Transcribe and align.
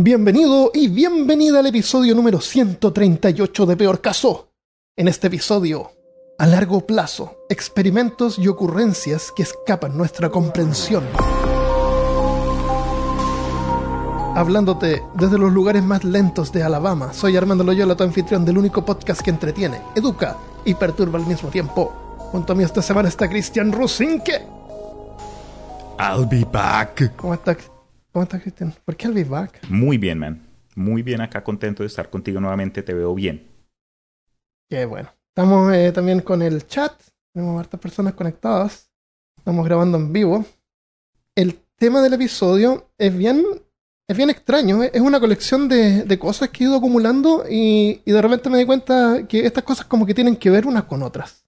Bienvenido 0.00 0.70
y 0.72 0.86
bienvenida 0.86 1.58
al 1.58 1.66
episodio 1.66 2.14
número 2.14 2.40
138 2.40 3.66
de 3.66 3.76
Peor 3.76 4.00
Caso. 4.00 4.52
En 4.96 5.08
este 5.08 5.26
episodio, 5.26 5.90
a 6.38 6.46
largo 6.46 6.86
plazo, 6.86 7.38
experimentos 7.48 8.38
y 8.38 8.46
ocurrencias 8.46 9.32
que 9.34 9.42
escapan 9.42 9.98
nuestra 9.98 10.30
comprensión. 10.30 11.02
Hablándote 14.36 15.02
desde 15.14 15.36
los 15.36 15.52
lugares 15.52 15.82
más 15.82 16.04
lentos 16.04 16.52
de 16.52 16.62
Alabama, 16.62 17.12
soy 17.12 17.36
Armando 17.36 17.64
Loyola, 17.64 17.96
tu 17.96 18.04
anfitrión 18.04 18.44
del 18.44 18.58
único 18.58 18.84
podcast 18.84 19.20
que 19.20 19.30
entretiene, 19.30 19.82
educa 19.96 20.36
y 20.64 20.74
perturba 20.74 21.18
al 21.18 21.26
mismo 21.26 21.48
tiempo. 21.48 22.16
Junto 22.30 22.52
a 22.52 22.54
mí 22.54 22.62
esta 22.62 22.82
semana 22.82 23.08
está 23.08 23.28
Cristian 23.28 23.72
Rusinque. 23.72 24.46
I'll 25.98 26.24
be 26.24 26.44
back. 26.44 27.16
¿Cómo 27.16 27.34
está, 27.34 27.56
¿Cómo 28.12 28.22
está 28.22 28.40
Cristian? 28.40 28.74
¿Por 28.84 28.96
qué 28.96 29.06
I'll 29.06 29.14
be 29.14 29.24
back? 29.24 29.60
Muy 29.68 29.98
bien, 29.98 30.18
man. 30.18 30.46
Muy 30.74 31.02
bien 31.02 31.20
acá, 31.20 31.44
contento 31.44 31.82
de 31.82 31.88
estar 31.88 32.08
contigo 32.08 32.40
nuevamente. 32.40 32.82
Te 32.82 32.94
veo 32.94 33.14
bien. 33.14 33.46
Qué 34.68 34.84
bueno. 34.86 35.10
Estamos 35.28 35.72
eh, 35.74 35.92
también 35.92 36.20
con 36.20 36.42
el 36.42 36.66
chat. 36.66 36.92
Tenemos 37.32 37.60
hartas 37.60 37.80
personas 37.80 38.14
conectadas. 38.14 38.90
Estamos 39.36 39.64
grabando 39.64 39.98
en 39.98 40.12
vivo. 40.12 40.44
El 41.34 41.58
tema 41.76 42.00
del 42.02 42.14
episodio 42.14 42.90
es 42.98 43.16
bien, 43.16 43.44
es 44.08 44.16
bien 44.16 44.30
extraño. 44.30 44.82
Es 44.82 45.00
una 45.00 45.20
colección 45.20 45.68
de, 45.68 46.04
de 46.04 46.18
cosas 46.18 46.48
que 46.48 46.64
he 46.64 46.66
ido 46.66 46.76
acumulando 46.76 47.44
y, 47.48 48.02
y 48.04 48.12
de 48.12 48.22
repente 48.22 48.50
me 48.50 48.58
di 48.58 48.66
cuenta 48.66 49.26
que 49.28 49.46
estas 49.46 49.64
cosas 49.64 49.86
como 49.86 50.06
que 50.06 50.14
tienen 50.14 50.36
que 50.36 50.50
ver 50.50 50.66
unas 50.66 50.84
con 50.84 51.02
otras. 51.02 51.44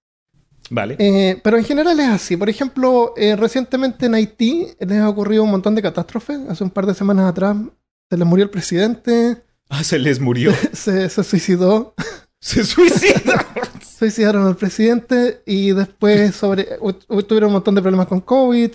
Vale. 0.70 0.96
Eh, 0.98 1.40
pero 1.42 1.58
en 1.58 1.64
general 1.64 1.98
es 2.00 2.08
así. 2.08 2.36
Por 2.36 2.48
ejemplo, 2.48 3.12
eh, 3.16 3.36
recientemente 3.36 4.06
en 4.06 4.14
Haití 4.14 4.68
les 4.78 5.00
ha 5.00 5.08
ocurrido 5.08 5.42
un 5.42 5.50
montón 5.50 5.74
de 5.74 5.82
catástrofes. 5.82 6.38
Hace 6.48 6.64
un 6.64 6.70
par 6.70 6.86
de 6.86 6.94
semanas 6.94 7.28
atrás 7.28 7.56
se 8.08 8.16
les 8.16 8.26
murió 8.26 8.44
el 8.44 8.50
presidente, 8.50 9.42
Ah, 9.68 9.84
se 9.84 9.98
les 9.98 10.18
murió. 10.20 10.52
se, 10.72 11.08
se 11.08 11.22
suicidó, 11.24 11.94
se 12.40 12.64
suicidó. 12.64 13.34
suicidaron 13.98 14.46
al 14.46 14.56
presidente 14.56 15.42
y 15.46 15.72
después 15.72 16.34
sobre, 16.34 16.66
tuvieron 17.28 17.48
un 17.48 17.54
montón 17.54 17.74
de 17.76 17.82
problemas 17.82 18.08
con 18.08 18.20
COVID, 18.20 18.72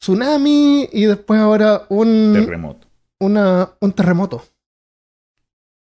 tsunami 0.00 0.88
y 0.92 1.04
después 1.06 1.40
ahora 1.40 1.86
un, 1.88 2.32
Terremoto. 2.34 2.86
una, 3.20 3.70
un 3.80 3.92
terremoto. 3.92 4.44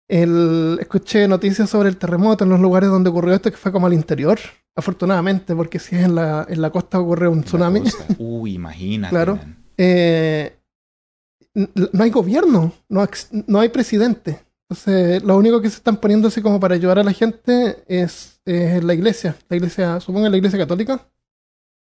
El, 0.07 0.77
escuché 0.79 1.27
noticias 1.27 1.69
sobre 1.69 1.89
el 1.89 1.97
terremoto 1.97 2.43
en 2.43 2.51
los 2.51 2.59
lugares 2.59 2.89
donde 2.89 3.09
ocurrió 3.09 3.33
esto, 3.33 3.49
que 3.49 3.57
fue 3.57 3.71
como 3.71 3.87
al 3.87 3.93
interior, 3.93 4.39
afortunadamente, 4.75 5.55
porque 5.55 5.79
si 5.79 5.95
es 5.95 6.03
en 6.03 6.15
la, 6.15 6.45
en 6.47 6.61
la 6.61 6.69
costa 6.69 6.99
ocurre 6.99 7.27
un 7.27 7.43
tsunami. 7.43 7.83
Uy, 8.19 8.53
imagínate. 8.53 9.11
Claro. 9.11 9.39
Eh, 9.77 10.55
no 11.55 12.03
hay 12.03 12.09
gobierno, 12.09 12.73
no, 12.89 13.07
no 13.47 13.59
hay 13.59 13.69
presidente. 13.69 14.39
Entonces, 14.69 15.23
lo 15.23 15.37
único 15.37 15.61
que 15.61 15.69
se 15.69 15.77
están 15.77 15.97
poniendo 15.97 16.27
así 16.27 16.41
como 16.41 16.59
para 16.59 16.75
ayudar 16.75 16.99
a 16.99 17.03
la 17.03 17.13
gente 17.13 17.83
es, 17.87 18.41
es 18.45 18.83
la 18.83 18.93
iglesia. 18.93 19.35
La 19.47 19.57
iglesia, 19.57 19.99
supongo 19.99 20.27
la 20.27 20.37
iglesia 20.37 20.57
católica. 20.59 21.07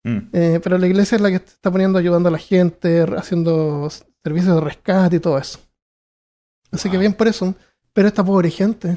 Mm. 0.04 0.18
Eh, 0.32 0.60
pero 0.62 0.78
la 0.78 0.86
iglesia 0.86 1.16
es 1.16 1.22
la 1.22 1.30
que 1.30 1.36
está 1.36 1.70
poniendo 1.70 1.98
ayudando 1.98 2.28
a 2.28 2.32
la 2.32 2.38
gente, 2.38 3.04
haciendo 3.16 3.88
servicios 4.22 4.54
de 4.54 4.60
rescate 4.60 5.16
y 5.16 5.20
todo 5.20 5.38
eso. 5.38 5.58
Así 6.70 6.90
que 6.90 6.98
bien 6.98 7.14
por 7.14 7.28
eso. 7.28 7.54
Pero 7.98 8.06
esta 8.06 8.22
pobre 8.24 8.48
gente. 8.48 8.96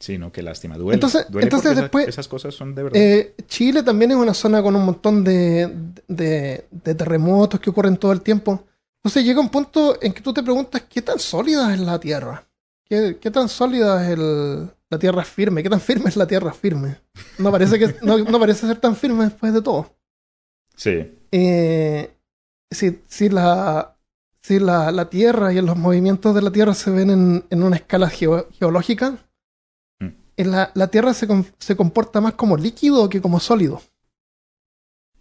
Sí, 0.00 0.18
no, 0.18 0.32
qué 0.32 0.42
lástima. 0.42 0.76
Duele. 0.76 0.94
Entonces- 0.94 1.26
Duele 1.30 1.44
entonces 1.46 1.76
después- 1.76 2.08
esas 2.08 2.26
cosas 2.26 2.52
son 2.52 2.74
de 2.74 2.82
verdad. 2.82 3.00
Eh, 3.00 3.36
Chile 3.46 3.84
también 3.84 4.10
es 4.10 4.16
una 4.16 4.34
zona 4.34 4.60
con 4.60 4.74
un 4.74 4.84
montón 4.84 5.22
de, 5.22 5.72
de, 6.08 6.66
de 6.68 6.94
terremotos 6.96 7.60
que 7.60 7.70
ocurren 7.70 7.96
todo 7.96 8.10
el 8.10 8.20
tiempo. 8.22 8.64
Entonces 8.96 9.24
llega 9.24 9.40
un 9.40 9.50
punto 9.50 9.98
en 10.02 10.12
que 10.12 10.20
tú 10.20 10.32
te 10.34 10.42
preguntas 10.42 10.82
qué 10.90 11.00
tan 11.00 11.20
sólida 11.20 11.72
es 11.72 11.78
la 11.78 12.00
Tierra. 12.00 12.44
¿Qué, 12.84 13.18
qué 13.20 13.30
tan 13.30 13.48
sólida 13.48 14.04
es 14.04 14.18
el, 14.18 14.68
la 14.90 14.98
Tierra 14.98 15.22
firme? 15.22 15.62
¿Qué 15.62 15.70
tan 15.70 15.80
firme 15.80 16.08
es 16.08 16.16
la 16.16 16.26
Tierra 16.26 16.52
firme? 16.52 16.96
No 17.38 17.52
parece, 17.52 17.78
que, 17.78 17.94
no, 18.02 18.18
no 18.18 18.40
parece 18.40 18.66
ser 18.66 18.80
tan 18.80 18.96
firme 18.96 19.26
después 19.26 19.52
de 19.54 19.62
todo. 19.62 19.94
Sí. 20.74 21.08
Eh, 21.30 22.10
si, 22.68 22.98
si, 23.06 23.28
la, 23.28 23.96
si 24.48 24.58
la, 24.58 24.90
la 24.92 25.08
Tierra 25.10 25.52
y 25.52 25.60
los 25.60 25.76
movimientos 25.76 26.34
de 26.34 26.42
la 26.42 26.50
Tierra 26.50 26.74
se 26.74 26.90
ven 26.90 27.10
en, 27.10 27.44
en 27.50 27.62
una 27.62 27.76
escala 27.76 28.08
geo- 28.08 28.48
geológica, 28.52 29.18
Mm. 30.00 30.06
en 30.36 30.50
la, 30.50 30.70
la 30.74 30.86
Tierra 30.88 31.12
se, 31.14 31.26
se 31.58 31.76
comporta 31.76 32.20
más 32.20 32.34
como 32.34 32.56
líquido 32.56 33.08
que 33.08 33.20
como 33.20 33.40
sólido. 33.40 33.80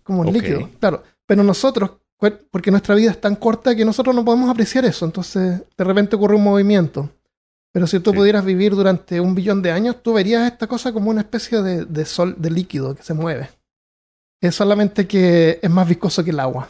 Como 0.04 0.24
líquido, 0.24 0.70
claro. 0.80 1.04
Pero 1.26 1.44
nosotros, 1.44 1.92
porque 2.52 2.72
nuestra 2.72 2.96
vida 2.96 3.12
es 3.12 3.20
tan 3.20 3.36
corta 3.36 3.76
que 3.76 3.84
nosotros 3.84 4.16
no 4.16 4.24
podemos 4.24 4.50
apreciar 4.50 4.86
eso. 4.86 5.06
Entonces, 5.06 5.62
de 5.78 5.84
repente 5.84 6.16
ocurre 6.16 6.36
un 6.36 6.44
movimiento. 6.44 7.10
Pero 7.74 7.86
si 7.88 8.00
tú 8.00 8.12
Sí. 8.12 8.18
pudieras 8.18 8.46
vivir 8.46 8.74
durante 8.76 9.20
un 9.20 9.36
billón 9.36 9.62
de 9.62 9.72
años, 9.72 10.02
tú 10.02 10.14
verías 10.14 10.50
esta 10.50 10.68
cosa 10.68 10.94
como 10.94 11.10
una 11.10 11.22
especie 11.22 11.62
de, 11.62 11.86
de 11.86 12.06
sol, 12.06 12.36
de 12.38 12.50
líquido 12.50 12.96
que 12.96 13.04
se 13.04 13.14
mueve. 13.14 13.50
Es 14.42 14.56
solamente 14.56 15.06
que 15.08 15.60
es 15.62 15.70
más 15.70 15.88
viscoso 15.88 16.24
que 16.24 16.30
el 16.32 16.40
agua. 16.40 16.70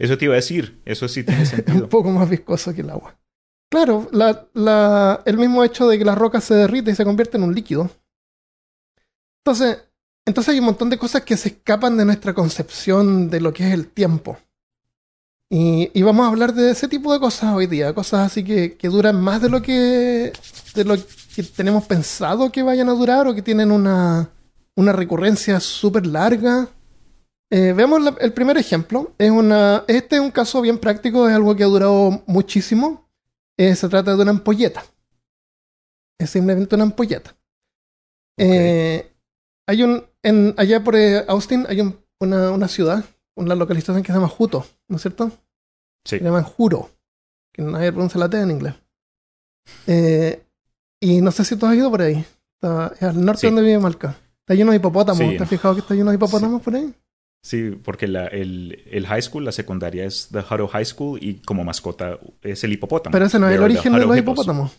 Eso 0.00 0.18
te 0.18 0.24
iba 0.24 0.34
a 0.34 0.36
decir. 0.36 0.80
Eso 0.84 1.06
sí 1.06 1.22
tiene 1.22 1.42
Es 1.42 1.52
un 1.52 1.56
sentido. 1.58 1.88
poco 1.88 2.10
más 2.10 2.28
viscoso 2.28 2.74
que 2.74 2.80
el 2.80 2.90
agua. 2.90 3.16
Claro, 3.70 4.08
la, 4.12 4.48
la- 4.54 5.22
el 5.26 5.36
mismo 5.38 5.62
hecho 5.62 5.86
de 5.88 5.96
que 5.98 6.04
la 6.04 6.16
roca 6.16 6.40
se 6.40 6.54
derrite 6.54 6.90
y 6.90 6.94
se 6.96 7.04
convierte 7.04 7.36
en 7.36 7.44
un 7.44 7.54
líquido. 7.54 7.88
Entonces, 9.44 9.78
entonces 10.26 10.52
hay 10.52 10.58
un 10.58 10.66
montón 10.66 10.90
de 10.90 10.98
cosas 10.98 11.22
que 11.22 11.36
se 11.36 11.50
escapan 11.50 11.96
de 11.96 12.04
nuestra 12.04 12.34
concepción 12.34 13.30
de 13.30 13.40
lo 13.40 13.52
que 13.52 13.66
es 13.68 13.72
el 13.74 13.88
tiempo. 13.88 14.38
Y, 15.52 15.90
y 15.94 16.02
vamos 16.02 16.24
a 16.24 16.28
hablar 16.28 16.54
de 16.54 16.70
ese 16.70 16.86
tipo 16.88 17.12
de 17.12 17.18
cosas 17.18 17.54
hoy 17.54 17.66
día, 17.66 17.92
cosas 17.92 18.26
así 18.26 18.44
que, 18.44 18.76
que 18.76 18.88
duran 18.88 19.20
más 19.20 19.42
de 19.42 19.48
lo 19.50 19.60
que 19.62 20.32
de 20.74 20.84
lo 20.84 20.96
que 21.34 21.42
tenemos 21.42 21.84
pensado 21.86 22.52
que 22.52 22.62
vayan 22.62 22.88
a 22.88 22.92
durar 22.92 23.26
o 23.26 23.34
que 23.34 23.42
tienen 23.42 23.72
una, 23.72 24.30
una 24.76 24.92
recurrencia 24.92 25.58
súper 25.58 26.06
larga. 26.06 26.68
Eh, 27.52 27.72
veamos 27.72 28.00
la- 28.02 28.16
el 28.20 28.32
primer 28.32 28.56
ejemplo. 28.58 29.12
Es 29.18 29.30
una, 29.30 29.84
este 29.88 30.16
es 30.16 30.22
un 30.22 30.30
caso 30.30 30.60
bien 30.60 30.78
práctico, 30.78 31.28
es 31.28 31.34
algo 31.34 31.54
que 31.56 31.64
ha 31.64 31.66
durado 31.66 32.22
muchísimo. 32.26 33.08
Eh, 33.58 33.74
se 33.74 33.88
trata 33.88 34.14
de 34.16 34.22
una 34.22 34.30
ampolleta. 34.30 34.84
Es 36.18 36.30
simplemente 36.30 36.74
una 36.74 36.84
ampolleta. 36.84 37.34
Eh, 38.38 39.12
hay 39.66 39.82
un, 39.82 40.04
en, 40.22 40.54
allá 40.56 40.82
por 40.82 40.96
eh, 40.96 41.24
Austin 41.28 41.66
hay 41.68 41.80
un- 41.80 41.98
una, 42.20 42.50
una 42.50 42.68
ciudad, 42.68 43.04
una 43.36 43.54
localización 43.54 44.02
que 44.02 44.08
se 44.12 44.14
llama 44.18 44.28
Juto, 44.28 44.66
¿no 44.88 44.96
es 44.96 45.02
cierto? 45.02 45.30
Sí. 46.04 46.18
Se 46.18 46.24
llaman 46.24 46.44
Juro, 46.44 46.90
que 47.52 47.62
nadie 47.62 47.92
pronuncia 47.92 48.18
la 48.20 48.28
T 48.30 48.40
en 48.40 48.50
inglés. 48.50 48.74
Y 51.02 51.20
no 51.22 51.30
sé 51.30 51.44
si 51.44 51.56
tú 51.56 51.66
has 51.66 51.74
ido 51.76 51.90
por 51.90 52.02
ahí. 52.02 52.24
Está, 52.54 52.92
es 52.94 53.02
al 53.02 53.24
norte 53.24 53.40
Sí. 53.42 53.46
donde 53.46 53.62
vive 53.62 53.78
Malca. 53.78 54.16
Está 54.40 54.54
lleno 54.54 54.70
de 54.72 54.76
hipopótamos. 54.78 55.18
Sí, 55.18 55.28
¿Te 55.30 55.34
has 55.36 55.40
no. 55.40 55.46
fijado 55.46 55.74
que 55.74 55.80
está 55.80 55.94
lleno 55.94 56.10
de 56.10 56.16
hipopótamos 56.16 56.60
por 56.62 56.74
ahí? 56.74 56.94
Sí, 57.42 57.70
porque 57.82 58.06
la- 58.06 58.26
el, 58.26 58.82
el 58.90 59.06
high 59.06 59.22
school, 59.22 59.44
la 59.44 59.52
secundaria 59.52 60.04
es 60.04 60.28
The 60.30 60.40
Hutto 60.40 60.68
High 60.68 60.84
School 60.84 61.18
y 61.22 61.34
como 61.40 61.64
mascota 61.64 62.18
es 62.42 62.62
el 62.64 62.72
hipopótamo. 62.74 63.12
Pero 63.12 63.24
ese 63.24 63.38
no 63.38 63.48
es 63.48 63.54
el 63.54 63.62
origen 63.62 63.92
de 63.94 63.98
los 64.06 64.16
hipopótamos. 64.18 64.72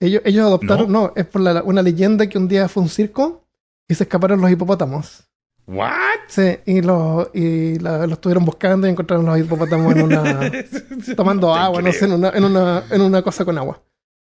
Ellos, 0.00 0.22
ellos 0.24 0.46
adoptaron, 0.46 0.90
no, 0.92 1.12
es 1.16 1.26
por 1.26 1.40
la- 1.42 1.62
una 1.62 1.82
leyenda 1.82 2.26
que 2.28 2.38
un 2.38 2.48
día 2.48 2.68
fue 2.68 2.82
un 2.82 2.88
circo 2.88 3.44
y 3.88 3.94
se 3.94 4.04
escaparon 4.04 4.40
los 4.40 4.50
hipopótamos. 4.50 5.24
¿What? 5.66 5.90
Sí, 6.28 6.56
y, 6.64 6.80
los 6.80 7.28
y 7.34 7.78
la- 7.78 8.06
los 8.06 8.12
estuvieron 8.12 8.44
buscando 8.46 8.86
y 8.86 8.90
encontraron 8.90 9.26
los 9.26 9.38
hipopótamos 9.38 9.94
en 9.94 10.02
una, 10.02 10.50
tomando 11.16 11.54
agua, 11.54 11.82
no 11.82 11.92
sé, 11.92 12.06
en 12.06 12.12
una, 12.12 12.30
en, 12.30 12.44
una, 12.44 12.84
en 12.90 13.00
una 13.02 13.20
cosa 13.22 13.44
con 13.44 13.58
agua. 13.58 13.82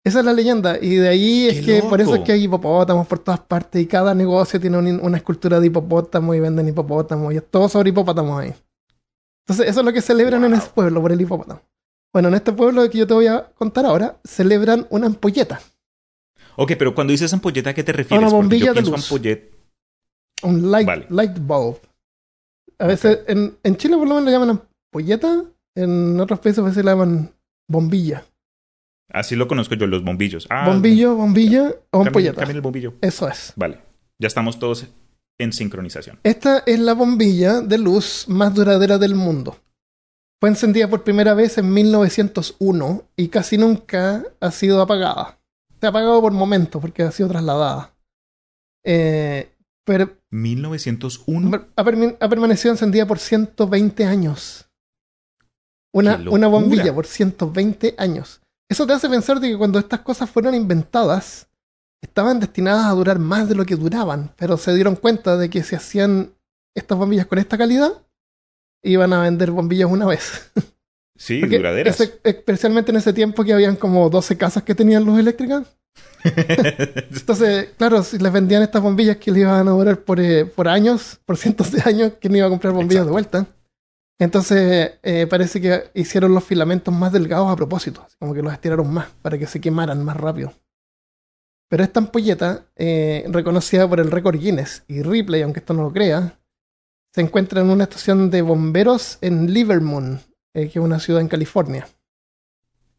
Esa 0.05 0.19
es 0.19 0.25
la 0.25 0.33
leyenda. 0.35 0.77
Y 0.81 0.97
de 0.97 1.09
ahí 1.09 1.47
es 1.49 1.61
¡Qué 1.61 1.81
que 1.81 1.83
por 1.89 2.01
eso 2.01 2.15
es 2.15 2.21
que 2.23 2.33
hay 2.33 2.45
hipopótamos 2.45 3.07
por 3.07 3.19
todas 3.21 3.41
partes 3.41 3.81
y 3.83 3.87
cada 3.87 4.15
negocio 4.15 4.61
tiene 4.61 4.77
un- 4.77 5.01
una 5.03 5.17
escultura 5.17 5.59
de 5.61 5.67
hipopótamo 5.67 6.35
y 6.35 6.41
venden 6.41 6.69
hipopótamos 6.69 7.33
y 7.33 7.39
es 7.39 7.51
todo 7.51 7.69
sobre 7.71 7.89
hipopótamos 7.89 8.39
ahí. 8.41 8.53
Entonces 9.47 9.69
eso 9.69 9.81
es 9.81 9.87
lo 9.87 9.93
que 9.93 10.03
celebran 10.03 10.45
en 10.45 10.55
ese 10.55 10.69
pueblo 10.69 11.01
por 11.01 11.11
el 11.13 11.21
hipopótamo. 11.21 11.61
Bueno, 12.13 12.29
en 12.29 12.35
este 12.35 12.53
pueblo 12.53 12.89
que 12.91 12.99
yo 12.99 13.07
te 13.07 13.15
voy 13.15 13.27
a 13.27 13.47
contar 13.55 13.87
ahora, 13.87 14.19
celebran 14.25 14.87
una 14.91 15.07
ampolleta. 15.07 15.61
Ok, 16.57 16.73
pero 16.79 16.95
cuando 16.95 17.11
dices 17.11 17.33
ampolleta, 17.33 17.71
¿a 17.71 17.75
qué 17.75 17.83
te 17.83 17.93
refieres? 17.93 18.19
Una 18.23 18.31
Porque 18.31 18.43
bombilla 18.43 18.67
yo 18.67 18.75
de 18.75 18.83
luz. 18.83 19.11
ampollet- 19.11 19.51
Un 20.43 20.71
light, 20.71 20.87
Vale. 20.87 21.07
light 21.11 21.39
bulb. 21.39 21.79
A 22.79 22.87
veces, 22.87 23.21
en, 23.27 23.57
en 23.63 23.77
Chile 23.77 23.97
por 23.97 24.07
lo 24.07 24.15
menos 24.17 24.27
le 24.27 24.33
llaman 24.33 24.51
ampolleta, 24.51 25.45
en 25.75 26.21
otros 26.21 26.39
países 26.39 26.59
a 26.61 26.63
veces 26.67 26.85
le 26.85 26.91
llaman 26.91 27.33
bombilla. 27.69 28.25
Así 29.11 29.37
lo 29.37 29.47
conozco 29.49 29.75
yo, 29.75 29.87
los 29.87 30.03
bombillos. 30.03 30.47
Ah, 30.51 30.67
Bombillo, 30.67 31.15
bombilla 31.15 31.75
o 31.91 32.03
ampolleta. 32.03 32.37
cambien 32.37 32.57
el 32.57 32.63
bombillo. 32.63 32.95
Eso 33.01 33.29
es. 33.29 33.53
Vale. 33.57 33.81
Ya 34.19 34.27
estamos 34.29 34.59
todos 34.59 34.87
en 35.39 35.53
sincronización. 35.53 36.19
Esta 36.23 36.63
es 36.67 36.79
la 36.79 36.95
bombilla 36.95 37.61
de 37.61 37.79
luz 37.79 38.27
más 38.29 38.55
duradera 38.55 38.99
del 38.99 39.15
mundo. 39.15 39.59
Fue 40.41 40.49
encendida 40.49 40.89
por 40.89 41.05
primera 41.05 41.35
vez 41.35 41.59
en 41.59 41.73
1901 41.73 43.05
y 43.17 43.29
casi 43.29 43.59
nunca 43.59 44.25
ha 44.41 44.51
sido 44.51 44.81
apagada. 44.81 45.39
Se 45.81 45.87
ha 45.87 45.91
apagado 45.91 46.21
por 46.21 46.33
momentos 46.33 46.81
porque 46.81 47.03
ha 47.03 47.11
sido 47.11 47.29
trasladada. 47.29 47.95
Eh, 48.85 49.51
pero 49.85 50.11
1901. 50.31 51.67
ha, 51.77 51.85
permanecido 52.29 52.73
encendida 52.73 53.07
por 53.07 53.19
120 53.19 54.05
años. 54.05 54.69
Una, 55.93 56.17
bombilla 56.49 56.93
por 56.93 57.07
120 57.07 57.95
años. 57.99 58.41
Eso 58.69 58.87
te 58.87 58.93
hace 58.93 59.09
pensar 59.09 59.41
de 59.41 59.51
que 59.51 59.59
cuando 59.59 59.79
estas 59.79 60.01
cosas 60.01 60.31
fueron 60.31 60.55
inventadas, 60.55 61.49
estaban 62.01 62.41
destinadas 62.41 62.87
a 62.87 62.93
durar 62.93 63.19
más 63.19 63.49
de 63.49 63.55
lo 63.55 63.65
que 63.65 63.77
duraban, 63.77 64.33
pero 64.37 64.57
se 64.57 64.75
dieron 64.75 64.97
cuenta 64.97 65.37
de 65.37 65.51
que 65.51 65.63
si 65.63 65.75
hacían 65.75 66.35
estas 66.75 66.99
bombillas 66.99 67.27
con 67.27 67.39
esta 67.39 67.59
calidad, 67.59 67.93
iban 68.83 69.13
a 69.13 69.23
vender 69.23 69.51
bombillas 69.51 69.91
una 69.91 70.07
vez. 70.07 70.51
Sí, 71.17 71.41
duraderas. 71.43 72.01
especialmente 72.25 72.91
en 72.91 72.97
ese 72.97 73.13
tiempo 73.13 73.45
que 73.45 73.53
habían 73.53 73.77
como 73.77 74.11
12 74.11 74.37
casas 74.37 74.65
que 74.65 74.75
tenían 74.75 75.05
luz 75.05 75.21
eléctrica. 75.21 75.63
Entonces, 76.25 77.69
claro, 77.79 78.03
si 78.03 78.19
les 78.19 78.33
vendían 78.33 78.63
estas 78.63 78.83
bombillas 78.83 79.19
que 79.19 79.31
les 79.31 79.43
iban 79.43 79.69
a 79.69 79.71
durar 79.71 80.01
por, 80.01 80.19
eh, 80.19 80.45
por 80.45 80.67
años, 80.67 81.21
por 81.25 81.37
cientos 81.37 81.71
de 81.71 81.83
años, 81.85 82.15
¿quién 82.21 82.35
iba 82.35 82.47
a 82.47 82.51
comprar 82.51 82.73
bombillas 82.73 83.05
de 83.05 83.13
vuelta? 83.13 83.47
Entonces, 84.25 84.93
eh, 85.03 85.27
parece 85.29 85.61
que 85.61 85.91
hicieron 85.93 86.33
los 86.33 86.45
filamentos 86.45 86.95
más 86.95 87.13
delgados 87.13 87.51
a 87.51 87.57
propósito, 87.57 88.07
como 88.19 88.33
que 88.33 88.41
los 88.41 88.55
estiraron 88.55 88.91
más 88.91 89.09
para 89.21 89.37
que 89.37 89.47
se 89.47 89.61
quemaran 89.61 90.03
más 90.03 90.17
rápido. 90.17 90.51
Pero 91.69 91.85
esta 91.85 92.01
ampolleta, 92.01 92.65
eh, 92.75 93.27
reconocida 93.29 93.87
por 93.87 94.01
el 94.01 94.11
récord 94.11 94.39
Guinness 94.39 94.83
y 94.89 95.03
Ripley, 95.03 95.43
aunque 95.43 95.61
esto 95.61 95.75
no 95.75 95.83
lo 95.83 95.93
crea, 95.93 96.39
se 97.13 97.21
encuentra 97.21 97.61
en 97.61 97.69
una 97.69 97.85
estación 97.85 98.31
de 98.31 98.41
bomberos 98.41 99.19
en 99.21 99.53
Livermore, 99.53 100.21
eh, 100.55 100.71
que 100.71 100.79
es 100.79 100.85
una 100.85 101.01
ciudad 101.01 101.21
en 101.21 101.29
California. 101.29 101.87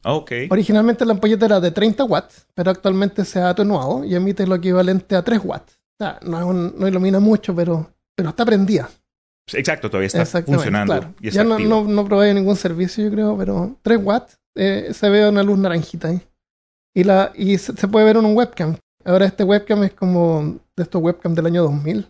Okay. 0.03 0.47
Originalmente 0.51 1.05
la 1.05 1.13
ampolleta 1.13 1.47
era 1.47 1.59
de 1.59 1.71
30 1.71 2.03
watts, 2.03 2.45
pero 2.53 2.69
actualmente 2.69 3.25
se 3.25 3.39
ha 3.39 3.49
atenuado 3.49 4.05
y 4.05 4.13
emite 4.13 4.45
lo 4.45 4.53
equivalente 4.53 5.15
a 5.15 5.23
3 5.23 5.41
watts. 5.43 5.73
O 5.73 6.03
sea, 6.03 6.19
no, 6.21 6.53
no 6.53 6.87
ilumina 6.87 7.19
mucho, 7.19 7.55
pero, 7.55 7.89
pero 8.13 8.29
está 8.29 8.45
prendida. 8.45 8.91
Exacto, 9.53 9.89
todavía 9.89 10.07
está 10.07 10.25
funcionando. 10.43 11.13
ya 11.21 11.43
no, 11.43 11.59
no, 11.59 11.83
no, 11.83 12.05
provee 12.05 12.33
ningún 12.33 12.55
servicio, 12.55 13.03
yo 13.03 13.11
creo, 13.11 13.37
pero 13.37 13.77
3 13.83 13.99
watts 14.03 14.39
eh, 14.55 14.89
se 14.93 15.09
ve 15.09 15.27
una 15.29 15.43
luz 15.43 15.59
naranjita 15.59 16.09
ahí. 16.09 16.21
Y, 16.95 17.03
la, 17.03 17.31
y 17.35 17.57
se, 17.57 17.75
se, 17.75 17.87
puede 17.87 18.05
ver 18.05 18.17
en 18.17 18.25
un 18.25 18.35
webcam. 18.35 18.77
Ahora 19.03 19.25
este 19.25 19.43
webcam 19.43 19.83
es 19.83 19.93
como 19.93 20.57
de 20.75 20.83
estos 20.83 21.01
webcams 21.01 21.35
del 21.35 21.45
año 21.45 21.63
2000 21.63 22.07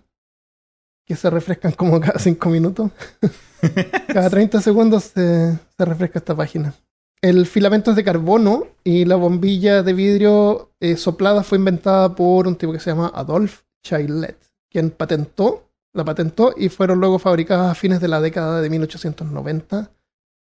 que 1.06 1.16
se 1.16 1.30
refrescan 1.30 1.72
como 1.74 2.00
cada 2.02 2.20
5 2.20 2.50
minutos. 2.50 2.92
cada 4.08 4.30
30 4.30 4.62
segundos 4.62 5.06
se, 5.06 5.58
refresca 5.78 6.20
esta 6.20 6.36
página. 6.36 6.74
El 7.22 7.46
filamento 7.46 7.92
es 7.92 7.96
de 7.96 8.04
carbono 8.04 8.68
y 8.84 9.06
la 9.06 9.16
bombilla 9.16 9.84
de 9.84 9.94
vidrio 9.94 10.72
eh, 10.80 10.98
soplada 10.98 11.44
fue 11.44 11.58
inventada 11.58 12.14
por 12.16 12.48
un 12.48 12.56
tipo 12.56 12.72
que 12.72 12.80
se 12.80 12.92
llama 12.92 13.12
Adolf 13.16 13.62
Chailet, 13.84 14.38
quien 14.70 14.92
patentó, 14.92 15.70
la 15.96 16.06
patentó 16.06 16.54
y 16.56 16.70
fueron 16.70 17.00
luego 17.00 17.20
fabricadas 17.20 17.72
a 17.72 17.76
fines 17.76 18.00
de 18.00 18.08
la 18.08 18.22
década 18.22 18.62
de 18.62 18.70
1890 18.70 19.92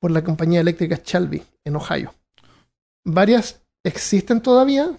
por 0.01 0.11
la 0.11 0.23
compañía 0.23 0.59
eléctrica 0.61 0.99
Shelby 1.03 1.43
en 1.63 1.75
Ohio. 1.75 2.13
Varias 3.05 3.61
existen 3.85 4.41
todavía 4.41 4.91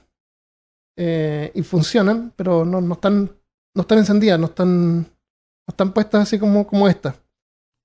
eh, 0.96 1.50
y 1.54 1.62
funcionan, 1.62 2.32
pero 2.36 2.64
no, 2.64 2.80
no, 2.80 2.94
están, 2.94 3.30
no 3.74 3.82
están 3.82 3.98
encendidas, 3.98 4.38
no 4.38 4.46
están 4.46 5.06
están 5.66 5.92
puestas 5.92 6.22
así 6.22 6.38
como, 6.38 6.66
como 6.66 6.88
esta. 6.88 7.16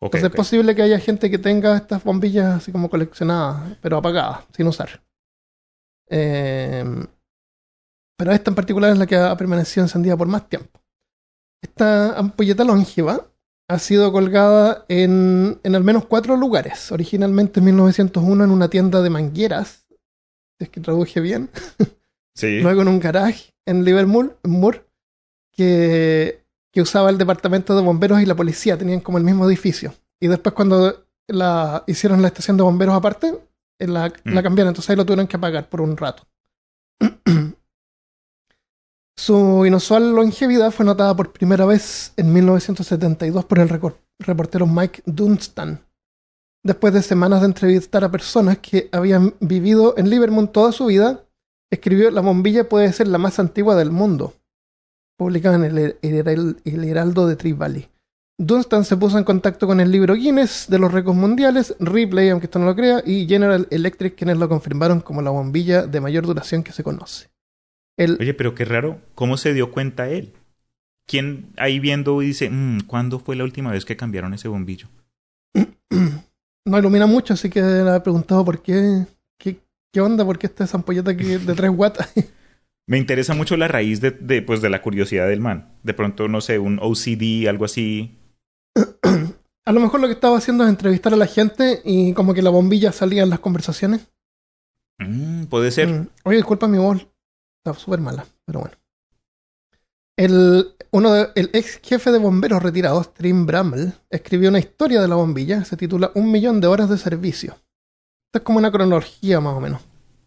Entonces 0.02 0.30
es 0.30 0.36
posible 0.36 0.76
que 0.76 0.82
haya 0.82 1.00
gente 1.00 1.30
que 1.30 1.38
tenga 1.38 1.76
estas 1.76 2.04
bombillas 2.04 2.58
así 2.58 2.72
como 2.72 2.90
coleccionadas, 2.90 3.78
pero 3.82 3.98
apagadas, 3.98 4.46
sin 4.56 4.68
usar. 4.68 5.02
Em, 6.08 7.06
pero 8.18 8.32
esta 8.32 8.52
en 8.52 8.56
particular 8.56 8.92
es 8.92 8.98
la 8.98 9.06
que 9.06 9.18
ha 9.18 9.36
permanecido 9.36 9.86
encendida 9.86 10.16
por 10.16 10.28
más 10.28 10.48
tiempo. 10.48 10.79
Esta 11.62 12.18
ampolleta 12.18 12.64
longeva 12.64 13.28
ha 13.68 13.80
sido 13.80 14.12
colgada 14.12 14.86
en, 14.88 15.60
en 15.64 15.76
al 15.76 15.84
menos 15.84 16.06
cuatro 16.06 16.36
lugares. 16.36 16.92
Originalmente 16.92 17.60
en 17.60 17.66
1901 17.66 18.44
en 18.44 18.52
una 18.52 18.70
tienda 18.70 19.02
de 19.02 19.10
mangueras, 19.10 19.86
si 20.58 20.66
es 20.66 20.70
que 20.70 20.82
traduje 20.82 21.20
bien. 21.22 21.50
Sí. 22.36 22.62
Luego 22.62 22.84
en 22.84 22.88
un 22.88 23.02
garage 23.02 23.52
en 23.66 23.84
Liverpool, 23.84 24.38
que 25.52 26.40
que 26.72 26.82
usaba 26.82 27.10
el 27.10 27.18
departamento 27.18 27.76
de 27.76 27.82
bomberos 27.82 28.22
y 28.22 28.26
la 28.26 28.36
policía, 28.36 28.78
tenían 28.78 29.00
como 29.00 29.18
el 29.18 29.24
mismo 29.24 29.48
edificio. 29.48 29.94
Y 30.20 30.28
después 30.28 30.54
cuando 30.54 31.06
la 31.28 31.84
hicieron 31.88 32.22
la 32.22 32.28
estación 32.28 32.58
de 32.58 32.64
bomberos 32.64 32.96
aparte, 32.96 33.40
eh, 33.80 33.88
la, 33.88 34.10
mm. 34.10 34.34
la 34.34 34.44
cambiaron, 34.44 34.70
entonces 34.70 34.90
ahí 34.90 34.96
lo 34.96 35.06
tuvieron 35.06 35.28
que 35.28 35.38
apagar 35.38 35.70
por 35.70 35.82
un 35.82 35.98
rato. 35.98 36.28
Su 39.22 39.66
inusual 39.66 40.16
longevidad 40.16 40.72
fue 40.72 40.86
notada 40.86 41.14
por 41.14 41.34
primera 41.34 41.66
vez 41.66 42.14
en 42.16 42.32
1972 42.32 43.44
por 43.44 43.60
el 43.60 43.68
reportero 44.18 44.66
Mike 44.66 45.04
Dunstan, 45.06 45.86
después 46.64 46.94
de 46.94 47.02
semanas 47.02 47.42
de 47.42 47.48
entrevistar 47.48 48.06
a 48.06 48.12
personas 48.12 48.60
que 48.60 48.88
habían 48.94 49.36
vivido 49.42 49.94
en 49.98 50.10
Livermore 50.10 50.48
toda 50.48 50.72
su 50.72 50.86
vida, 50.86 51.26
escribió 51.70 52.12
La 52.12 52.22
bombilla 52.22 52.70
puede 52.70 52.94
ser 52.94 53.10
la 53.10 53.18
más 53.18 53.40
antigua 53.40 53.76
del 53.76 53.92
mundo 53.92 54.36
publicada 55.18 55.58
en 55.58 55.66
el, 55.66 56.86
Heraldo 56.86 57.28
de 57.28 57.36
Tree 57.36 57.58
Dunstan 58.40 58.86
se 58.86 58.96
puso 58.96 59.18
en 59.18 59.26
contacto 59.26 59.68
con 59.68 59.82
el 59.82 59.92
libro 59.92 60.16
Guinness 60.16 60.68
de 60.70 60.80
los 60.80 60.94
récords 60.94 61.20
mundiales, 61.20 61.76
Ripley, 61.82 62.30
aunque 62.30 62.46
esto 62.46 62.60
no 62.60 62.68
lo 62.68 62.76
crea, 62.76 63.04
y 63.06 63.28
General 63.28 63.68
Electric, 63.70 64.16
quienes 64.16 64.38
lo 64.38 64.48
confirmaron 64.48 65.02
como 65.02 65.22
la 65.22 65.32
bombilla 65.32 65.86
de 65.86 66.00
mayor 66.00 66.26
duración 66.26 66.64
que 66.64 66.72
se 66.72 66.86
conoce. 66.86 67.28
Oye, 68.00 68.34
pero 68.34 68.56
qué 68.56 68.66
raro, 68.66 69.02
¿cómo 69.14 69.38
se 69.38 69.54
dio 69.54 69.72
cuenta 69.72 70.10
él? 70.10 70.34
¿Quién 71.06 71.52
ahí 71.58 71.80
viendo 71.80 72.22
y 72.22 72.28
dice, 72.28 72.50
mmm, 72.50 72.82
¿cuándo 72.82 73.20
fue 73.20 73.36
la 73.36 73.44
última 73.44 73.72
vez 73.72 73.84
que 73.84 73.98
cambiaron 73.98 74.34
ese 74.34 74.48
bombillo? 74.48 74.88
no 76.66 76.80
ilumina 76.80 77.08
mucho, 77.08 77.34
así 77.34 77.50
que 77.50 77.62
le 77.62 77.96
he 77.96 78.00
preguntado 78.00 78.46
por 78.46 78.62
qué, 78.62 79.06
qué, 79.38 79.60
qué 79.92 80.02
onda, 80.02 80.24
por 80.24 80.38
qué 80.38 80.48
está 80.48 80.64
esa 80.64 80.78
ampolleta 80.78 81.12
aquí 81.12 81.26
de 81.26 81.56
3 81.56 81.72
watts. 81.72 82.00
Me 82.88 82.98
interesa 82.98 83.36
mucho 83.36 83.56
la 83.56 83.68
raíz 83.68 84.02
de, 84.02 84.12
de, 84.12 84.42
pues, 84.42 84.62
de 84.62 84.70
la 84.70 84.82
curiosidad 84.82 85.28
del 85.28 85.42
man. 85.42 85.78
De 85.84 85.94
pronto, 85.94 86.28
no 86.28 86.42
sé, 86.42 86.58
un 86.58 86.80
OCD, 86.82 87.48
algo 87.48 87.66
así. 87.66 88.18
A 89.66 89.72
lo 89.72 89.80
mejor 89.80 90.00
lo 90.00 90.08
que 90.08 90.14
estaba 90.14 90.38
haciendo 90.38 90.64
es 90.64 90.70
entrevistar 90.72 91.14
a 91.14 91.18
la 91.18 91.28
gente 91.28 91.82
y 91.86 92.14
como 92.14 92.34
que 92.34 92.42
la 92.42 92.50
bombilla 92.50 92.92
salía 92.92 93.22
en 93.22 93.30
las 93.30 93.38
conversaciones. 93.38 94.08
Mm, 94.98 95.44
puede 95.44 95.70
ser. 95.70 95.90
Mm. 95.90 96.08
Oye, 96.24 96.38
disculpa 96.38 96.68
mi 96.68 96.80
voz. 96.80 97.06
Está 97.70 97.84
súper 97.84 98.00
mala, 98.00 98.26
pero 98.46 98.62
bueno. 98.62 98.76
El, 100.18 100.76
uno 100.92 101.14
de, 101.14 101.30
el 101.36 101.50
ex 101.54 101.80
jefe 101.84 102.12
de 102.12 102.18
bomberos 102.18 102.64
retirados, 102.64 103.14
Trim 103.14 103.46
Bramble, 103.46 103.94
escribió 104.10 104.50
una 104.50 104.60
historia 104.60 105.02
de 105.02 105.08
la 105.08 105.16
bombilla. 105.16 105.64
Se 105.64 105.78
titula 105.78 106.12
Un 106.16 106.32
millón 106.32 106.60
de 106.62 106.68
horas 106.68 106.90
de 106.90 106.98
servicio. 106.98 107.54
Esto 107.54 108.40
es 108.40 108.42
como 108.42 108.58
una 108.60 108.72
cronología 108.72 109.40
más 109.40 109.56
o 109.56 109.60
menos. 109.60 109.82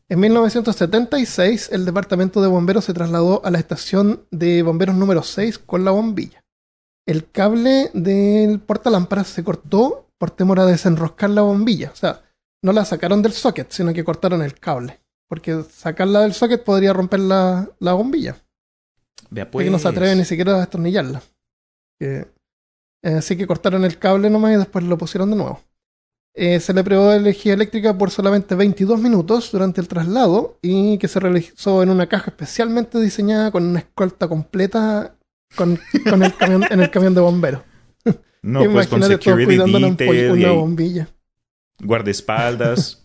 En 0.09 0.21
1976, 0.21 1.71
el 1.73 1.85
departamento 1.85 2.41
de 2.41 2.49
bomberos 2.49 2.85
se 2.85 2.95
trasladó 2.95 3.45
a 3.45 3.51
la 3.51 3.59
estación 3.59 4.25
de 4.31 4.63
bomberos 4.63 4.95
número 4.95 5.23
6 5.23 5.59
con 5.59 5.85
la 5.85 5.91
bombilla. 5.91 6.45
El 7.07 7.31
cable 7.31 7.91
del 7.93 8.61
portalámparas 8.61 9.27
se 9.27 9.43
cortó 9.43 10.07
por 10.19 10.31
temor 10.31 10.61
a 10.61 10.67
desenroscar 10.67 11.31
la 11.31 11.43
bombilla. 11.43 11.91
O 11.93 11.97
sea, 11.97 12.23
no 12.63 12.73
la 12.73 12.85
sacaron 12.85 13.23
del 13.23 13.33
socket, 13.33 13.71
sino 13.73 13.93
que 13.93 14.05
cortaron 14.05 14.43
el 14.43 14.55
cable. 14.55 15.02
Porque 15.33 15.63
sacarla 15.63 16.21
del 16.21 16.35
socket 16.35 16.63
podría 16.63 16.93
romper 16.93 17.21
la, 17.21 17.67
bombilla. 17.81 18.37
Vea 19.31 19.51
pues. 19.51 19.65
que 19.65 19.71
no 19.71 19.79
se 19.79 19.85
pues. 19.85 19.97
atreve 19.97 20.15
ni 20.15 20.27
siquiera 20.27 20.57
a 20.57 20.59
destornillarla. 20.59 21.23
Eh, 22.01 22.27
así 23.03 23.35
que 23.35 23.47
cortaron 23.47 23.83
el 23.87 23.99
cable 23.99 24.29
nomás 24.29 24.53
y 24.53 24.59
después 24.59 24.85
lo 24.85 24.99
pusieron 24.99 25.31
de 25.31 25.37
nuevo. 25.37 25.59
Eh, 26.35 26.61
se 26.61 26.75
le 26.75 26.85
probó 26.85 27.15
energía 27.15 27.55
eléctrica 27.55 27.97
por 27.97 28.11
solamente 28.11 28.55
22 28.55 29.01
minutos 29.01 29.51
durante 29.51 29.81
el 29.81 29.89
traslado 29.89 30.59
y 30.61 30.99
que 30.99 31.09
se 31.09 31.19
realizó 31.19 31.83
en 31.83 31.89
una 31.89 32.11
caja 32.11 32.31
especialmente 32.31 33.01
diseñada 33.01 33.51
con 33.51 33.65
una 33.65 33.79
escolta 33.79 34.29
completa 34.29 35.17
con, 35.57 35.81
el 36.23 36.37
camión, 36.37 36.65
en 36.71 36.81
el 36.83 36.91
camión 36.91 37.15
de 37.15 37.23
bomberos. 37.23 37.63
No, 38.43 38.65
pues 38.71 38.87
con 38.87 39.03
security 39.03 39.57
detail 39.57 40.31
una 40.31 40.53
bombilla. 40.53 41.09
Guardaespaldas. 41.79 43.02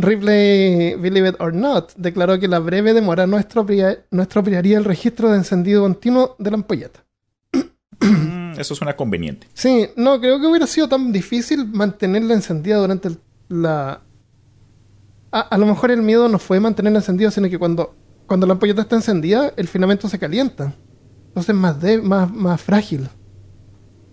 Ripley, 0.00 0.94
believe 0.96 1.28
it 1.28 1.36
or 1.40 1.52
not, 1.52 1.92
declaró 1.96 2.38
que 2.38 2.48
la 2.48 2.58
breve 2.58 2.94
demora 2.94 3.26
no 3.26 3.38
estropearía 3.38 4.78
el 4.78 4.84
registro 4.84 5.30
de 5.30 5.36
encendido 5.36 5.82
continuo 5.82 6.36
de 6.38 6.50
la 6.50 6.56
ampolleta. 6.56 7.04
Eso 8.58 8.74
suena 8.74 8.96
conveniente. 8.96 9.46
Sí, 9.54 9.88
no, 9.96 10.20
creo 10.20 10.40
que 10.40 10.46
hubiera 10.46 10.66
sido 10.66 10.88
tan 10.88 11.12
difícil 11.12 11.66
mantenerla 11.66 12.34
encendida 12.34 12.76
durante 12.76 13.10
la... 13.48 14.02
A, 15.32 15.58
lo 15.58 15.66
mejor 15.66 15.90
el 15.92 16.02
miedo 16.02 16.28
no 16.28 16.38
fue 16.38 16.58
mantenerla 16.58 16.98
encendida, 16.98 17.30
sino 17.30 17.48
que 17.48 17.58
cuando, 17.58 17.94
cuando 18.26 18.46
la 18.46 18.54
ampolleta 18.54 18.82
está 18.82 18.96
encendida, 18.96 19.52
el 19.56 19.68
filamento 19.68 20.08
se 20.08 20.18
calienta. 20.18 20.74
Entonces 21.28 21.50
es 21.50 21.60
más, 21.60 21.80
de, 21.80 22.02
más, 22.02 22.32
más 22.32 22.60
frágil. 22.60 23.08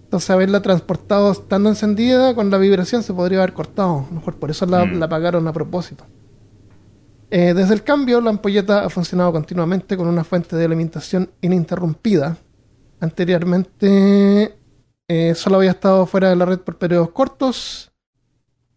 Entonces 0.08 0.30
haberla 0.30 0.62
transportado 0.62 1.34
estando 1.34 1.68
encendida, 1.68 2.34
con 2.34 2.50
la 2.50 2.58
vibración 2.58 3.04
se 3.04 3.14
podría 3.14 3.40
haber 3.40 3.52
cortado. 3.52 4.06
A 4.06 4.10
lo 4.10 4.16
mejor 4.16 4.36
por 4.36 4.50
eso 4.50 4.66
la, 4.66 4.86
mm. 4.86 5.04
apagaron 5.04 5.46
a 5.50 5.52
propósito. 5.52 6.06
Eh, 7.30 7.54
desde 7.54 7.74
el 7.74 7.84
cambio, 7.84 8.22
la 8.22 8.30
ampolleta 8.30 8.86
ha 8.86 8.90
funcionado 8.90 9.34
continuamente 9.34 9.98
con 9.98 10.08
una 10.08 10.24
fuente 10.24 10.56
de 10.56 10.64
alimentación 10.64 11.30
ininterrumpida 11.42 12.38
Anteriormente 13.02 14.56
eh, 15.10 15.36
solo 15.36 15.58
había 15.58 15.72
estado 15.72 16.06
fuera 16.06 16.30
de 16.30 16.38
la 16.38 16.46
red 16.46 16.60
por 16.60 16.78
periodos 16.78 17.12
cortos. 17.12 17.92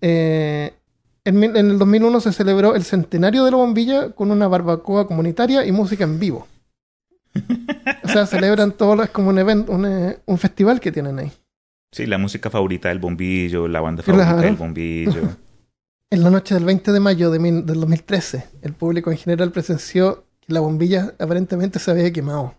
Eh, 0.00 0.74
en, 1.24 1.44
en 1.44 1.56
el 1.56 1.78
2001 1.78 2.20
se 2.20 2.32
celebró 2.32 2.74
el 2.74 2.82
centenario 2.82 3.44
de 3.44 3.52
la 3.52 3.56
bombilla 3.58 4.10
con 4.10 4.32
una 4.32 4.48
barbacoa 4.48 5.06
comunitaria 5.06 5.64
y 5.64 5.70
música 5.70 6.02
en 6.02 6.18
vivo. 6.18 6.48
Sea, 8.12 8.26
celebran 8.26 8.72
todo 8.72 8.96
lo- 8.96 9.02
es 9.02 9.10
como 9.10 9.28
un 9.30 9.38
evento, 9.38 9.72
un, 9.72 9.86
eh, 9.86 10.18
un 10.26 10.38
festival 10.38 10.80
que 10.80 10.92
tienen 10.92 11.18
ahí. 11.18 11.32
Sí, 11.92 12.06
la 12.06 12.18
música 12.18 12.50
favorita 12.50 12.88
del 12.88 12.98
bombillo, 12.98 13.66
la 13.68 13.80
banda 13.80 14.02
favorita 14.02 14.36
del 14.36 14.56
bombillo. 14.56 15.22
En 16.12 16.24
la 16.24 16.30
noche 16.30 16.54
del 16.54 16.64
20 16.64 16.90
de 16.90 16.98
mayo 16.98 17.30
de 17.30 17.38
mil- 17.38 17.64
del 17.64 17.78
2013, 17.78 18.44
el 18.62 18.72
público 18.72 19.12
en 19.12 19.16
general 19.16 19.52
presenció 19.52 20.24
que 20.40 20.52
la 20.52 20.58
bombilla 20.58 21.14
aparentemente 21.20 21.78
se 21.78 21.88
había 21.92 22.12
quemado. 22.12 22.56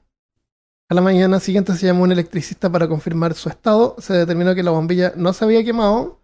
A 0.89 0.93
la 0.93 1.01
mañana 1.01 1.38
siguiente 1.41 1.74
se 1.75 1.86
llamó 1.86 2.03
un 2.03 2.13
electricista 2.13 2.70
para 2.72 2.88
confirmar 2.88 3.34
su 3.34 3.50
estado. 3.50 3.96
Se 4.00 4.13
determinó 4.13 4.55
que 4.55 4.63
la 4.63 4.72
bombilla 4.72 5.12
no 5.17 5.34
se 5.34 5.43
había 5.43 5.63
quemado. 5.65 6.22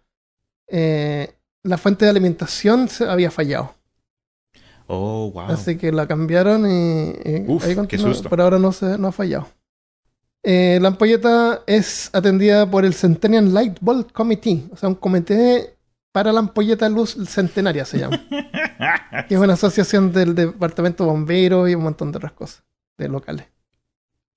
eh, 0.68 1.34
la 1.64 1.76
fuente 1.76 2.04
de 2.06 2.10
alimentación 2.12 2.88
se 2.88 3.04
había 3.06 3.30
fallado. 3.30 3.74
Oh, 4.88 5.30
wow. 5.32 5.42
Así 5.50 5.76
que 5.76 5.92
la 5.92 6.06
cambiaron 6.08 6.68
y, 6.68 7.10
y 7.24 7.44
Uf, 7.46 7.64
ahí 7.64 7.76
qué 7.86 7.98
susto. 7.98 8.28
Por 8.28 8.40
ahora 8.40 8.58
no, 8.58 8.72
se, 8.72 8.98
no 8.98 9.08
ha 9.08 9.12
fallado. 9.12 9.46
Eh, 10.42 10.78
la 10.80 10.88
ampolleta 10.88 11.62
es 11.66 12.10
atendida 12.12 12.70
por 12.70 12.84
el 12.84 12.94
Centennial 12.94 13.52
Light 13.52 13.78
Bulb 13.80 14.12
Committee, 14.12 14.64
o 14.72 14.76
sea, 14.76 14.88
un 14.88 14.94
comité 14.94 15.74
para 16.12 16.32
la 16.32 16.40
ampolleta 16.40 16.88
luz 16.88 17.16
centenaria 17.28 17.84
se 17.84 17.98
llama. 17.98 18.18
que 19.28 19.34
es 19.34 19.40
una 19.40 19.52
asociación 19.54 20.12
del 20.12 20.34
departamento 20.34 21.04
de 21.04 21.10
bomberos 21.10 21.68
y 21.68 21.74
un 21.74 21.82
montón 21.82 22.10
de 22.12 22.18
otras 22.18 22.32
cosas 22.32 22.62
de 22.96 23.08
locales. 23.08 23.46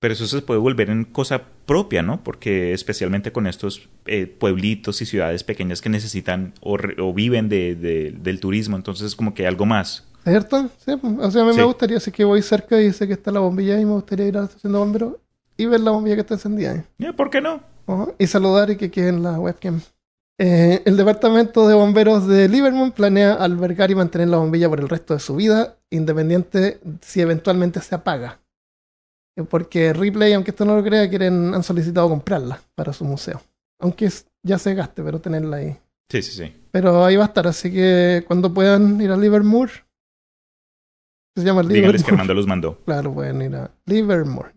Pero 0.00 0.14
eso 0.14 0.26
se 0.26 0.42
puede 0.42 0.58
volver 0.58 0.90
en 0.90 1.04
cosa 1.04 1.42
propia, 1.64 2.02
¿no? 2.02 2.24
Porque 2.24 2.72
especialmente 2.72 3.30
con 3.32 3.46
estos 3.46 3.88
eh, 4.06 4.26
pueblitos 4.26 5.00
y 5.00 5.06
ciudades 5.06 5.44
pequeñas 5.44 5.80
que 5.80 5.88
necesitan 5.88 6.52
o, 6.60 6.76
re- 6.76 6.96
o 7.00 7.14
viven 7.14 7.48
de, 7.48 7.76
de- 7.76 8.10
del 8.10 8.40
turismo, 8.40 8.76
entonces 8.76 9.06
es 9.06 9.16
como 9.16 9.32
que 9.32 9.46
algo 9.46 9.64
más. 9.64 10.04
¿Cierto? 10.24 10.68
Sí, 10.84 10.92
o 11.20 11.30
sea, 11.30 11.42
a 11.42 11.44
mí 11.44 11.52
Sí. 11.52 11.58
me 11.58 11.64
gustaría, 11.64 11.98
si 12.00 12.12
que 12.12 12.24
voy 12.24 12.42
cerca 12.42 12.80
y 12.80 12.92
sé 12.92 13.06
que 13.06 13.14
está 13.14 13.30
la 13.32 13.40
bombilla 13.40 13.78
y 13.80 13.84
me 13.84 13.92
gustaría 13.92 14.26
ir 14.28 14.36
a 14.36 14.40
la 14.40 14.46
estación 14.46 14.72
de 14.72 14.78
bomberos 14.78 15.14
y 15.56 15.66
ver 15.66 15.80
la 15.80 15.90
bombilla 15.90 16.14
que 16.14 16.20
está 16.22 16.34
encendida. 16.34 16.84
Eh, 16.98 17.12
¿Por 17.12 17.28
qué 17.30 17.40
no? 17.40 17.60
Y 18.18 18.26
saludar 18.28 18.70
y 18.70 18.76
que 18.76 18.90
quede 18.90 19.08
en 19.08 19.22
la 19.22 19.38
webcam. 19.40 19.80
Eh, 20.38 20.80
el 20.84 20.96
departamento 20.96 21.68
de 21.68 21.74
bomberos 21.74 22.26
de 22.26 22.48
Livermore 22.48 22.92
planea 22.92 23.34
albergar 23.34 23.90
y 23.90 23.94
mantener 23.94 24.28
la 24.28 24.38
bombilla 24.38 24.68
por 24.68 24.80
el 24.80 24.88
resto 24.88 25.14
de 25.14 25.20
su 25.20 25.36
vida, 25.36 25.76
independiente 25.90 26.80
si 27.00 27.20
eventualmente 27.20 27.80
se 27.80 27.94
apaga. 27.94 28.40
Eh, 29.36 29.42
Porque 29.42 29.92
Ripley, 29.92 30.32
aunque 30.32 30.52
esto 30.52 30.64
no 30.64 30.76
lo 30.76 30.82
crea, 30.84 31.08
quieren, 31.10 31.52
han 31.54 31.62
solicitado 31.62 32.08
comprarla 32.08 32.60
para 32.74 32.92
su 32.92 33.04
museo. 33.04 33.42
Aunque 33.80 34.08
ya 34.42 34.58
se 34.58 34.74
gaste, 34.74 35.02
pero 35.02 35.20
tenerla 35.20 35.56
ahí. 35.58 35.76
Sí, 36.08 36.22
sí, 36.22 36.32
sí. 36.32 36.54
Pero 36.70 37.04
ahí 37.04 37.16
va 37.16 37.24
a 37.24 37.26
estar, 37.28 37.46
así 37.46 37.70
que 37.72 38.24
cuando 38.26 38.52
puedan 38.54 39.00
ir 39.00 39.10
a 39.10 39.16
Livermore, 39.16 39.72
se 41.40 41.44
llama 41.44 41.62
Díganles 41.62 42.02
que 42.02 42.10
Livermore. 42.10 42.12
Armando 42.12 42.34
los 42.34 42.46
mandó. 42.46 42.78
Claro, 42.84 43.12
pueden 43.14 43.42
ir 43.42 43.54
a 43.56 43.70
Livermore. 43.86 44.52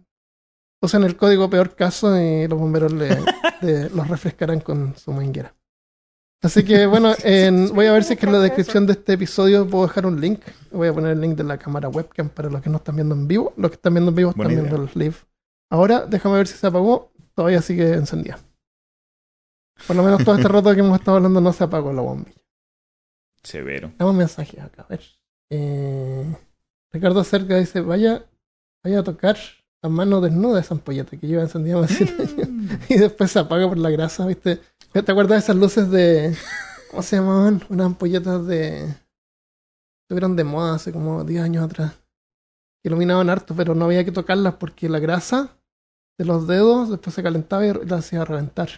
Usan 0.82 1.04
el 1.04 1.16
código 1.18 1.50
peor 1.50 1.76
caso 1.76 2.20
y 2.20 2.48
los 2.48 2.60
bomberos 2.60 2.92
le, 2.94 3.10
le- 3.62 3.90
los 3.90 4.08
refrescarán 4.08 4.60
con 4.60 4.96
su 4.98 5.12
manguera. 5.12 5.56
Así 6.44 6.64
que 6.64 6.86
bueno, 6.86 7.14
en- 7.24 7.74
voy 7.74 7.86
a 7.88 7.94
ver 7.94 8.04
si 8.04 8.14
es 8.14 8.20
que 8.20 8.26
en 8.28 8.34
la 8.34 8.40
descripción 8.40 8.86
de 8.86 8.94
este 8.94 9.14
episodio 9.14 9.68
puedo 9.68 9.88
dejar 9.88 10.06
un 10.06 10.20
link. 10.22 10.42
Voy 10.72 10.88
a 10.90 10.94
poner 10.94 11.12
el 11.12 11.22
link 11.22 11.36
de 11.38 11.44
la 11.44 11.58
cámara 11.58 11.88
webcam 11.90 12.30
para 12.30 12.50
los 12.50 12.62
que 12.62 12.70
no 12.70 12.78
están 12.78 12.96
viendo 12.96 13.16
en 13.16 13.28
vivo. 13.28 13.54
Los 13.58 13.72
que 13.72 13.76
están 13.76 13.94
viendo 13.94 14.10
en 14.10 14.16
vivo 14.16 14.30
están 14.32 14.46
Buena 14.46 14.62
viendo 14.62 14.84
el 14.84 14.90
live. 14.94 15.16
Ahora, 15.72 16.06
déjame 16.06 16.36
ver 16.38 16.48
si 16.48 16.58
se 16.58 16.68
apagó. 16.68 17.12
Todavía 17.34 17.62
sigue 17.62 17.94
encendida. 17.94 18.38
Por 19.88 19.96
lo 19.96 20.04
menos 20.04 20.24
todo 20.24 20.36
este 20.36 20.48
rato 20.50 20.74
que 20.74 20.80
hemos 20.82 21.00
estado 21.00 21.18
hablando 21.18 21.42
no 21.42 21.52
se 21.52 21.64
apagó 21.64 21.92
la 21.94 22.02
bombilla. 22.02 22.42
Severo. 23.44 23.92
Damos 23.98 24.14
mensajes 24.16 24.60
acá, 24.62 24.84
a 24.84 24.88
ver. 24.88 25.02
Eh, 25.50 26.36
Ricardo 26.96 27.26
Cerca 27.26 27.58
dice, 27.58 27.82
vaya, 27.82 28.26
vaya 28.82 29.00
a 29.00 29.04
tocar 29.04 29.36
a 29.84 29.90
mano 29.90 30.22
desnuda 30.22 30.62
esa 30.62 30.76
ampolleta 30.76 31.18
que 31.18 31.28
lleva 31.28 31.44
encendida 31.44 31.78
más 31.78 31.90
de 31.90 32.08
100 32.08 32.22
años. 32.22 32.80
Y 32.90 32.98
después 32.98 33.32
se 33.32 33.40
apaga 33.40 33.68
por 33.68 33.78
la 33.78 33.90
grasa, 33.90 34.26
¿viste? 34.26 34.62
¿Te 34.94 35.12
acuerdas 35.12 35.32
de 35.32 35.38
esas 35.40 35.58
luces 35.58 35.92
de... 35.92 36.34
¿Cómo 36.90 37.04
se 37.04 37.18
llamaban? 37.18 37.62
Unas 37.68 37.88
ampolletas 37.88 38.48
de... 38.48 38.96
Estuvieron 40.04 40.38
de 40.38 40.46
moda 40.46 40.76
hace 40.76 40.94
como 40.94 41.26
10 41.26 41.44
años 41.44 41.66
atrás. 41.66 41.96
Que 42.82 42.88
iluminaban 42.88 43.30
harto, 43.30 43.54
pero 43.54 43.76
no 43.76 43.84
había 43.84 44.06
que 44.06 44.14
tocarlas 44.14 44.54
porque 44.54 44.88
la 44.88 45.00
grasa 45.00 45.58
de 46.18 46.24
los 46.24 46.48
dedos 46.48 46.90
después 46.90 47.14
se 47.14 47.24
calentaba 47.24 47.66
y 47.66 47.74
la 47.74 47.98
hacía 47.98 48.24
reventar. 48.24 48.70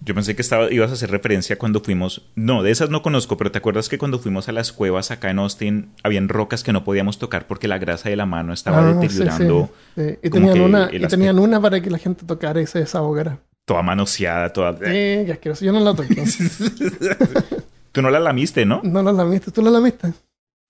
Yo 0.00 0.14
pensé 0.14 0.36
que 0.36 0.42
estaba, 0.42 0.72
ibas 0.72 0.90
a 0.90 0.94
hacer 0.94 1.10
referencia 1.10 1.58
cuando 1.58 1.80
fuimos. 1.80 2.22
No, 2.36 2.62
de 2.62 2.70
esas 2.70 2.88
no 2.88 3.02
conozco, 3.02 3.36
pero 3.36 3.50
¿te 3.50 3.58
acuerdas 3.58 3.88
que 3.88 3.98
cuando 3.98 4.18
fuimos 4.18 4.48
a 4.48 4.52
las 4.52 4.72
cuevas 4.72 5.10
acá 5.10 5.30
en 5.30 5.38
Austin 5.40 5.90
habían 6.04 6.28
rocas 6.28 6.62
que 6.62 6.72
no 6.72 6.84
podíamos 6.84 7.18
tocar 7.18 7.46
porque 7.46 7.66
la 7.68 7.78
grasa 7.78 8.08
de 8.08 8.16
la 8.16 8.24
mano 8.26 8.52
estaba 8.52 8.88
Ah, 8.88 8.94
deteriorando, 8.94 9.70
sí, 9.96 10.02
sí. 10.02 10.18
Y, 10.22 10.30
tenían 10.30 10.60
una, 10.60 10.88
y 10.92 11.00
tenían 11.08 11.38
una 11.38 11.60
para 11.60 11.80
que 11.80 11.90
la 11.90 11.98
gente 11.98 12.24
tocara 12.24 12.60
y 12.60 12.66
se 12.66 12.78
desahogara. 12.78 13.38
toda 13.64 13.82
manoseada, 13.82 14.52
toda. 14.52 14.72
Sí, 14.74 14.84
qué 15.26 15.32
asqueroso. 15.32 15.64
Yo 15.64 15.72
no 15.72 15.80
la 15.80 15.94
toqué. 15.94 16.22
Tú 17.92 18.02
no 18.02 18.10
la 18.10 18.20
lamiste, 18.20 18.64
¿no? 18.64 18.80
No 18.84 19.02
la 19.02 19.12
lamiste. 19.12 19.50
¿Tú 19.50 19.62
la 19.62 19.70
lamiste? 19.70 20.12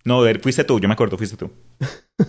No, 0.05 0.23
fuiste 0.41 0.65
tú, 0.65 0.81
yo 0.81 0.89
me 0.89 0.95
acuerdo, 0.95 1.19
fuiste 1.19 1.37
tú. 1.37 1.51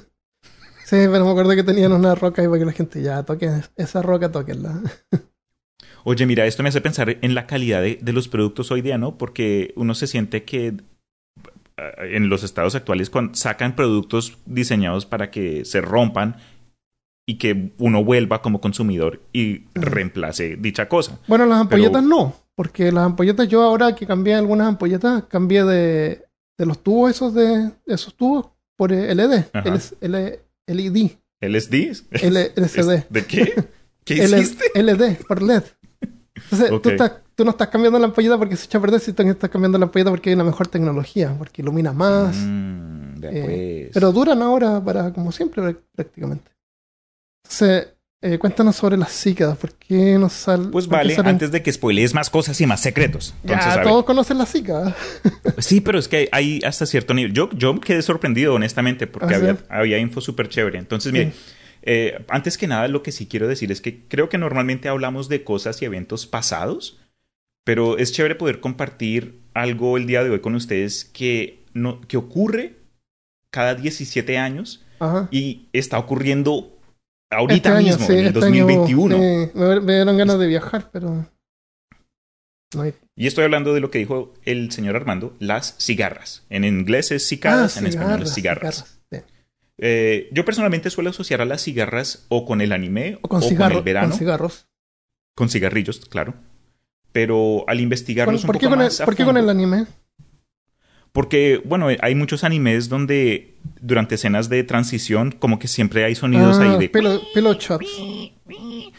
Sí, 0.85 0.95
pero 1.11 1.23
me 1.23 1.29
acuerdo 1.29 1.51
que 1.53 1.61
tenían 1.63 1.91
una 1.91 2.15
roca 2.15 2.41
ahí 2.41 2.47
para 2.47 2.57
que 2.57 2.65
la 2.65 2.71
gente 2.71 2.99
ya 3.03 3.21
toque 3.21 3.47
esa 3.75 4.01
roca, 4.01 4.31
toquenla. 4.31 4.81
Oye, 6.03 6.25
mira, 6.25 6.45
esto 6.45 6.63
me 6.63 6.69
hace 6.69 6.81
pensar 6.81 7.17
en 7.21 7.35
la 7.35 7.45
calidad 7.47 7.81
de, 7.81 7.99
de 8.01 8.13
los 8.13 8.27
productos 8.27 8.71
hoy 8.71 8.81
día, 8.81 8.97
¿no? 8.97 9.17
Porque 9.17 9.73
uno 9.75 9.93
se 9.95 10.07
siente 10.07 10.43
que 10.43 10.67
eh, 10.67 10.73
en 12.15 12.29
los 12.29 12.43
estados 12.43 12.75
actuales 12.75 13.09
cuando 13.09 13.35
sacan 13.35 13.75
productos 13.75 14.37
diseñados 14.45 15.05
para 15.05 15.31
que 15.31 15.65
se 15.65 15.81
rompan 15.81 16.37
y 17.27 17.37
que 17.37 17.71
uno 17.77 18.03
vuelva 18.03 18.41
como 18.41 18.59
consumidor 18.59 19.21
y 19.33 19.65
reemplace 19.75 20.55
dicha 20.55 20.87
cosa. 20.89 21.19
Bueno, 21.27 21.45
las 21.45 21.59
ampolletas 21.61 22.01
Pero- 22.01 22.07
no, 22.07 22.35
porque 22.55 22.91
las 22.91 23.05
ampolletas 23.05 23.47
yo 23.47 23.61
ahora 23.61 23.93
que 23.95 24.07
cambié 24.07 24.33
algunas 24.35 24.67
ampolletas, 24.67 25.25
cambié 25.25 25.63
de, 25.63 26.23
de 26.57 26.65
los 26.65 26.81
tubos 26.81 27.11
esos 27.11 27.33
de 27.33 27.71
esos 27.85 28.15
tubos 28.15 28.47
por 28.75 28.91
LED, 28.91 29.43
L- 30.01 30.09
LED, 30.09 30.39
¿LSD? 31.41 32.03
L- 32.11 32.51
LCD, 32.55 33.03
¿De 33.09 33.25
qué? 33.25 33.53
¿Qué 34.05 34.15
hiciste? 34.23 34.63
LED 34.81 35.17
por 35.27 35.43
LED. 35.43 35.63
Entonces, 36.43 36.71
Ok. 36.71 36.83
tú, 36.83 36.89
estás, 36.89 37.11
tú 37.35 37.45
no 37.45 37.51
estás 37.51 37.67
cambiando 37.69 37.99
la 37.99 38.05
ampolleta 38.05 38.37
porque 38.37 38.55
se 38.55 38.65
echa 38.65 38.77
a 38.77 38.81
perder, 38.81 38.99
si 38.99 39.13
tú 39.13 39.23
estás 39.23 39.49
cambiando 39.49 39.77
la 39.77 39.85
ampolleta 39.85 40.09
porque 40.09 40.29
hay 40.29 40.35
una 40.35 40.43
mejor 40.43 40.67
tecnología, 40.67 41.33
porque 41.37 41.61
ilumina 41.61 41.93
más. 41.93 42.35
Mm, 42.37 43.23
Eh, 43.23 43.41
pues. 43.85 43.93
Pero 43.93 44.11
duran 44.11 44.41
ahora 44.41 44.83
para 44.83 45.11
como 45.13 45.31
siempre 45.31 45.61
prá- 45.61 45.77
prácticamente. 45.95 46.49
Entonces, 47.43 47.87
eh, 48.21 48.37
cuéntanos 48.37 48.75
sobre 48.75 48.97
las 48.97 49.11
cícadas. 49.11 49.57
¿Por 49.57 49.73
qué 49.73 50.17
nos 50.17 50.33
sal, 50.33 50.69
Pues 50.71 50.87
vale, 50.87 51.15
salen- 51.15 51.31
antes 51.31 51.51
de 51.51 51.61
que 51.63 51.71
spoilees 51.71 52.13
más 52.13 52.29
cosas 52.29 52.59
y 52.61 52.65
más 52.65 52.81
secretos. 52.81 53.33
Entonces, 53.43 53.75
ya, 53.75 53.81
todos 53.83 54.05
conocen 54.05 54.37
las 54.37 54.51
cícadas. 54.51 54.93
Sí, 55.57 55.81
pero 55.81 55.99
es 55.99 56.07
que 56.07 56.29
hay 56.31 56.61
hasta 56.65 56.85
cierto 56.85 57.13
nivel. 57.13 57.33
Yo, 57.33 57.49
yo 57.51 57.77
quedé 57.81 58.01
sorprendido, 58.01 58.53
honestamente, 58.53 59.07
porque 59.07 59.33
Ah, 59.33 59.39
¿sí? 59.39 59.45
había, 59.45 59.57
había 59.67 59.97
info 59.97 60.21
súper 60.21 60.47
chévere. 60.47 60.79
Entonces, 60.79 61.11
mire, 61.11 61.33
eh, 61.81 62.25
antes 62.29 62.57
que 62.57 62.67
nada, 62.67 62.87
lo 62.87 63.03
que 63.03 63.11
sí 63.11 63.27
quiero 63.27 63.47
decir 63.47 63.71
es 63.71 63.81
que 63.81 64.03
creo 64.07 64.29
que 64.29 64.37
normalmente 64.37 64.89
hablamos 64.89 65.29
de 65.29 65.43
cosas 65.43 65.81
y 65.81 65.85
eventos 65.85 66.27
pasados, 66.27 66.99
pero 67.63 67.97
es 67.97 68.11
chévere 68.11 68.35
poder 68.35 68.59
compartir 68.59 69.39
algo 69.53 69.97
el 69.97 70.07
día 70.07 70.23
de 70.23 70.29
hoy 70.29 70.39
con 70.39 70.55
ustedes 70.55 71.05
que, 71.05 71.63
no, 71.73 72.01
que 72.01 72.17
ocurre 72.17 72.77
cada 73.51 73.75
17 73.75 74.37
años 74.37 74.85
Ajá. 74.99 75.27
y 75.31 75.67
está 75.73 75.97
ocurriendo 75.97 76.77
ahorita 77.29 77.69
Este 77.69 77.69
año, 77.69 77.87
mismo, 77.87 78.05
sí, 78.07 78.13
en 78.13 78.19
el 78.19 78.25
este 78.27 78.45
año, 78.45 78.65
2021. 78.65 79.15
sí, 79.15 79.51
me, 79.53 79.79
me 79.81 79.93
dieron 79.93 80.17
ganas 80.17 80.39
de 80.39 80.47
viajar, 80.47 80.89
pero. 80.91 81.27
No 82.75 82.81
hay. 82.83 82.93
Y 83.15 83.27
estoy 83.27 83.45
hablando 83.45 83.73
de 83.73 83.79
lo 83.79 83.89
que 83.89 83.99
dijo 83.99 84.33
el 84.43 84.71
señor 84.71 84.95
Armando, 84.95 85.35
las 85.39 85.75
cigarras. 85.79 86.45
En 86.49 86.63
inglés 86.63 87.11
es 87.11 87.27
cicadas, 87.27 87.77
en 87.77 87.87
español 87.87 88.23
es 88.23 88.33
cigarras. 88.33 88.85
Ah. 88.87 88.98
Eh, 89.81 90.27
yo 90.33 90.43
personalmente 90.45 90.89
suelo 90.89 91.09
asociar 91.09 91.41
a 91.41 91.45
las 91.45 91.63
cigarras 91.63 92.25
o 92.29 92.45
con 92.45 92.59
el 92.61 92.73
anime 92.73 93.17
O 93.21 93.29
con, 93.29 93.41
o 93.41 93.47
cigarro- 93.47 93.69
con 93.69 93.77
el 93.77 93.83
verano, 93.83 94.09
con 94.09 94.19
cigarros. 94.19 94.67
con 95.35 95.49
cigarrillos, 95.49 96.01
claro. 96.05 96.33
Pero 97.11 97.63
al 97.67 97.79
investigarlos 97.79 98.43
un 98.43 98.47
¿Por, 98.47 98.57
qué 98.57 98.65
poco 98.65 98.75
con, 98.75 98.81
el, 98.81 98.85
más 98.87 99.01
a 99.01 99.05
por 99.05 99.15
qué 99.15 99.23
con 99.25 99.37
el 99.37 99.49
anime? 99.49 99.85
Porque, 101.11 101.59
bueno, 101.65 101.87
hay 102.01 102.13
muchos 102.13 102.43
animes 102.43 102.87
donde 102.87 103.55
durante 103.81 104.15
escenas 104.15 104.47
de 104.47 104.63
transición 104.63 105.31
como 105.31 105.57
que 105.57 105.67
siempre 105.67 106.03
hay 106.05 106.13
sonidos 106.13 106.59
Ah, 106.59 106.73
ahí 106.73 106.77
de... 106.79 106.89
pelo, 106.89 107.19
pelo 107.33 107.53
shots. 107.53 107.87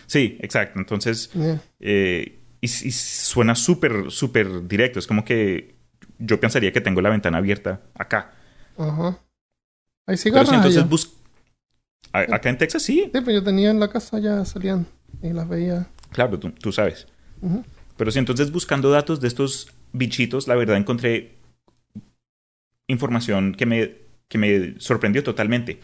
Sí, 0.06 0.36
exacto. 0.40 0.78
Entonces, 0.80 1.30
Yeah. 1.34 1.60
eh, 1.78 2.40
y, 2.60 2.66
y 2.66 2.90
suena 2.90 3.54
súper, 3.54 4.10
súper 4.10 4.66
directo. 4.66 4.98
Es 4.98 5.06
como 5.06 5.24
que 5.24 5.76
yo 6.18 6.40
pensaría 6.40 6.72
que 6.72 6.80
tengo 6.80 7.00
la 7.00 7.10
ventana 7.10 7.38
abierta 7.38 7.80
acá. 7.94 8.32
Ajá. 8.76 9.18
Hay 10.10 10.16
Pero 10.32 10.44
si 10.46 10.54
entonces 10.54 10.88
bus- 10.88 11.12
a- 12.12 12.34
Acá 12.34 12.50
en 12.50 12.58
Texas 12.58 12.82
sí, 12.82 13.02
Sí, 13.04 13.10
pero 13.12 13.30
yo 13.32 13.44
tenía 13.44 13.70
en 13.70 13.78
la 13.78 13.88
casa 13.88 14.18
ya 14.18 14.44
salían 14.44 14.86
y 15.22 15.32
las 15.32 15.48
veía. 15.48 15.86
claro, 16.10 16.38
tú, 16.38 16.50
tú 16.50 16.72
sabes. 16.72 17.06
Pero 17.96 18.10
si 18.10 18.18
entonces 18.18 18.50
buscando 18.50 18.90
datos 18.90 19.20
de 19.20 19.28
estos 19.28 19.68
bichitos, 19.92 20.48
la 20.48 20.56
verdad 20.56 20.76
encontré 20.76 21.36
información 22.88 23.54
que 23.54 23.66
me, 23.66 23.94
que 24.28 24.38
me 24.38 24.80
sorprendió 24.80 25.22
totalmente. 25.22 25.80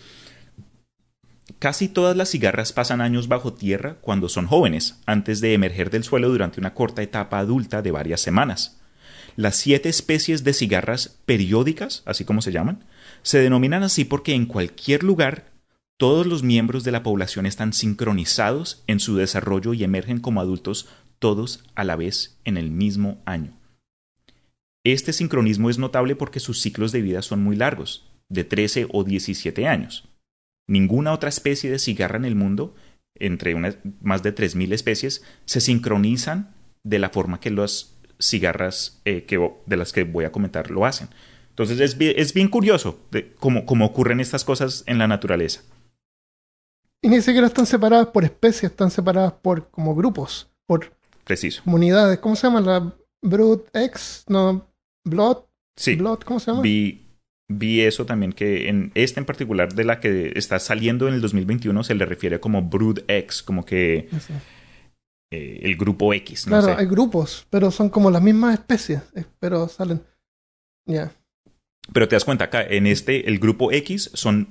Casi 1.59 1.89
todas 1.89 2.17
las 2.17 2.31
cigarras 2.31 2.73
pasan 2.73 3.01
años 3.01 3.29
bajo 3.29 3.55
tierra 3.55 3.95
cuando 4.01 4.29
son 4.29 4.47
jóvenes, 4.47 5.01
antes 5.07 5.41
de 5.41 5.55
emerger 5.55 5.91
del 5.91 6.03
suelo 6.05 6.29
durante 6.29 6.59
una 6.61 6.75
corta 6.75 7.03
etapa 7.03 7.39
adulta 7.39 7.81
de 7.83 7.93
varias 7.93 8.21
semanas. 8.21 8.81
Las 9.37 9.57
siete 9.57 9.89
especies 9.89 10.43
de 10.45 10.53
cigarras 10.53 11.17
periódicas, 11.25 12.03
así 12.07 12.25
como 12.25 12.43
se 12.43 12.53
llaman, 12.53 12.85
se 13.27 13.41
denominan 13.41 13.83
así 13.83 14.05
porque 14.05 14.35
en 14.35 14.47
cualquier 14.47 15.03
lugar 15.03 15.51
todos 15.97 16.27
los 16.27 16.45
miembros 16.45 16.85
de 16.85 16.93
la 16.93 17.03
población 17.03 17.45
están 17.45 17.73
sincronizados 17.73 18.85
en 18.87 19.01
su 19.01 19.17
desarrollo 19.17 19.75
y 19.75 19.83
emergen 19.83 20.21
como 20.21 20.41
adultos 20.41 20.89
todos 21.19 21.65
a 21.75 21.83
la 21.83 21.97
vez 21.97 22.39
en 22.45 22.57
el 22.57 22.71
mismo 22.71 23.21
año. 23.27 23.59
Este 24.85 25.13
sincronismo 25.13 25.71
es 25.71 25.79
notable 25.79 26.15
porque 26.15 26.39
sus 26.39 26.61
ciclos 26.63 26.93
de 26.93 27.03
vida 27.03 27.21
son 27.21 27.43
muy 27.43 27.57
largos, 27.57 28.09
de 28.29 28.45
13 28.45 28.87
o 28.93 29.03
17 29.03 29.67
años. 29.67 30.09
Ninguna 30.69 31.13
otra 31.13 31.29
especie 31.29 31.69
de 31.69 31.81
cigarra 31.81 32.19
en 32.19 32.27
el 32.27 32.37
mundo, 32.37 32.77
entre 33.17 33.57
más 33.57 34.23
de 34.23 34.37
3.000 34.37 34.73
especies, 34.73 35.25
se 35.47 35.61
sincronizan 35.61 36.55
de 36.85 37.01
la 37.01 37.11
forma 37.11 37.41
que 37.41 37.51
las 37.51 37.99
cigarras 38.21 39.01
eh, 39.05 39.27
de 39.67 39.77
las 39.77 39.93
que 39.93 40.05
voy 40.05 40.27
a 40.27 40.31
comentar 40.31 40.71
lo 40.71 40.87
hacen. 40.87 41.09
Entonces 41.57 41.81
es 41.81 41.97
bien, 41.97 42.13
es 42.17 42.35
bien 42.35 42.49
curioso 42.49 42.99
cómo, 43.41 43.65
cómo 43.65 43.87
ocurren 43.87 44.21
estas 44.21 44.45
cosas 44.45 44.85
en 44.87 44.99
la 44.99 45.09
naturaleza. 45.09 45.63
Y 47.03 47.09
ni 47.09 47.23
siquiera 47.23 47.47
están 47.47 47.65
separadas 47.65 48.09
por 48.09 48.25
especies, 48.25 48.73
están 48.73 48.91
separadas 48.91 49.33
por 49.33 49.71
como 49.71 49.95
grupos, 49.95 50.51
por 50.67 50.93
Preciso. 51.25 51.63
comunidades. 51.65 52.19
¿Cómo 52.19 52.37
se 52.37 52.47
llama? 52.47 52.61
La 52.61 52.95
Brood 53.23 53.61
X, 53.73 54.25
no, 54.29 54.69
Blood. 55.05 55.39
Sí. 55.77 55.95
Blood, 55.97 56.21
¿cómo 56.21 56.41
se 56.41 56.51
llama? 56.51 56.61
Vi, 56.63 57.07
vi 57.49 57.81
eso 57.81 58.05
también 58.05 58.35
que 58.35 58.69
en 58.69 58.93
esta 58.95 59.21
en 59.21 59.25
particular 59.27 59.73
de 59.75 59.85
la 59.85 59.99
que 59.99 60.33
está 60.37 60.59
saliendo 60.59 61.09
en 61.09 61.15
el 61.15 61.23
2021 61.23 61.85
se 61.85 61.95
le 61.95 62.05
refiere 62.05 62.39
como 62.39 62.61
Brood 62.63 62.99
X, 63.09 63.43
como 63.43 63.65
que 63.65 64.11
eh, 65.31 65.61
el 65.63 65.77
grupo 65.77 66.13
X. 66.13 66.47
No 66.47 66.59
Claro, 66.59 66.75
sé. 66.75 66.81
hay 66.83 66.87
grupos, 66.87 67.47
pero 67.49 67.71
son 67.71 67.89
como 67.89 68.11
las 68.11 68.21
mismas 68.23 68.55
especies, 68.59 69.01
eh, 69.15 69.25
pero 69.39 69.69
salen. 69.69 70.03
Ya. 70.87 71.13
Pero 71.93 72.09
te 72.09 72.17
das 72.17 72.25
cuenta 72.25 72.45
acá, 72.47 72.63
en 72.63 72.87
este, 72.87 73.29
el 73.29 73.39
grupo 73.39 73.71
X 73.73 74.11
son 74.15 74.49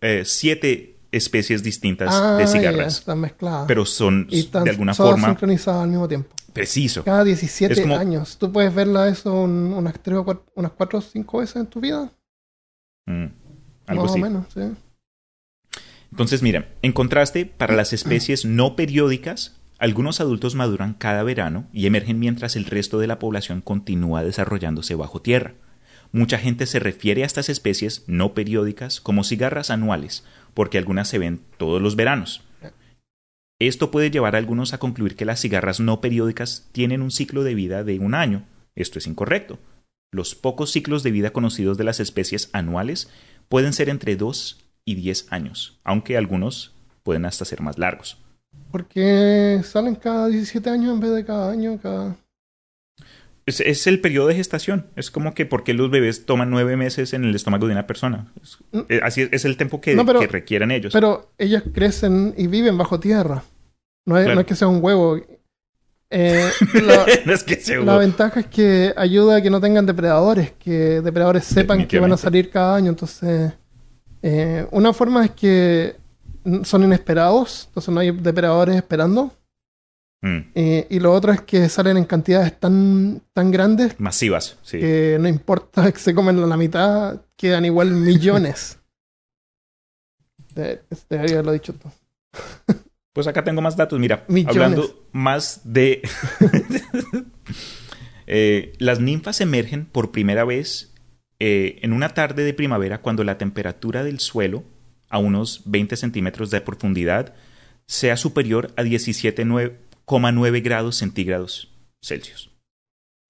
eh, 0.00 0.22
siete 0.24 0.96
especies 1.12 1.62
distintas 1.62 2.10
Ah, 2.14 2.36
de 2.36 2.44
ya, 2.44 2.50
cigarras. 2.50 2.98
están 2.98 3.20
mezcladas. 3.20 3.64
Pero 3.66 3.84
son 3.86 4.26
y 4.30 4.40
están 4.40 4.64
de 4.64 4.70
alguna 4.70 4.92
todas 4.94 5.12
forma 5.12 5.28
sincronizadas 5.28 5.82
al 5.84 5.88
mismo 5.90 6.08
tiempo. 6.08 6.28
preciso. 6.52 7.04
Cada 7.04 7.24
17 7.24 7.72
Es 7.74 7.80
como- 7.80 7.96
años. 7.96 8.36
¿Tú 8.38 8.50
puedes 8.52 8.74
verla 8.74 9.08
eso 9.08 9.32
un- 9.42 9.72
unas 9.74 9.94
3 10.02 10.18
o 10.18 10.24
4, 10.24 10.44
unas 10.54 10.72
4 10.72 10.98
o 10.98 11.02
5 11.02 11.38
veces 11.38 11.56
en 11.56 11.66
tu 11.66 11.80
vida? 11.80 12.10
Mm, 13.06 13.26
algo 13.86 14.02
Más 14.02 14.10
así. 14.12 14.20
o 14.20 14.22
menos, 14.24 14.46
sí. 14.52 14.60
Entonces, 16.10 16.42
mira, 16.42 16.68
en 16.82 16.92
contraste, 16.92 17.46
para 17.46 17.74
las 17.74 17.92
especies 17.92 18.44
no 18.44 18.76
periódicas, 18.76 19.56
algunos 19.78 20.20
adultos 20.20 20.54
maduran 20.54 20.94
cada 20.94 21.22
verano 21.22 21.68
y 21.72 21.86
emergen 21.86 22.18
mientras 22.18 22.56
el 22.56 22.64
resto 22.64 22.98
de 22.98 23.06
la 23.06 23.18
población 23.18 23.60
continúa 23.60 24.24
desarrollándose 24.24 24.94
bajo 24.94 25.22
tierra. 25.22 25.54
Mucha 26.12 26.38
gente 26.38 26.66
se 26.66 26.78
refiere 26.78 27.22
a 27.22 27.26
estas 27.26 27.48
especies 27.48 28.04
no 28.06 28.34
periódicas 28.34 29.00
como 29.00 29.24
cigarras 29.24 29.70
anuales, 29.70 30.24
porque 30.54 30.78
algunas 30.78 31.08
se 31.08 31.18
ven 31.18 31.40
todos 31.58 31.82
los 31.82 31.96
veranos. 31.96 32.42
Esto 33.60 33.90
puede 33.90 34.10
llevar 34.10 34.36
a 34.36 34.38
algunos 34.38 34.72
a 34.72 34.78
concluir 34.78 35.16
que 35.16 35.24
las 35.24 35.40
cigarras 35.40 35.80
no 35.80 36.00
periódicas 36.00 36.68
tienen 36.72 37.02
un 37.02 37.10
ciclo 37.10 37.42
de 37.42 37.54
vida 37.54 37.82
de 37.82 37.98
un 37.98 38.14
año. 38.14 38.46
Esto 38.76 38.98
es 38.98 39.06
incorrecto. 39.06 39.58
Los 40.12 40.34
pocos 40.34 40.70
ciclos 40.70 41.02
de 41.02 41.10
vida 41.10 41.30
conocidos 41.30 41.76
de 41.76 41.84
las 41.84 42.00
especies 42.00 42.50
anuales 42.52 43.10
pueden 43.48 43.72
ser 43.72 43.88
entre 43.88 44.16
2 44.16 44.64
y 44.84 44.94
10 44.94 45.32
años, 45.32 45.80
aunque 45.84 46.16
algunos 46.16 46.74
pueden 47.02 47.26
hasta 47.26 47.44
ser 47.44 47.60
más 47.60 47.78
largos. 47.78 48.16
Porque 48.70 49.60
salen 49.64 49.96
cada 49.96 50.28
17 50.28 50.70
años 50.70 50.94
en 50.94 51.00
vez 51.00 51.10
de 51.12 51.24
cada 51.24 51.50
año, 51.50 51.78
cada... 51.82 52.16
Es, 53.48 53.60
es 53.60 53.86
el 53.86 54.00
periodo 54.00 54.28
de 54.28 54.34
gestación. 54.34 54.86
Es 54.96 55.10
como 55.10 55.34
que 55.34 55.46
porque 55.46 55.74
los 55.74 55.90
bebés 55.90 56.26
toman 56.26 56.50
nueve 56.50 56.76
meses 56.76 57.12
en 57.14 57.24
el 57.24 57.34
estómago 57.34 57.66
de 57.66 57.72
una 57.72 57.86
persona. 57.86 58.32
Es- 58.42 58.58
eh, 58.88 59.00
así 59.02 59.22
es, 59.22 59.28
es 59.32 59.44
el 59.44 59.56
tiempo 59.56 59.80
que, 59.80 59.94
No, 59.94 60.04
pero- 60.06 60.20
que 60.20 60.26
requieren 60.26 60.70
ellos. 60.70 60.92
Pero 60.92 61.30
ellas 61.38 61.62
crecen 61.72 62.34
y 62.36 62.46
viven 62.46 62.76
bajo 62.78 63.00
tierra. 63.00 63.42
No 64.06 64.16
es, 64.16 64.24
Claro. 64.24 64.34
no 64.36 64.40
es 64.42 64.46
que 64.46 64.54
sea 64.54 64.68
un 64.68 64.82
huevo. 64.82 65.20
Eh, 66.10 66.48
la, 66.82 67.06
no 67.26 67.32
es 67.34 67.44
que 67.44 67.56
se 67.56 67.76
la 67.76 67.98
ventaja 67.98 68.40
es 68.40 68.46
que 68.46 68.94
ayuda 68.96 69.36
a 69.36 69.42
que 69.42 69.50
no 69.50 69.60
tengan 69.60 69.84
depredadores, 69.84 70.52
que 70.52 71.02
depredadores 71.02 71.44
sepan 71.44 71.86
que 71.86 71.98
van 71.98 72.12
a 72.12 72.16
salir 72.16 72.48
cada 72.50 72.76
año. 72.76 72.88
Entonces, 72.88 73.52
eh, 74.22 74.66
una 74.70 74.92
forma 74.94 75.24
es 75.26 75.32
que 75.32 75.96
son 76.64 76.82
inesperados, 76.84 77.64
entonces 77.68 77.92
no 77.92 78.00
hay 78.00 78.10
depredadores 78.10 78.76
esperando. 78.76 79.32
Mm, 80.20 80.38
Eh, 80.54 80.86
y 80.90 80.98
lo 81.00 81.12
otro 81.12 81.32
es 81.32 81.42
que 81.42 81.68
salen 81.68 81.96
en 81.96 82.04
cantidades 82.04 82.58
tan, 82.58 83.22
tan 83.32 83.50
grandes 83.52 83.98
masivas, 84.00 84.58
sí. 84.62 84.80
que 84.80 85.16
no 85.20 85.28
importa 85.28 85.90
que 85.92 85.98
se 85.98 86.14
comen 86.14 86.48
la 86.48 86.56
mitad, 86.56 87.20
quedan 87.36 87.64
igual 87.64 87.92
millones. 87.92 88.78
De- 90.54 90.80
Debería 91.08 91.34
haberlo 91.36 91.52
dicho 91.52 91.72
tú. 91.74 91.90
Pues 93.14 93.26
acá 93.26 93.42
tengo 93.42 93.60
más 93.60 93.76
datos. 93.76 93.98
Mira, 93.98 94.24
Millones. 94.28 94.54
hablando 94.56 95.06
más 95.12 95.60
de... 95.64 96.02
Eh, 98.30 98.74
las 98.78 99.00
ninfas 99.00 99.40
emergen 99.40 99.86
por 99.86 100.12
primera 100.12 100.44
vez 100.44 100.92
eh, 101.40 101.78
en 101.80 101.94
una 101.94 102.10
tarde 102.10 102.44
de 102.44 102.52
primavera 102.52 103.00
cuando 103.00 103.24
la 103.24 103.38
temperatura 103.38 104.04
del 104.04 104.20
suelo, 104.20 104.64
a 105.08 105.18
unos 105.18 105.62
20 105.64 105.96
centímetros 105.96 106.50
de 106.50 106.60
profundidad, 106.60 107.34
sea 107.86 108.18
superior 108.18 108.70
a 108.76 108.82
17,9 108.82 109.72
grados 110.60 110.96
centígrados 110.96 111.72
Celsius. 112.02 112.50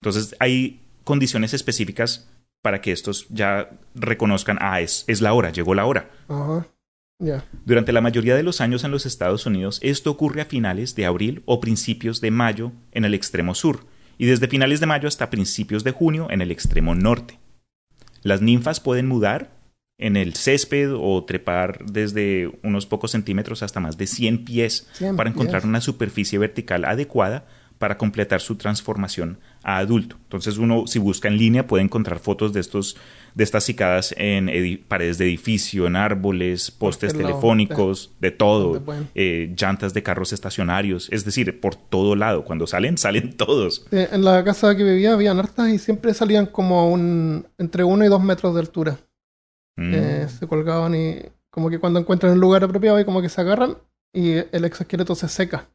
Entonces 0.01 0.37
hay 0.39 0.81
condiciones 1.05 1.55
específicas 1.55 2.31
para 2.63 2.81
que 2.81 2.93
estos 2.93 3.27
ya 3.29 3.71
reconozcan, 3.95 4.59
ah, 4.61 4.81
es, 4.81 5.05
es 5.07 5.21
la 5.21 5.33
hora, 5.33 5.51
llegó 5.51 5.75
la 5.75 5.87
hora. 5.87 6.11
Durante 7.65 7.93
la 7.93 8.01
mayoría 8.01 8.37
de 8.37 8.43
los 8.43 8.61
años 8.61 8.85
en 8.85 8.91
los 8.91 9.07
Estados 9.07 9.45
Unidos, 9.47 9.81
esto 9.83 10.11
ocurre 10.11 10.41
a 10.41 10.45
finales 10.45 10.95
de 10.95 11.07
abril 11.07 11.43
o 11.47 11.61
principios 11.61 12.21
de 12.21 12.31
mayo 12.31 12.73
en 12.93 13.05
el 13.05 13.15
extremo 13.15 13.55
sur, 13.55 13.87
y 14.19 14.27
desde 14.27 14.49
finales 14.49 14.81
de 14.81 14.87
mayo 14.87 15.09
hasta 15.09 15.31
principios 15.31 15.83
de 15.83 15.93
junio 15.93 16.29
en 16.31 16.43
el 16.43 16.51
extremo 16.51 16.95
norte. 16.95 17.39
Las 18.23 18.41
ninfas 18.41 18.81
pueden 18.81 19.07
mudar 19.07 19.58
en 19.99 20.17
el 20.17 20.35
césped 20.35 20.93
o 20.95 21.25
trepar 21.25 21.85
desde 21.85 22.51
unos 22.63 22.87
pocos 22.87 23.11
centímetros 23.11 23.63
hasta 23.63 23.81
más 23.81 23.99
de 23.99 24.07
100 24.07 24.45
pies 24.45 24.87
100 24.93 25.17
para 25.17 25.29
encontrar 25.31 25.63
pies. 25.63 25.69
una 25.69 25.81
superficie 25.81 26.39
vertical 26.39 26.85
adecuada 26.85 27.47
para 27.79 27.97
completar 27.97 28.41
su 28.41 28.57
transformación 28.57 29.39
a 29.63 29.79
adulto. 29.79 30.17
Entonces 30.25 30.59
uno 30.59 30.87
si 30.87 30.99
busca 30.99 31.29
en 31.29 31.37
línea 31.37 31.67
puede 31.67 31.85
encontrar 31.85 32.19
fotos 32.19 32.53
de 32.53 32.61
estos 32.61 32.97
de 33.35 33.45
estas 33.45 33.65
cicadas 33.65 34.15
en 34.17 34.51
paredes 34.89 35.19
de 35.19 35.27
edificio, 35.27 35.87
en 35.87 35.95
árboles, 35.95 36.73
postes 36.73 37.13
telefónicos, 37.15 38.11
de 38.21 38.33
todo, 38.33 38.83
eh, 39.15 39.55
llantas 39.57 39.95
de 39.95 40.03
carros 40.03 40.33
estacionarios, 40.33 41.09
es 41.13 41.25
decir, 41.25 41.61
por 41.61 41.77
todo 41.77 42.17
lado. 42.17 42.45
Cuando 42.45 42.67
salen, 42.67 42.99
salen 42.99 43.37
todos. 43.37 43.87
Eh, 43.93 44.09
En 44.11 44.25
la 44.25 44.43
casa 44.43 44.77
que 44.77 44.83
vivía 44.83 45.13
habían 45.13 45.39
hartas 45.39 45.69
y 45.69 45.79
siempre 45.79 46.15
salían 46.15 46.47
como 46.47 46.91
un 46.91 47.47
entre 47.59 47.85
uno 47.85 48.05
y 48.05 48.09
dos 48.09 48.23
metros 48.23 48.55
de 48.55 48.61
altura. 48.61 48.99
Mm. 49.79 49.95
Eh, 49.95 50.29
se 50.29 50.47
colgaban 50.47 50.95
y 50.95 51.23
como 51.51 51.71
que 51.71 51.79
cuando 51.79 52.01
encuentran 52.01 52.33
el 52.33 52.41
lugar 52.41 52.65
apropiado 52.65 52.99
y 53.01 53.05
como 53.05 53.23
que 53.23 53.29
se 53.29 53.41
agarran 53.41 53.79
y 54.13 54.33
el 54.33 54.65
exoesqueleto 54.65 55.15
se 55.15 55.29
seca 55.29 55.69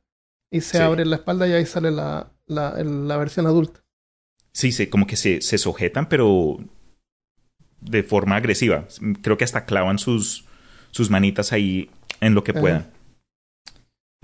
y 0.52 0.62
se 0.62 0.78
Sí. 0.78 0.84
abre 0.84 1.06
la 1.06 1.16
espalda 1.16 1.48
y 1.48 1.54
ahí 1.54 1.66
sale 1.66 1.90
la, 1.92 2.32
la, 2.46 2.72
la 2.84 3.18
versión 3.18 3.48
adulta. 3.48 3.80
Sí, 4.52 4.72
se, 4.72 4.90
como 4.90 5.08
que 5.08 5.16
se, 5.16 5.42
se 5.42 5.58
sujetan, 5.58 6.08
pero 6.10 6.58
de 7.82 8.04
forma 8.04 8.36
agresiva. 8.36 8.88
Creo 9.22 9.38
que 9.38 9.44
hasta 9.44 9.66
clavan 9.66 9.98
sus, 10.00 10.46
sus 10.92 11.10
manitas 11.10 11.52
ahí 11.54 11.90
en 12.22 12.34
lo 12.36 12.44
que 12.44 12.52
Ajá. 12.52 12.62
puedan. 12.62 12.93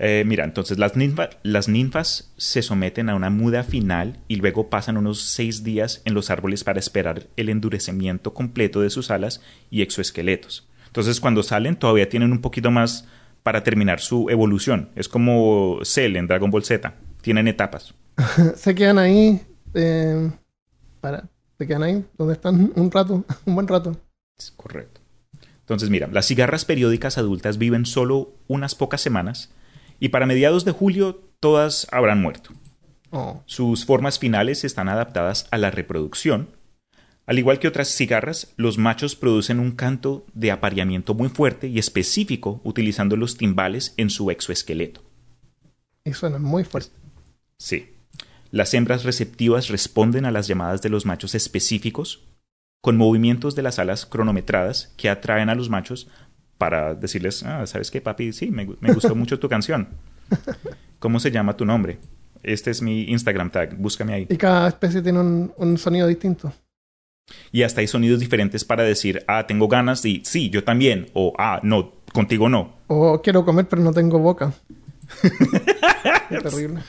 Eh, 0.02 0.24
mira, 0.26 0.44
entonces 0.44 0.78
las, 0.78 0.94
ninfa- 0.96 1.28
las 1.42 1.68
ninfas 1.68 2.32
se 2.38 2.62
someten 2.62 3.10
a 3.10 3.14
una 3.14 3.28
muda 3.28 3.64
final 3.64 4.18
y 4.28 4.36
luego 4.36 4.70
pasan 4.70 4.96
unos 4.96 5.20
seis 5.20 5.62
días 5.62 6.00
en 6.06 6.14
los 6.14 6.30
árboles 6.30 6.64
para 6.64 6.78
esperar 6.78 7.26
el 7.36 7.50
endurecimiento 7.50 8.32
completo 8.32 8.80
de 8.80 8.88
sus 8.88 9.10
alas 9.10 9.42
y 9.70 9.82
exoesqueletos. 9.82 10.66
Entonces 10.86 11.20
cuando 11.20 11.42
salen 11.42 11.76
todavía 11.76 12.08
tienen 12.08 12.32
un 12.32 12.40
poquito 12.40 12.70
más 12.70 13.06
para 13.42 13.62
terminar 13.62 14.00
su 14.00 14.30
evolución. 14.30 14.88
Es 14.96 15.06
como 15.06 15.80
Cell 15.84 16.16
en 16.16 16.26
Dragon 16.26 16.50
Ball 16.50 16.64
Z. 16.64 16.94
Tienen 17.20 17.46
etapas. 17.46 17.94
se 18.56 18.74
quedan 18.74 18.98
ahí 18.98 19.42
eh, 19.74 20.30
para 21.02 21.28
se 21.58 21.66
quedan 21.66 21.82
ahí 21.82 22.04
donde 22.16 22.32
están 22.32 22.72
un 22.74 22.90
rato, 22.90 23.22
un 23.44 23.54
buen 23.54 23.68
rato. 23.68 24.00
Es 24.38 24.50
Correcto. 24.52 25.02
Entonces, 25.60 25.90
mira, 25.90 26.08
las 26.10 26.26
cigarras 26.26 26.64
periódicas 26.64 27.18
adultas 27.18 27.58
viven 27.58 27.84
solo 27.84 28.32
unas 28.48 28.74
pocas 28.74 29.02
semanas 29.02 29.52
y 30.00 30.08
para 30.08 30.26
mediados 30.26 30.64
de 30.64 30.72
julio 30.72 31.30
todas 31.38 31.86
habrán 31.92 32.20
muerto. 32.20 32.50
Oh. 33.10 33.42
Sus 33.46 33.84
formas 33.84 34.18
finales 34.18 34.64
están 34.64 34.88
adaptadas 34.88 35.46
a 35.50 35.58
la 35.58 35.70
reproducción. 35.70 36.56
Al 37.26 37.38
igual 37.38 37.60
que 37.60 37.68
otras 37.68 37.88
cigarras, 37.88 38.52
los 38.56 38.78
machos 38.78 39.14
producen 39.14 39.60
un 39.60 39.72
canto 39.72 40.26
de 40.32 40.50
apareamiento 40.50 41.14
muy 41.14 41.28
fuerte 41.28 41.68
y 41.68 41.78
específico 41.78 42.60
utilizando 42.64 43.16
los 43.16 43.36
timbales 43.36 43.94
en 43.96 44.10
su 44.10 44.30
exoesqueleto. 44.30 45.02
Y 46.04 46.12
suena 46.14 46.38
muy 46.38 46.64
fuerte. 46.64 46.96
Sí. 47.58 47.94
Las 48.50 48.74
hembras 48.74 49.04
receptivas 49.04 49.68
responden 49.68 50.24
a 50.24 50.32
las 50.32 50.48
llamadas 50.48 50.82
de 50.82 50.88
los 50.88 51.06
machos 51.06 51.36
específicos 51.36 52.24
con 52.80 52.96
movimientos 52.96 53.54
de 53.54 53.62
las 53.62 53.78
alas 53.78 54.06
cronometradas 54.06 54.94
que 54.96 55.10
atraen 55.10 55.50
a 55.50 55.54
los 55.54 55.68
machos 55.68 56.08
para 56.60 56.94
decirles, 56.94 57.42
ah, 57.42 57.66
¿sabes 57.66 57.90
qué, 57.90 58.02
papi? 58.02 58.34
Sí, 58.34 58.50
me, 58.50 58.68
me 58.80 58.92
gustó 58.92 59.14
mucho 59.14 59.38
tu 59.38 59.48
canción. 59.48 59.88
¿Cómo 60.98 61.18
se 61.18 61.30
llama 61.30 61.56
tu 61.56 61.64
nombre? 61.64 61.98
Este 62.42 62.70
es 62.70 62.82
mi 62.82 63.04
Instagram 63.04 63.50
tag, 63.50 63.78
búscame 63.78 64.12
ahí. 64.12 64.26
Y 64.28 64.36
cada 64.36 64.68
especie 64.68 65.00
tiene 65.00 65.20
un, 65.20 65.54
un 65.56 65.78
sonido 65.78 66.06
distinto. 66.06 66.52
Y 67.50 67.62
hasta 67.62 67.80
hay 67.80 67.86
sonidos 67.86 68.20
diferentes 68.20 68.62
para 68.66 68.82
decir, 68.82 69.24
ah, 69.26 69.46
tengo 69.46 69.68
ganas 69.68 70.04
y 70.04 70.20
sí, 70.26 70.50
yo 70.50 70.62
también. 70.62 71.06
O, 71.14 71.32
ah, 71.38 71.60
no, 71.62 71.92
contigo 72.12 72.50
no. 72.50 72.74
O 72.88 73.22
quiero 73.22 73.42
comer 73.46 73.66
pero 73.66 73.80
no 73.80 73.94
tengo 73.94 74.18
boca. 74.18 74.52
Terrible. 76.28 76.82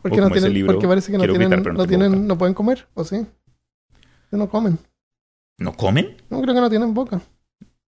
Porque, 0.00 0.22
no 0.22 0.30
tienen, 0.30 0.54
libro, 0.54 0.72
porque 0.72 0.88
parece 0.88 1.12
que 1.12 1.18
no 1.18 1.24
tienen, 1.24 1.50
gritar, 1.50 1.72
no 1.74 1.80
no, 1.80 1.86
tienen, 1.86 2.28
pueden 2.38 2.54
comer, 2.54 2.86
¿o 2.94 3.04
sí? 3.04 3.26
No 4.30 4.48
comen. 4.48 4.78
¿No 5.58 5.74
comen? 5.74 6.16
No 6.30 6.40
creo 6.40 6.54
que 6.54 6.60
no 6.62 6.70
tienen 6.70 6.94
boca. 6.94 7.20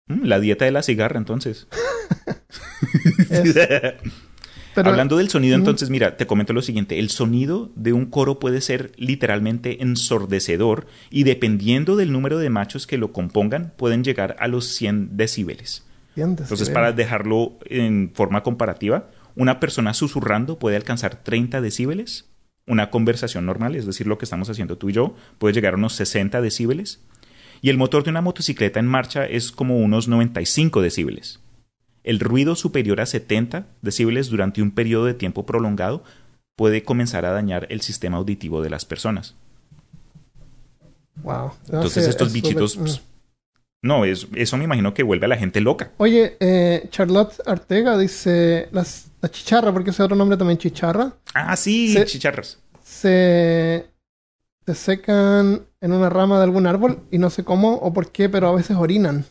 Mm, 0.09 0.25
la 0.25 0.39
dieta 0.39 0.65
de 0.65 0.71
la 0.71 0.83
cigarra, 0.83 1.17
entonces. 1.17 1.67
Pero, 4.75 4.91
Hablando 4.91 5.17
del 5.17 5.29
sonido, 5.29 5.55
entonces, 5.55 5.89
mira, 5.89 6.15
te 6.15 6.27
comento 6.27 6.53
lo 6.53 6.61
siguiente. 6.61 6.99
El 6.99 7.09
sonido 7.09 7.71
de 7.75 7.91
un 7.91 8.05
coro 8.05 8.39
puede 8.39 8.61
ser 8.61 8.91
literalmente 8.97 9.81
ensordecedor 9.81 10.85
y 11.09 11.23
dependiendo 11.23 11.95
del 11.95 12.11
número 12.11 12.37
de 12.37 12.49
machos 12.49 12.85
que 12.85 12.97
lo 12.97 13.11
compongan, 13.11 13.73
pueden 13.77 14.03
llegar 14.03 14.35
a 14.39 14.47
los 14.47 14.65
100 14.67 15.17
decibeles. 15.17 15.85
¿entiendes? 16.09 16.45
Entonces, 16.45 16.67
Sí, 16.67 16.73
para 16.73 16.91
dejarlo 16.91 17.57
en 17.65 18.11
forma 18.13 18.43
comparativa, 18.43 19.09
una 19.35 19.59
persona 19.59 19.93
susurrando 19.93 20.59
puede 20.59 20.75
alcanzar 20.75 21.23
30 21.23 21.61
decibeles. 21.61 22.29
Una 22.67 22.91
conversación 22.91 23.45
normal, 23.47 23.75
es 23.75 23.87
decir, 23.87 24.05
lo 24.05 24.17
que 24.19 24.25
estamos 24.25 24.49
haciendo 24.49 24.77
tú 24.77 24.89
y 24.89 24.93
yo, 24.93 25.15
puede 25.39 25.55
llegar 25.55 25.73
a 25.73 25.77
unos 25.77 25.93
60 25.93 26.41
decibeles. 26.41 27.01
Y 27.61 27.69
el 27.69 27.77
motor 27.77 28.03
de 28.03 28.09
una 28.09 28.21
motocicleta 28.21 28.79
en 28.79 28.87
marcha 28.87 29.25
es 29.25 29.51
como 29.51 29.77
unos 29.77 30.07
95 30.07 30.81
decibeles. 30.81 31.39
El 32.03 32.19
ruido 32.19 32.55
superior 32.55 33.01
a 33.01 33.05
70 33.05 33.65
decibeles 33.81 34.29
durante 34.29 34.61
un 34.61 34.71
periodo 34.71 35.05
de 35.05 35.13
tiempo 35.13 35.45
prolongado 35.45 36.03
puede 36.55 36.83
comenzar 36.83 37.25
a 37.25 37.31
dañar 37.31 37.67
el 37.69 37.81
sistema 37.81 38.17
auditivo 38.17 38.61
de 38.61 38.69
las 38.69 38.85
personas. 38.85 39.35
Wow. 41.23 41.51
Entonces 41.65 42.07
estos 42.07 42.29
es 42.29 42.33
bichitos... 42.33 42.77
pues, 42.77 43.01
no, 43.81 44.03
es, 44.03 44.27
eso 44.35 44.57
me 44.57 44.65
imagino 44.65 44.93
que 44.93 45.03
vuelve 45.03 45.25
a 45.25 45.29
la 45.29 45.37
gente 45.37 45.61
loca. 45.61 45.91
Oye, 45.97 46.35
eh, 46.41 46.87
Charlotte 46.91 47.41
Artega 47.45 47.97
dice 47.97 48.67
las, 48.71 49.11
la 49.21 49.29
chicharra, 49.29 49.71
porque 49.71 49.91
ese 49.91 50.03
otro 50.03 50.17
nombre 50.17 50.37
también 50.37 50.57
chicharra, 50.57 51.13
Ah, 51.33 51.55
sí, 51.55 51.93
Se- 51.93 52.05
chicharras. 52.05 52.59
se, 52.83 53.85
se 54.65 54.75
secan 54.75 55.61
en 55.81 55.91
una 55.93 56.09
rama 56.09 56.37
de 56.37 56.43
algún 56.43 56.67
árbol 56.67 57.07
y 57.11 57.17
no 57.17 57.29
sé 57.29 57.43
cómo 57.43 57.75
o 57.75 57.93
por 57.93 58.11
qué, 58.11 58.29
pero 58.29 58.47
a 58.47 58.55
veces 58.55 58.77
orinan. 58.77 59.25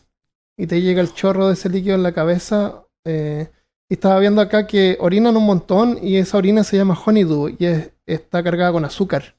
Y 0.57 0.67
te 0.67 0.81
llega 0.81 1.01
el 1.01 1.13
chorro 1.13 1.47
de 1.47 1.53
ese 1.53 1.69
líquido 1.69 1.95
en 1.95 2.03
la 2.03 2.11
cabeza. 2.13 2.83
eh, 3.05 3.49
y 3.89 3.93
estaba 3.95 4.19
viendo 4.19 4.41
acá 4.41 4.67
que 4.67 4.97
orinan 4.99 5.35
un 5.35 5.45
montón 5.45 5.97
y 6.01 6.17
esa 6.17 6.37
orina 6.37 6.63
se 6.63 6.77
llama 6.77 6.99
honeydew 7.03 7.49
y 7.57 7.65
es- 7.65 7.91
está 8.05 8.43
cargada 8.43 8.71
con 8.71 8.85
azúcar. 8.85 9.35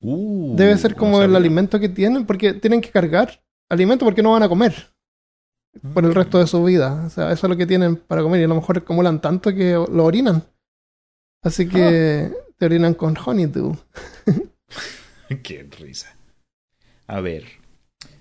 Uh, 0.00 0.56
Debe 0.56 0.76
ser 0.78 0.94
como 0.96 1.22
el 1.22 1.36
alimento 1.36 1.78
que 1.78 1.88
tienen, 1.88 2.24
porque 2.26 2.54
tienen 2.54 2.80
que 2.80 2.90
cargar 2.90 3.40
alimento 3.68 4.04
porque 4.04 4.22
no 4.22 4.32
van 4.32 4.42
a 4.42 4.48
comer 4.48 4.74
por 5.94 6.04
el 6.04 6.14
resto 6.14 6.38
de 6.38 6.46
su 6.48 6.64
vida. 6.64 7.04
O 7.06 7.10
sea, 7.10 7.30
eso 7.30 7.46
es 7.46 7.50
lo 7.50 7.56
que 7.56 7.66
tienen 7.66 7.96
para 7.96 8.22
comer 8.22 8.40
y 8.40 8.44
a 8.44 8.48
lo 8.48 8.54
mejor 8.56 8.78
acumulan 8.78 9.20
tanto 9.20 9.54
que 9.54 9.72
lo 9.74 10.04
orinan. 10.04 10.42
Así 11.42 11.68
que 11.68 12.32
te 12.56 12.64
orinan 12.66 12.94
con 12.94 13.14
honeydew. 13.16 13.76
Qué 15.42 15.68
risa. 15.78 16.16
A 17.08 17.20
ver. 17.20 17.44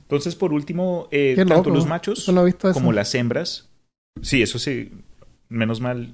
Entonces, 0.01 0.35
por 0.35 0.53
último, 0.53 1.07
eh, 1.11 1.33
tanto 1.37 1.55
loco. 1.55 1.69
los 1.69 1.85
machos 1.85 2.27
no 2.29 2.45
como 2.73 2.91
las 2.93 3.13
hembras. 3.13 3.69
Sí, 4.21 4.41
eso 4.41 4.57
sí. 4.57 4.91
Menos 5.49 5.79
mal. 5.81 6.13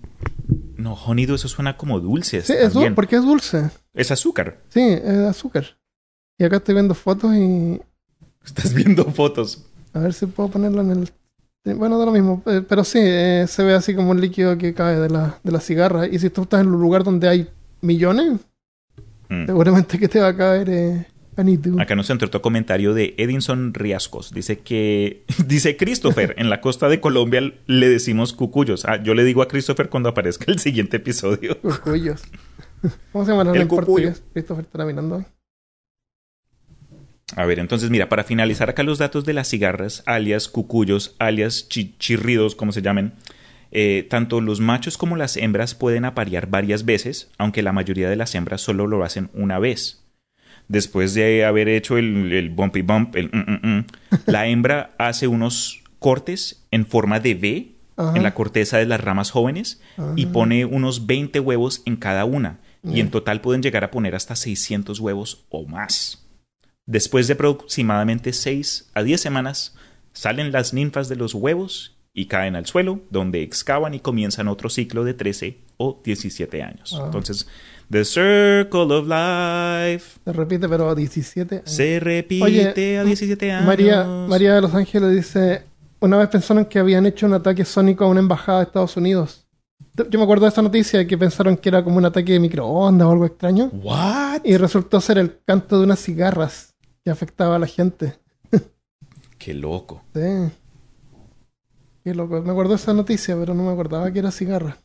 No, 0.75 0.93
honeydew, 0.95 1.35
eso 1.35 1.47
suena 1.47 1.77
como 1.77 1.99
dulce. 1.99 2.41
Sí, 2.41 2.53
es 2.53 2.69
dul- 2.71 2.73
también. 2.73 2.95
porque 2.95 3.15
es 3.15 3.23
dulce. 3.23 3.69
Es 3.93 4.11
azúcar. 4.11 4.59
Sí, 4.69 4.81
es 4.81 5.05
azúcar. 5.19 5.77
Y 6.37 6.43
acá 6.43 6.57
estoy 6.57 6.73
viendo 6.73 6.93
fotos 6.95 7.33
y 7.35 7.79
Estás 8.43 8.73
viendo 8.73 9.05
fotos. 9.05 9.63
a 9.93 9.99
ver 9.99 10.13
si 10.13 10.25
puedo 10.25 10.49
ponerlo 10.49 10.81
en 10.81 10.91
el... 10.91 11.09
Bueno, 11.77 11.97
da 11.97 12.05
lo 12.05 12.11
mismo, 12.11 12.43
eh, 12.47 12.61
pero 12.67 12.83
sí, 12.83 12.99
eh, 13.01 13.45
se 13.47 13.63
ve 13.63 13.73
así 13.73 13.95
como 13.95 14.11
un 14.11 14.19
líquido 14.19 14.57
que 14.57 14.73
cae 14.73 14.97
de 14.99 15.09
la, 15.09 15.39
de 15.43 15.51
la 15.51 15.61
cigarra. 15.61 16.07
Y 16.07 16.19
si 16.19 16.29
tú 16.29 16.41
estás 16.41 16.59
en 16.61 16.67
un 16.67 16.81
lugar 16.81 17.03
donde 17.05 17.29
hay 17.29 17.47
millones, 17.81 18.39
Mm. 19.29 19.45
seguramente 19.45 19.97
que 19.97 20.09
te 20.09 20.19
va 20.19 20.27
a 20.27 20.35
caer 20.35 20.69
eh, 20.69 21.07
Acá 21.79 21.95
nos 21.95 22.09
entró 22.09 22.27
otro 22.27 22.41
comentario 22.41 22.93
de 22.93 23.13
Edinson 23.17 23.73
Riascos. 23.73 24.31
Dice 24.33 24.59
que. 24.59 25.23
Dice 25.47 25.77
Christopher, 25.77 26.35
en 26.37 26.49
la 26.49 26.61
costa 26.61 26.89
de 26.89 26.99
Colombia 26.99 27.53
le 27.65 27.89
decimos 27.89 28.33
cucuyos. 28.33 28.85
Ah, 28.85 29.01
yo 29.01 29.13
le 29.13 29.23
digo 29.23 29.41
a 29.41 29.47
Christopher 29.47 29.89
cuando 29.89 30.09
aparezca 30.09 30.51
el 30.51 30.59
siguiente 30.59 30.97
episodio. 30.97 31.59
Cucuyos. 31.61 32.23
¿Cómo 33.11 33.25
se 33.25 33.31
llaman 33.31 33.55
El 33.55 33.61
en 33.63 33.67
portugués? 33.67 34.23
Christopher 34.33 34.65
estará 34.65 34.85
mirando 34.85 35.15
hoy. 35.17 35.25
A 37.35 37.45
ver, 37.45 37.57
entonces 37.59 37.89
mira, 37.89 38.09
para 38.09 38.23
finalizar 38.23 38.69
acá 38.69 38.83
los 38.83 38.99
datos 38.99 39.25
de 39.25 39.33
las 39.33 39.47
cigarras, 39.49 40.03
alias 40.05 40.47
cucuyos, 40.47 41.15
alias 41.17 41.67
chi- 41.67 41.95
chirridos, 41.97 42.53
como 42.55 42.71
se 42.71 42.81
llamen, 42.83 43.13
eh, 43.71 44.05
tanto 44.07 44.39
los 44.39 44.59
machos 44.59 44.97
como 44.99 45.15
las 45.15 45.35
hembras 45.37 45.73
pueden 45.73 46.05
aparear 46.05 46.47
varias 46.47 46.85
veces, 46.85 47.31
aunque 47.39 47.63
la 47.63 47.71
mayoría 47.73 48.07
de 48.07 48.17
las 48.17 48.35
hembras 48.35 48.61
solo 48.61 48.85
lo 48.85 49.03
hacen 49.03 49.31
una 49.33 49.57
vez. 49.57 50.02
Después 50.67 51.13
de 51.13 51.45
haber 51.45 51.67
hecho 51.67 51.97
el, 51.97 52.31
el 52.31 52.49
bumpy 52.49 52.81
bump, 52.81 53.15
el 53.15 53.29
mm, 53.31 53.51
mm, 53.51 53.77
mm, 53.77 53.85
la 54.25 54.47
hembra 54.47 54.95
hace 54.97 55.27
unos 55.27 55.83
cortes 55.99 56.65
en 56.71 56.85
forma 56.85 57.19
de 57.19 57.33
V 57.35 57.73
Ajá. 57.95 58.17
en 58.17 58.23
la 58.23 58.33
corteza 58.33 58.77
de 58.77 58.85
las 58.85 59.01
ramas 59.01 59.31
jóvenes 59.31 59.81
y 60.15 60.25
pone 60.27 60.65
unos 60.65 61.05
20 61.05 61.39
huevos 61.39 61.81
en 61.85 61.95
cada 61.95 62.25
una. 62.25 62.59
Y 62.83 62.99
en 62.99 63.11
total 63.11 63.39
pueden 63.39 63.61
llegar 63.61 63.85
a 63.85 63.91
poner 63.91 64.13
hasta 64.13 64.35
600 64.35 64.99
huevos 64.99 65.45
o 65.49 65.65
más. 65.65 66.27
Después 66.85 67.27
de 67.27 67.35
aproximadamente 67.35 68.33
6 68.33 68.91
a 68.93 69.03
10 69.03 69.21
semanas, 69.21 69.75
salen 70.11 70.51
las 70.51 70.73
ninfas 70.73 71.07
de 71.07 71.15
los 71.15 71.33
huevos 71.33 71.97
y 72.13 72.25
caen 72.25 72.55
al 72.55 72.65
suelo, 72.65 73.01
donde 73.09 73.41
excavan 73.41 73.93
y 73.93 73.99
comienzan 73.99 74.49
otro 74.49 74.69
ciclo 74.69 75.03
de 75.05 75.13
13 75.13 75.59
o 75.77 76.01
17 76.03 76.61
años. 76.61 76.93
Ah. 76.99 77.03
Entonces, 77.05 77.47
The 77.93 78.05
Circle 78.05 78.91
of 78.91 79.05
Life 79.07 80.19
Se 80.25 80.33
repite, 80.33 80.67
pero 80.67 80.89
a 80.89 80.95
17 80.95 81.55
años. 81.57 81.69
se 81.69 81.99
repite 81.99 82.43
Oye, 82.43 82.97
a 82.97 83.03
17 83.03 83.51
años. 83.51 83.67
María, 83.67 84.03
María 84.03 84.55
de 84.55 84.61
Los 84.61 84.73
Ángeles 84.73 85.11
dice: 85.11 85.65
Una 85.99 86.17
vez 86.17 86.27
pensaron 86.29 86.65
que 86.65 86.79
habían 86.79 87.05
hecho 87.05 87.27
un 87.27 87.33
ataque 87.33 87.63
sónico 87.63 88.03
a 88.03 88.07
una 88.07 88.19
embajada 88.19 88.59
de 88.59 88.63
Estados 88.63 88.97
Unidos. 88.97 89.45
Yo 90.09 90.17
me 90.17 90.23
acuerdo 90.23 90.45
de 90.45 90.49
esta 90.49 90.63
noticia 90.63 91.05
que 91.05 91.15
pensaron 91.19 91.55
que 91.55 91.69
era 91.69 91.83
como 91.83 91.97
un 91.97 92.05
ataque 92.05 92.33
de 92.33 92.39
microondas 92.39 93.07
o 93.07 93.11
algo 93.11 93.25
extraño. 93.27 93.69
¿What? 93.71 94.41
Y 94.43 94.57
resultó 94.57 94.99
ser 94.99 95.19
el 95.19 95.39
canto 95.45 95.77
de 95.77 95.83
unas 95.83 95.99
cigarras 95.99 96.73
que 97.05 97.11
afectaba 97.11 97.57
a 97.57 97.59
la 97.59 97.67
gente. 97.67 98.15
Qué 99.37 99.53
loco. 99.53 100.01
Sí. 100.15 100.51
Qué 102.03 102.15
loco. 102.15 102.41
Me 102.41 102.49
acuerdo 102.49 102.71
de 102.71 102.77
esa 102.77 102.91
noticia, 102.91 103.37
pero 103.39 103.53
no 103.53 103.61
me 103.61 103.71
acordaba 103.71 104.11
que 104.11 104.17
era 104.17 104.31
cigarra. 104.31 104.79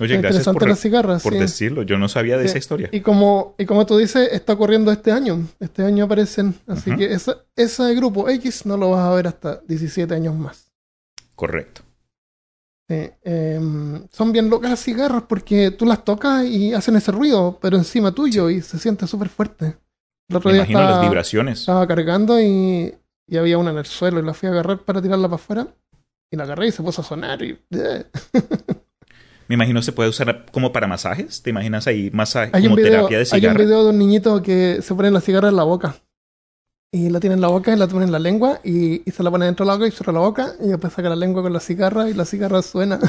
Oye, 0.00 0.16
gracias 0.18 0.44
por, 0.44 0.68
las 0.68 0.80
cigarras. 0.80 1.22
por 1.22 1.32
sí. 1.32 1.38
decirlo. 1.40 1.82
Yo 1.82 1.98
no 1.98 2.08
sabía 2.08 2.36
de 2.36 2.44
Sí. 2.44 2.50
esa 2.50 2.58
historia. 2.58 2.88
Y 2.92 3.00
como, 3.00 3.54
y 3.58 3.66
como 3.66 3.84
tú 3.86 3.96
dices, 3.98 4.28
está 4.32 4.52
ocurriendo 4.52 4.92
este 4.92 5.10
año. 5.12 5.46
Este 5.60 5.82
año 5.84 6.04
aparecen. 6.04 6.54
Así 6.66 6.94
que 6.96 7.12
esa- 7.12 7.38
ese 7.56 7.94
grupo 7.94 8.28
X 8.28 8.64
no 8.66 8.76
lo 8.76 8.90
vas 8.90 9.00
a 9.06 9.14
ver 9.14 9.26
hasta 9.26 9.60
17 9.66 10.14
años 10.14 10.34
más. 10.36 10.70
Correcto. 11.34 11.82
Sí, 12.88 13.10
em, 13.22 14.06
son 14.10 14.32
bien 14.32 14.48
locas 14.48 14.70
las 14.70 14.80
cigarras 14.82 15.24
porque 15.28 15.70
tú 15.72 15.84
las 15.84 16.04
tocas 16.04 16.44
y 16.46 16.72
hacen 16.72 16.96
ese 16.96 17.12
ruido, 17.12 17.58
pero 17.60 17.76
encima 17.76 18.12
tuyo 18.12 18.48
y 18.48 18.62
se 18.62 18.78
siente 18.78 19.06
súper 19.06 19.28
fuerte. 19.28 19.76
El 20.30 20.36
otro 20.36 20.48
Me 20.50 20.54
día 20.54 20.62
imagino 20.62 20.80
las 20.80 21.02
vibraciones. 21.02 21.60
estaba 21.60 21.86
cargando 21.86 22.40
y, 22.40 22.94
y 23.26 23.36
había 23.36 23.58
una 23.58 23.72
en 23.72 23.78
el 23.78 23.86
suelo 23.86 24.20
y 24.20 24.22
la 24.22 24.32
fui 24.32 24.48
a 24.48 24.52
agarrar 24.52 24.78
para 24.84 25.02
tirarla 25.02 25.28
para 25.28 25.34
afuera. 25.36 25.66
Y 26.30 26.36
la 26.36 26.44
agarré 26.44 26.68
y 26.68 26.72
se 26.72 26.82
puso 26.82 27.02
a 27.02 27.04
sonar 27.04 27.42
y... 27.42 27.58
Me 29.48 29.54
imagino 29.54 29.82
se 29.82 29.92
puede 29.92 30.10
usar 30.10 30.46
como 30.52 30.72
para 30.72 30.86
masajes. 30.86 31.42
¿Te 31.42 31.50
imaginas 31.50 31.86
ahí 31.86 32.10
masaje 32.12 32.50
Hay, 32.52 32.62
como 32.62 32.74
un 32.74 32.76
video, 32.76 32.92
terapia 32.92 33.18
de 33.18 33.26
hay 33.32 33.46
un 33.46 33.54
video 33.54 33.84
de 33.84 33.90
un 33.90 33.98
niñito 33.98 34.42
que 34.42 34.80
se 34.82 34.94
pone 34.94 35.10
la 35.10 35.20
cigarra 35.20 35.48
en 35.48 35.56
la 35.56 35.64
boca. 35.64 35.96
Y 36.92 37.10
la 37.10 37.20
tiene 37.20 37.34
en 37.34 37.40
la 37.40 37.48
boca 37.48 37.72
y 37.72 37.78
la 37.78 37.86
pone 37.86 38.04
en 38.04 38.12
la 38.12 38.18
lengua 38.18 38.60
y, 38.62 39.02
y 39.08 39.10
se 39.10 39.22
la 39.22 39.30
pone 39.30 39.46
dentro 39.46 39.64
de 39.64 39.68
la 39.68 39.76
boca 39.76 39.88
y 39.88 39.90
cierra 39.90 40.12
la 40.12 40.20
boca 40.20 40.52
y 40.62 40.68
después 40.68 40.92
saca 40.92 41.08
la 41.08 41.16
lengua 41.16 41.42
con 41.42 41.52
la 41.52 41.60
cigarra 41.60 42.08
y 42.08 42.14
la 42.14 42.24
cigarra 42.24 42.62
suena. 42.62 42.98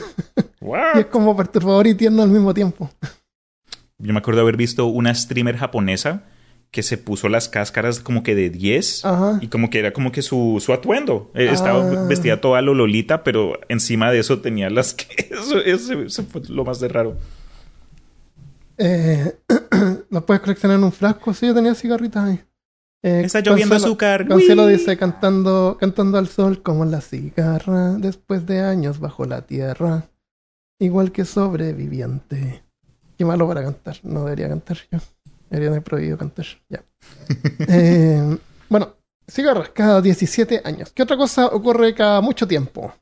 Y 0.96 1.00
es 1.00 1.06
como 1.08 1.36
perturbador 1.36 1.88
y 1.88 1.96
tierno 1.96 2.22
al 2.22 2.30
mismo 2.30 2.54
tiempo. 2.54 2.92
yo 3.98 4.14
me 4.14 4.20
acuerdo 4.20 4.42
haber 4.42 4.58
visto 4.58 4.86
una 4.86 5.16
streamer 5.16 5.58
japonesa 5.58 6.24
que 6.72 6.84
se 6.84 6.98
puso 7.00 7.30
las 7.30 7.50
cáscaras 7.50 8.00
como 8.00 8.22
que 8.22 8.36
de 8.36 8.50
10 8.52 9.04
Ajá. 9.06 9.40
y 9.42 9.48
como 9.48 9.70
que 9.72 9.80
era 9.80 9.92
como 9.92 10.12
que 10.12 10.22
su, 10.22 10.62
su 10.64 10.72
atuendo. 10.72 11.32
Eh, 11.34 11.50
Estaba 11.52 11.80
Ah. 11.84 12.06
vestida 12.08 12.42
toda 12.42 12.62
lololita, 12.62 13.24
pero 13.24 13.60
encima 13.70 14.12
de 14.12 14.20
eso 14.20 14.40
tenía 14.40 14.70
las 14.70 14.94
que... 14.96 15.30
Eso, 15.32 15.58
eso- 15.60 16.02
eso 16.04 16.24
fue 16.26 16.42
lo 16.48 16.64
más 16.66 16.80
de 16.80 16.88
raro. 16.88 17.18
Eh, 18.78 19.34
¿Lo 20.10 20.26
puedes 20.26 20.42
coleccionar 20.42 20.78
en 20.78 20.84
un 20.84 20.92
frasco? 20.92 21.34
Sí, 21.34 21.48
yo 21.48 21.54
tenía 21.54 21.76
cigarritas 21.76 22.24
ahí. 22.30 22.40
Eh, 23.04 23.22
Está 23.26 23.40
lloviendo 23.42 23.76
Consuelo- 23.76 23.86
azúcar. 23.88 24.28
Consuelo 24.28 24.66
¡Uy! 24.66 24.74
dice 24.74 24.98
cantando, 24.98 25.78
cantando 25.80 26.18
al 26.18 26.28
sol 26.28 26.62
como 26.62 26.86
la 26.86 27.02
cigarra 27.02 27.94
después 27.94 28.46
de 28.46 28.62
años 28.62 29.00
bajo 29.00 29.26
la 29.26 29.42
tierra. 29.42 30.10
Igual 30.80 31.12
que 31.12 31.26
sobreviviente. 31.26 32.64
Qué 33.18 33.26
malo 33.26 33.48
para 33.48 33.64
cantar. 33.64 33.98
No 34.04 34.24
debería 34.26 34.48
cantar 34.50 34.78
yo. 34.92 35.00
Debería 35.50 35.82
prohibido 35.82 36.18
cantar. 36.18 36.46
Ya. 36.70 36.84
Eh, 37.68 38.38
bueno, 38.70 38.94
cigarras 39.28 39.70
cada 39.70 40.02
17 40.02 40.62
años. 40.64 40.92
¿Qué 40.94 41.04
otra 41.04 41.18
cosa 41.18 41.48
ocurre 41.48 41.94
cada 41.96 42.22
mucho 42.22 42.48
tiempo? 42.48 42.94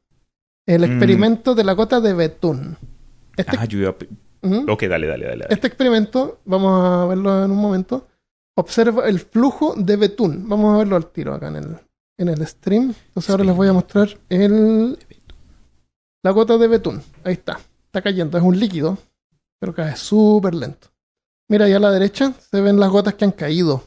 El 0.65 0.81
Mm. 0.81 0.85
experimento 0.85 1.55
de 1.55 1.63
la 1.63 1.73
gota 1.73 1.99
de 2.01 2.13
betún. 2.13 2.77
Este, 3.35 3.57
Ah, 3.57 3.65
yo 3.65 3.79
iba 3.79 3.89
a- 3.91 3.95
Ujú. 4.47 4.71
Ok, 4.71 4.83
dale, 4.83 5.07
dale, 5.07 5.25
dale. 5.25 5.41
dale. 5.43 5.47
Este 5.53 5.67
experimento, 5.67 6.39
vamos 6.45 6.71
a 6.83 7.05
verlo 7.07 7.43
en 7.45 7.51
un 7.51 7.57
momento, 7.57 8.07
observa 8.55 9.07
el 9.07 9.19
flujo 9.19 9.73
de 9.75 9.95
betún. 9.97 10.47
Vamos 10.47 10.75
a 10.75 10.77
verlo 10.79 10.95
al 10.95 11.07
tiro 11.11 11.33
acá 11.33 11.47
en 11.49 11.55
el, 11.57 11.77
en 12.19 12.29
el 12.29 12.45
stream. 12.47 12.93
Entonces 13.07 13.29
ahora 13.29 13.43
les 13.43 13.55
voy 13.55 13.67
a 13.67 13.73
mostrar 13.73 14.09
el, 14.29 14.97
la 16.23 16.31
gota 16.31 16.57
de 16.57 16.67
betún. 16.67 17.01
Ahí 17.23 17.33
está. 17.33 17.59
Está 17.85 18.01
cayendo. 18.01 18.37
Es 18.37 18.43
un 18.43 18.59
líquido, 18.59 18.97
pero 19.59 19.73
cae 19.73 19.95
súper 19.95 20.53
lento. 20.55 20.87
Mira, 21.49 21.65
ahí 21.65 21.73
a 21.73 21.79
la 21.79 21.91
derecha 21.91 22.33
se 22.51 22.61
ven 22.61 22.79
las 22.79 22.89
gotas 22.89 23.13
que 23.15 23.25
han 23.25 23.31
caído 23.31 23.83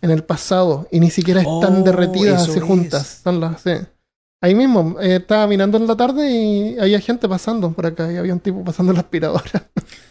en 0.00 0.10
el 0.10 0.22
pasado 0.24 0.86
y 0.92 1.00
ni 1.00 1.10
siquiera 1.10 1.40
están 1.40 1.80
Oh, 1.80 1.84
derretidas 1.84 2.48
así 2.48 2.60
juntas. 2.60 3.20
Son 3.24 3.40
las, 3.40 3.60
sí. 3.62 3.72
Ahí 4.40 4.54
mismo, 4.54 4.96
eh, 5.00 5.16
estaba 5.16 5.48
mirando 5.48 5.76
en 5.78 5.88
la 5.88 5.96
tarde 5.96 6.30
y 6.30 6.78
había 6.78 7.00
gente 7.00 7.28
pasando 7.28 7.72
por 7.72 7.86
acá 7.86 8.12
y 8.12 8.16
había 8.16 8.32
un 8.32 8.38
tipo 8.38 8.62
pasando 8.62 8.92
la 8.92 9.00
aspiradora. 9.00 9.68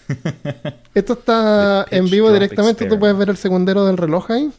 Esto 0.93 1.13
está 1.13 1.85
en 1.89 2.09
vivo 2.09 2.31
directamente. 2.33 2.79
Tú 2.79 2.95
experiment. 2.95 2.99
puedes 2.99 3.17
ver 3.17 3.29
el 3.29 3.37
segundero 3.37 3.85
del 3.85 3.95
reloj 3.95 4.29
ahí, 4.31 4.51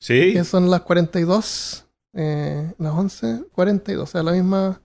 Sí. 0.00 0.32
que 0.32 0.42
son 0.42 0.68
las 0.68 0.80
42, 0.80 1.84
eh, 2.14 2.72
las 2.78 2.92
11, 2.92 3.44
42, 3.52 4.08
o 4.08 4.10
sea, 4.10 4.24
la 4.24 4.32
misma, 4.32 4.80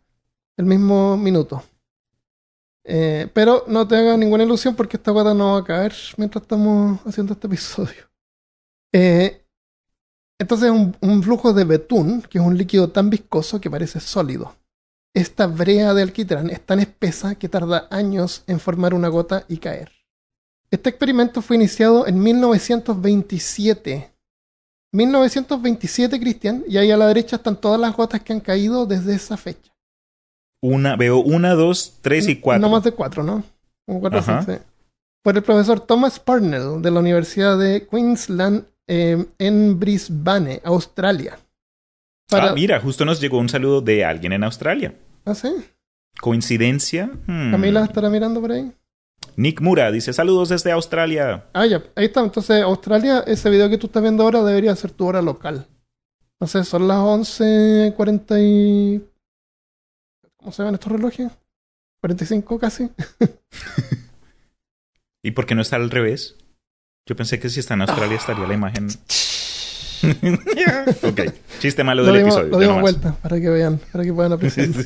el 0.57 0.65
mismo 0.65 1.17
minuto. 1.17 1.63
Eh, 2.89 3.28
pero 3.34 3.65
no 3.67 3.86
te 3.86 3.97
hagas 3.97 4.17
ninguna 4.17 4.45
ilusión 4.45 4.73
porque 4.73 4.95
esta 4.95 5.12
gota 5.12 5.34
no 5.34 5.54
va 5.54 5.60
a 5.60 5.63
caer 5.63 5.93
mientras 6.15 6.43
estamos 6.43 7.02
haciendo 7.06 7.34
este 7.34 7.47
episodio. 7.47 8.10
Eh, 8.93 9.43
entonces, 10.39 10.71
un, 10.71 10.95
un 11.02 11.21
flujo 11.21 11.52
de 11.52 11.65
betún, 11.65 12.21
que 12.21 12.38
es 12.38 12.43
un 12.43 12.58
líquido 12.58 12.89
tan 12.89 13.10
viscoso 13.10 13.60
que 13.60 13.69
parece 13.69 14.00
sólido. 14.00 14.56
Esta 15.13 15.47
brea 15.47 15.93
de 15.93 16.04
alquitrán 16.04 16.50
es 16.50 16.65
tan 16.65 16.80
espesa 16.80 17.36
que 17.36 17.50
tarda 17.50 17.88
años 17.91 18.43
en 18.47 18.60
formar 18.60 18.93
una 18.93 19.10
gota 19.10 19.43
y 19.50 19.58
caer. 19.58 19.91
Este 20.71 20.89
experimento 20.89 21.41
fue 21.41 21.58
iniciado 21.58 22.08
en 22.08 22.21
1927. 22.21 24.13
1927, 24.93 26.19
Cristian, 26.19 26.63
y 26.67 26.78
ahí 26.78 26.91
a 26.91 26.97
la 26.97 27.08
derecha 27.08 27.36
están 27.38 27.60
todas 27.60 27.80
las 27.80 27.95
gotas 27.95 28.21
que 28.21 28.32
han 28.32 28.39
caído 28.39 28.86
desde 28.86 29.15
esa 29.15 29.36
fecha. 29.38 29.76
Una, 30.62 30.96
veo 30.96 31.20
una, 31.20 31.54
dos, 31.54 31.98
tres 32.02 32.28
y 32.28 32.38
cuatro. 32.39 32.62
No 32.62 32.70
más 32.70 32.84
de 32.84 32.91
cuatro, 32.91 33.24
¿no? 33.24 33.43
Como 33.86 34.00
cuatro, 34.00 34.20
Ajá. 34.20 34.43
sí, 34.43 34.54
sí. 34.54 34.60
Por 35.24 35.36
el 35.36 35.43
profesor 35.43 35.80
Thomas 35.80 36.20
Parnell 36.20 36.82
de 36.82 36.91
la 36.91 37.00
Universidad 37.00 37.58
de 37.58 37.88
Queensland 37.88 38.65
eh, 38.88 39.26
en 39.38 39.80
Brisbane, 39.80 40.62
Australia. 40.63 41.38
Para... 42.30 42.52
Ah, 42.52 42.54
mira, 42.54 42.80
justo 42.80 43.06
nos 43.06 43.20
llegó 43.20 43.38
un 43.38 43.50
saludo 43.50 43.82
de 43.82 44.06
alguien 44.06 44.34
en 44.34 44.43
Australia. 44.43 44.93
¿Ah, 45.26 45.36
sí? 45.36 45.50
¿Coincidencia? 46.20 47.10
Hmm. 47.28 47.52
Camila 47.52 47.84
estará 47.84 48.10
mirando 48.10 48.41
por 48.41 48.52
ahí. 48.52 48.72
Nick 49.36 49.62
Mura 49.62 49.91
dice 49.91 50.13
saludos 50.13 50.50
desde 50.50 50.72
Australia. 50.72 51.46
Ah, 51.54 51.65
ya, 51.65 51.84
ahí 51.96 52.06
está. 52.06 52.22
Entonces, 52.22 52.63
Australia, 52.63 53.24
ese 53.28 53.50
video 53.50 53.70
que 53.70 53.78
tú 53.78 53.88
estás 53.88 54.02
viendo 54.02 54.24
ahora 54.24 54.43
debería 54.43 54.76
ser 54.76 54.91
tu 54.91 55.06
hora 55.06 55.22
local. 55.22 55.67
No 56.39 56.48
sé, 56.48 56.63
son 56.63 56.88
las 56.88 56.98
11.40 56.98 58.39
y... 58.41 59.04
¿Cómo 60.38 60.52
se 60.52 60.63
ven 60.63 60.76
estos 60.76 60.91
relojes? 60.91 61.32
45 62.02 62.60
casi. 62.60 62.89
¿Y 65.23 65.32
por 65.32 65.45
qué 65.45 65.56
no 65.56 65.62
está 65.62 65.76
al 65.76 65.89
revés? 65.89 66.36
Yo 67.06 67.15
pensé 67.15 67.39
que 67.39 67.50
si 67.50 67.60
está 67.60 67.73
en 67.73 67.82
Australia 67.82 68.17
estaría 68.17 68.47
la 68.47 68.54
imagen. 68.54 68.88
ok, 71.04 71.21
chiste 71.60 71.84
malo 71.84 72.04
Lo 72.04 72.12
del 72.12 72.23
dimos, 72.23 72.36
episodio. 72.36 72.52
lo 72.52 72.60
dimos 72.60 72.82
vuelta 72.82 73.15
para 73.15 73.39
que 73.39 73.50
vean, 73.50 73.80
para 73.91 74.04
que 74.04 74.13
puedan 74.13 74.34
apreciar. 74.34 74.67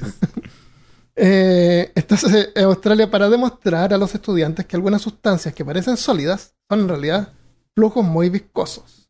Eh, 1.14 1.92
entonces, 1.94 2.52
en 2.56 2.64
Australia, 2.64 3.12
para 3.12 3.30
demostrar 3.30 3.94
a 3.94 3.98
los 3.98 4.16
estudiantes 4.16 4.66
que 4.66 4.78
algunas 4.78 5.02
sustancias 5.02 5.54
que 5.54 5.66
parecen 5.66 5.98
sólidas 5.98 6.56
son 6.70 6.80
en 6.80 6.88
realidad 6.88 7.34
flujos 7.76 8.06
muy 8.06 8.30
viscosos. 8.30 9.10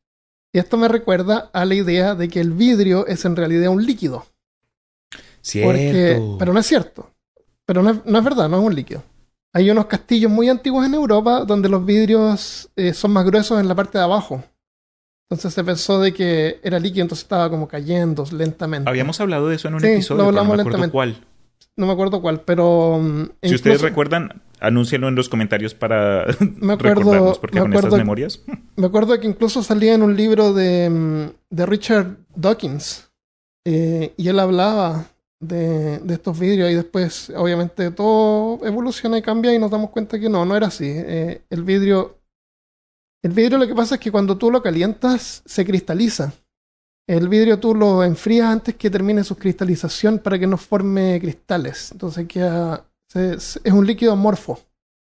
Y 0.52 0.58
esto 0.58 0.78
me 0.78 0.88
recuerda 0.88 1.52
a 1.54 1.64
la 1.64 1.76
idea 1.76 2.16
de 2.16 2.28
que 2.28 2.42
el 2.42 2.54
vidrio 2.54 3.06
es 3.06 3.24
en 3.24 3.36
realidad 3.36 3.70
un 3.70 3.86
líquido. 3.86 4.26
Porque, 5.64 5.92
Cierto. 5.92 6.36
pero 6.38 6.54
no 6.54 6.60
es 6.60 6.66
cierto. 6.68 7.10
Pero 7.66 7.84
no 7.84 7.90
es, 7.92 8.06
no 8.06 8.18
es 8.18 8.24
verdad, 8.24 8.50
no 8.50 8.60
es 8.60 8.64
un 8.66 8.76
líquido. 8.76 9.04
Hay 9.54 9.70
unos 9.70 9.86
castillos 9.88 10.32
muy 10.32 10.50
antiguos 10.50 10.86
en 10.86 10.94
Europa 10.94 11.44
donde 11.46 11.68
los 11.70 11.86
vidrios 11.86 12.70
eh, 12.76 12.94
son 12.94 13.12
más 13.12 13.26
gruesos 13.26 13.60
en 13.60 13.68
la 13.68 13.76
parte 13.76 13.98
de 13.98 14.04
abajo. 14.04 14.44
Entonces 15.30 15.54
se 15.54 15.64
pensó 15.64 16.00
de 16.02 16.14
que 16.14 16.60
era 16.64 16.80
líquido, 16.80 17.04
entonces 17.04 17.24
estaba 17.24 17.50
como 17.50 17.68
cayendo 17.68 18.26
lentamente. 18.32 18.90
Habíamos 18.90 19.20
hablado 19.22 19.48
de 19.48 19.56
eso 19.56 19.68
en 19.70 19.76
un 19.76 19.80
Sí, 19.82 19.88
episodio, 19.88 20.24
lo 20.26 20.30
pero 20.32 20.44
no 20.44 20.56
me 20.56 20.62
acuerdo 20.62 20.92
cuál. 20.92 21.26
No 21.78 21.86
me 21.88 21.94
acuerdo 21.94 22.22
cuál, 22.22 22.42
pero... 22.42 23.00
mm, 23.02 23.22
Si 23.24 23.30
incluso- 23.44 23.56
ustedes 23.56 23.82
recuerdan, 23.82 24.42
anúncienlo 24.60 25.08
en 25.08 25.16
los 25.16 25.30
comentarios 25.30 25.74
para 25.74 26.26
Me 26.58 26.74
acuerdo- 26.74 26.96
recordarnos, 27.02 27.40
porque 27.40 27.60
me 27.60 27.62
con 27.64 27.74
estas 27.74 27.94
memorias. 27.94 28.42
Me 28.76 28.88
acuerdo 28.88 29.18
que 29.20 29.28
incluso 29.28 29.64
salía 29.64 29.94
en 29.94 30.02
un 30.04 30.16
libro 30.18 30.54
de, 30.54 30.90
mm, 30.90 31.56
de 31.56 31.66
Richard 31.66 32.18
Dawkins. 32.36 33.10
eh, 33.66 34.14
y 34.18 34.28
él 34.28 34.40
hablaba 34.40 35.06
de, 35.42 35.98
de 36.00 36.14
estos 36.14 36.40
vidrios 36.40 36.72
y 36.72 36.76
después, 36.76 37.32
obviamente, 37.36 37.92
todo 37.92 38.66
evoluciona 38.66 39.18
y 39.18 39.22
cambia 39.22 39.54
y 39.54 39.60
nos 39.60 39.72
damos 39.72 39.90
cuenta 39.90 40.20
que 40.20 40.30
no, 40.30 40.46
no 40.46 40.56
era 40.56 40.68
así. 40.68 40.86
Eh, 40.88 41.42
el 41.50 41.64
vidrio. 41.64 42.18
El 43.24 43.32
vidrio 43.34 43.58
lo 43.58 43.68
que 43.68 43.76
pasa 43.76 43.96
es 43.96 44.02
que 44.02 44.12
cuando 44.12 44.38
tú 44.38 44.50
lo 44.50 44.64
calientas, 44.64 45.44
se 45.46 45.66
cristaliza. 45.66 46.32
El 47.08 47.28
vidrio 47.28 47.60
tú 47.60 47.76
lo 47.76 48.04
enfrías 48.04 48.48
antes 48.48 48.76
que 48.76 48.90
termine 48.90 49.24
su 49.24 49.36
cristalización 49.36 50.20
para 50.20 50.40
que 50.40 50.48
no 50.48 50.58
forme 50.58 51.20
cristales. 51.20 51.92
Entonces 51.92 52.28
queda. 52.28 52.86
se- 53.10 53.40
se- 53.42 53.60
es 53.64 53.74
un 53.74 53.86
líquido 53.86 54.14
amorfo. 54.14 54.58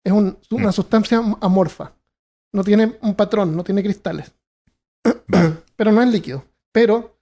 Es 0.04 0.12
un- 0.12 0.38
una 0.52 0.68
Mm. 0.68 0.72
sustancia 0.72 1.20
amorfa. 1.40 1.92
No 2.52 2.62
tiene 2.62 2.96
un 3.02 3.14
patrón, 3.16 3.56
no 3.56 3.64
tiene 3.64 3.82
cristales. 3.82 4.32
Pero 5.76 5.90
no 5.92 6.02
es 6.02 6.08
líquido. 6.08 6.44
Pero 6.72 7.15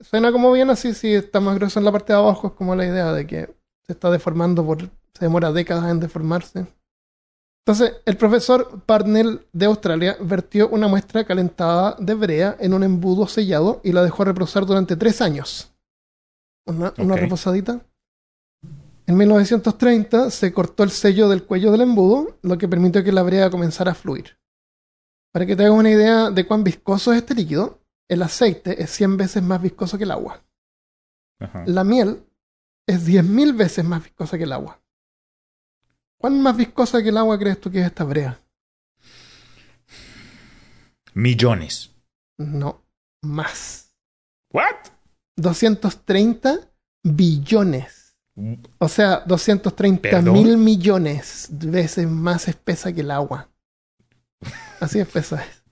suena 0.00 0.32
como 0.32 0.52
bien 0.52 0.70
así 0.70 0.94
si 0.94 1.14
está 1.14 1.40
más 1.40 1.54
grueso 1.56 1.78
en 1.78 1.84
la 1.84 1.92
parte 1.92 2.12
de 2.12 2.18
abajo. 2.18 2.48
Es 2.48 2.52
como 2.54 2.74
la 2.74 2.86
idea 2.86 3.12
de 3.12 3.26
que 3.26 3.54
se 3.86 3.92
está 3.92 4.10
deformando 4.10 4.64
por. 4.64 4.80
se 4.82 4.90
demora 5.20 5.52
décadas 5.52 5.90
en 5.90 6.00
deformarse. 6.00 6.66
Entonces, 7.66 7.94
el 8.04 8.16
profesor 8.18 8.82
Parnell 8.84 9.46
de 9.52 9.64
Australia 9.66 10.16
vertió 10.20 10.68
una 10.68 10.86
muestra 10.86 11.24
calentada 11.24 11.96
de 11.98 12.12
brea 12.14 12.56
en 12.60 12.74
un 12.74 12.82
embudo 12.82 13.26
sellado 13.26 13.80
y 13.82 13.92
la 13.92 14.02
dejó 14.02 14.24
reposar 14.24 14.66
durante 14.66 14.96
tres 14.96 15.22
años. 15.22 15.72
Una, 16.66 16.92
una 16.98 17.14
Ok. 17.14 17.20
reposadita. 17.20 17.80
En 19.06 19.16
1930 19.16 20.30
se 20.30 20.52
cortó 20.52 20.82
el 20.82 20.90
sello 20.90 21.28
del 21.28 21.44
cuello 21.44 21.72
del 21.72 21.82
embudo, 21.82 22.38
lo 22.42 22.56
que 22.58 22.68
permitió 22.68 23.02
que 23.04 23.12
la 23.12 23.22
brea 23.22 23.50
comenzara 23.50 23.92
a 23.92 23.94
fluir. 23.94 24.38
Para 25.32 25.46
que 25.46 25.56
te 25.56 25.64
hagas 25.64 25.78
una 25.78 25.90
idea 25.90 26.30
de 26.30 26.46
cuán 26.46 26.64
viscoso 26.64 27.12
es 27.12 27.18
este 27.18 27.34
líquido, 27.34 27.80
el 28.08 28.22
aceite 28.22 28.82
es 28.82 28.90
100 28.90 29.16
veces 29.16 29.42
más 29.42 29.60
viscoso 29.60 29.98
que 29.98 30.04
el 30.04 30.10
agua. 30.10 30.42
Ajá. 31.40 31.64
La 31.66 31.84
miel 31.84 32.24
es 32.86 33.06
10.000 33.06 33.56
veces 33.56 33.84
más 33.84 34.02
viscosa 34.02 34.36
que 34.36 34.44
el 34.44 34.52
agua. 34.52 34.80
¿Cuán 36.18 36.40
más 36.40 36.56
viscosa 36.56 37.02
que 37.02 37.08
el 37.08 37.16
agua 37.18 37.38
crees 37.38 37.60
tú 37.60 37.70
que 37.70 37.80
es 37.80 37.86
esta 37.86 38.04
brea? 38.04 38.40
Millones. 41.14 41.90
No, 42.38 42.82
más. 43.22 43.94
¿What? 44.52 44.90
230 45.36 46.60
billones. 47.02 48.16
O 48.78 48.88
sea, 48.88 49.20
230 49.26 50.10
¿Perdón? 50.10 50.32
mil 50.32 50.56
millones 50.56 51.46
de 51.50 51.70
veces 51.70 52.08
más 52.08 52.48
espesa 52.48 52.92
que 52.92 53.02
el 53.02 53.10
agua. 53.10 53.48
Así 54.80 54.98
espesa 54.98 55.44
es. 55.44 55.63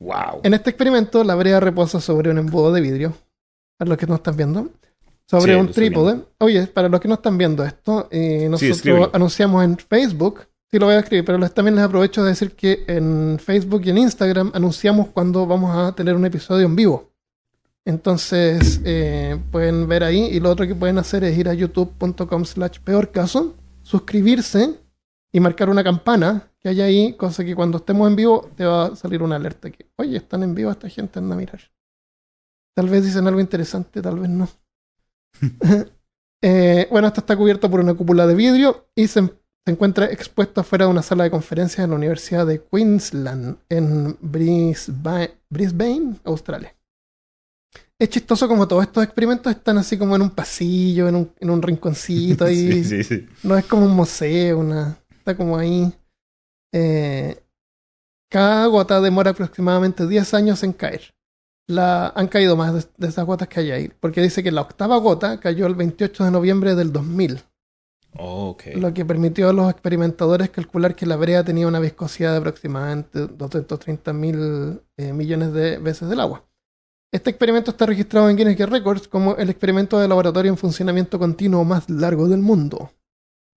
Wow. 0.00 0.40
En 0.42 0.54
este 0.54 0.70
experimento, 0.70 1.22
la 1.22 1.34
brea 1.36 1.60
reposa 1.60 2.00
sobre 2.00 2.30
un 2.30 2.38
embudo 2.38 2.72
de 2.72 2.80
vidrio. 2.80 3.14
Para 3.76 3.90
los 3.90 3.98
que 3.98 4.06
no 4.06 4.16
están 4.16 4.36
viendo. 4.36 4.68
Sobre 5.26 5.54
Sí, 5.54 5.60
un 5.60 5.70
trípode. 5.70 6.20
Oye, 6.38 6.66
para 6.66 6.88
los 6.88 7.00
que 7.00 7.08
no 7.08 7.14
están 7.14 7.38
viendo 7.38 7.64
esto, 7.64 8.08
eh, 8.10 8.48
nosotros 8.50 9.10
anunciamos 9.12 9.62
en 9.64 9.78
Facebook 9.78 10.40
Sí, 10.70 10.78
lo 10.78 10.86
voy 10.86 10.94
a 10.94 11.00
escribir, 11.00 11.24
pero 11.24 11.50
también 11.50 11.74
les 11.74 11.84
aprovecho 11.84 12.22
de 12.22 12.28
decir 12.28 12.52
que 12.52 12.84
en 12.86 13.40
Facebook 13.40 13.82
y 13.84 13.90
en 13.90 13.98
Instagram 13.98 14.52
anunciamos 14.54 15.08
cuando 15.08 15.44
vamos 15.44 15.76
a 15.76 15.96
tener 15.96 16.14
un 16.14 16.24
episodio 16.24 16.64
en 16.64 16.76
vivo. 16.76 17.10
Entonces, 17.84 18.80
eh, 18.84 19.36
pueden 19.50 19.88
ver 19.88 20.04
ahí. 20.04 20.26
Y 20.26 20.38
lo 20.38 20.48
otro 20.48 20.68
que 20.68 20.76
pueden 20.76 20.98
hacer 20.98 21.24
es 21.24 21.36
ir 21.36 21.48
a 21.48 21.54
youtube.com 21.54 22.44
slash 22.44 22.78
peor 22.84 23.10
caso, 23.10 23.56
suscribirse 23.82 24.76
y 25.32 25.40
marcar 25.40 25.70
una 25.70 25.82
campana 25.82 26.49
que 26.60 26.68
hay 26.68 26.80
ahí, 26.80 27.12
cosa 27.14 27.44
que 27.44 27.54
cuando 27.54 27.78
estemos 27.78 28.08
en 28.08 28.16
vivo 28.16 28.50
te 28.56 28.64
va 28.64 28.86
a 28.86 28.96
salir 28.96 29.22
una 29.22 29.36
alerta 29.36 29.70
que, 29.70 29.90
oye, 29.96 30.16
están 30.16 30.42
en 30.42 30.54
vivo, 30.54 30.70
esta 30.70 30.88
gente 30.88 31.18
anda 31.18 31.34
a 31.34 31.38
mirar. 31.38 31.60
Tal 32.76 32.88
vez 32.88 33.04
dicen 33.04 33.26
algo 33.26 33.40
interesante, 33.40 34.02
tal 34.02 34.20
vez 34.20 34.28
no. 34.28 34.48
Eh, 36.42 36.88
bueno, 36.90 37.06
esto 37.06 37.20
está 37.20 37.36
cubierto 37.36 37.70
por 37.70 37.80
una 37.80 37.92
cúpula 37.92 38.26
de 38.26 38.34
vidrio 38.34 38.88
y 38.94 39.08
se, 39.08 39.20
se 39.20 39.72
encuentra 39.72 40.06
expuesto 40.06 40.62
afuera 40.62 40.86
de 40.86 40.90
una 40.90 41.02
sala 41.02 41.24
de 41.24 41.30
conferencias 41.30 41.84
en 41.84 41.90
la 41.90 41.96
Universidad 41.96 42.46
de 42.46 42.62
Queensland, 42.62 43.58
en 43.68 44.16
Brisbane, 44.22 45.32
Brisbane, 45.50 46.16
Australia. 46.24 46.74
Es 47.98 48.08
chistoso 48.08 48.48
como 48.48 48.66
todos 48.66 48.84
estos 48.84 49.04
experimentos 49.04 49.52
están 49.52 49.76
así 49.76 49.98
como 49.98 50.16
en 50.16 50.22
un 50.22 50.30
pasillo, 50.30 51.08
en 51.08 51.16
un, 51.16 51.32
en 51.38 51.50
un 51.50 51.60
rinconcito 51.60 52.44
ahí. 52.46 52.84
Sí, 52.84 52.84
sí, 52.84 53.04
sí. 53.04 53.28
No 53.42 53.58
es 53.58 53.66
como 53.66 53.84
un 53.84 53.94
museo, 53.94 54.60
una, 54.60 54.96
está 55.10 55.36
como 55.36 55.58
ahí. 55.58 55.92
Eh, 56.72 57.42
cada 58.30 58.66
gota 58.66 59.00
demora 59.00 59.30
aproximadamente 59.30 60.06
10 60.06 60.34
años 60.34 60.62
en 60.62 60.72
caer. 60.72 61.14
La, 61.66 62.08
han 62.08 62.28
caído 62.28 62.56
más 62.56 62.74
de, 62.74 62.84
de 62.96 63.08
esas 63.08 63.24
gotas 63.24 63.48
que 63.48 63.60
hay 63.60 63.70
ahí, 63.70 63.92
porque 64.00 64.20
dice 64.20 64.42
que 64.42 64.50
la 64.50 64.62
octava 64.62 64.96
gota 64.98 65.38
cayó 65.38 65.66
el 65.66 65.74
28 65.74 66.24
de 66.24 66.30
noviembre 66.30 66.74
del 66.74 66.92
2000, 66.92 67.44
Oh, 68.18 68.56
lo 68.74 68.92
que 68.92 69.04
permitió 69.04 69.48
a 69.48 69.52
los 69.52 69.70
experimentadores 69.70 70.50
calcular 70.50 70.96
que 70.96 71.06
la 71.06 71.16
brea 71.16 71.44
tenía 71.44 71.68
una 71.68 71.78
viscosidad 71.78 72.32
de 72.32 72.38
aproximadamente 72.38 73.28
230 73.28 74.12
mil 74.12 74.80
eh, 74.96 75.12
millones 75.12 75.52
de 75.52 75.78
veces 75.78 76.08
del 76.08 76.20
agua. 76.20 76.44
Este 77.12 77.30
experimento 77.30 77.70
está 77.70 77.86
registrado 77.86 78.28
en 78.28 78.36
Guinness 78.36 78.68
Records 78.68 79.06
como 79.06 79.36
el 79.36 79.50
experimento 79.50 79.98
de 79.98 80.08
laboratorio 80.08 80.50
en 80.50 80.58
funcionamiento 80.58 81.18
continuo 81.18 81.64
más 81.64 81.88
largo 81.88 82.28
del 82.28 82.40
mundo. 82.40 82.90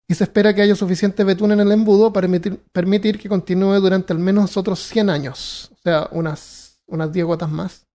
Y 0.09 0.15
se 0.15 0.25
espera 0.25 0.55
que 0.55 0.63
haya 0.63 0.75
suficiente 0.75 1.25
betún 1.25 1.53
en 1.53 1.61
el 1.61 1.73
embudo 1.73 2.13
para 2.13 2.27
permitir, 2.27 2.61
permitir 2.73 3.19
que 3.19 3.29
continúe 3.29 3.81
durante 3.81 4.13
al 4.13 4.19
menos 4.19 4.57
otros 4.57 4.81
100 4.81 5.11
años, 5.11 5.71
o 5.73 5.79
sea, 5.83 6.09
unas, 6.13 6.81
unas 6.87 7.13
10 7.13 7.27
gotas 7.27 7.51
más. 7.51 7.87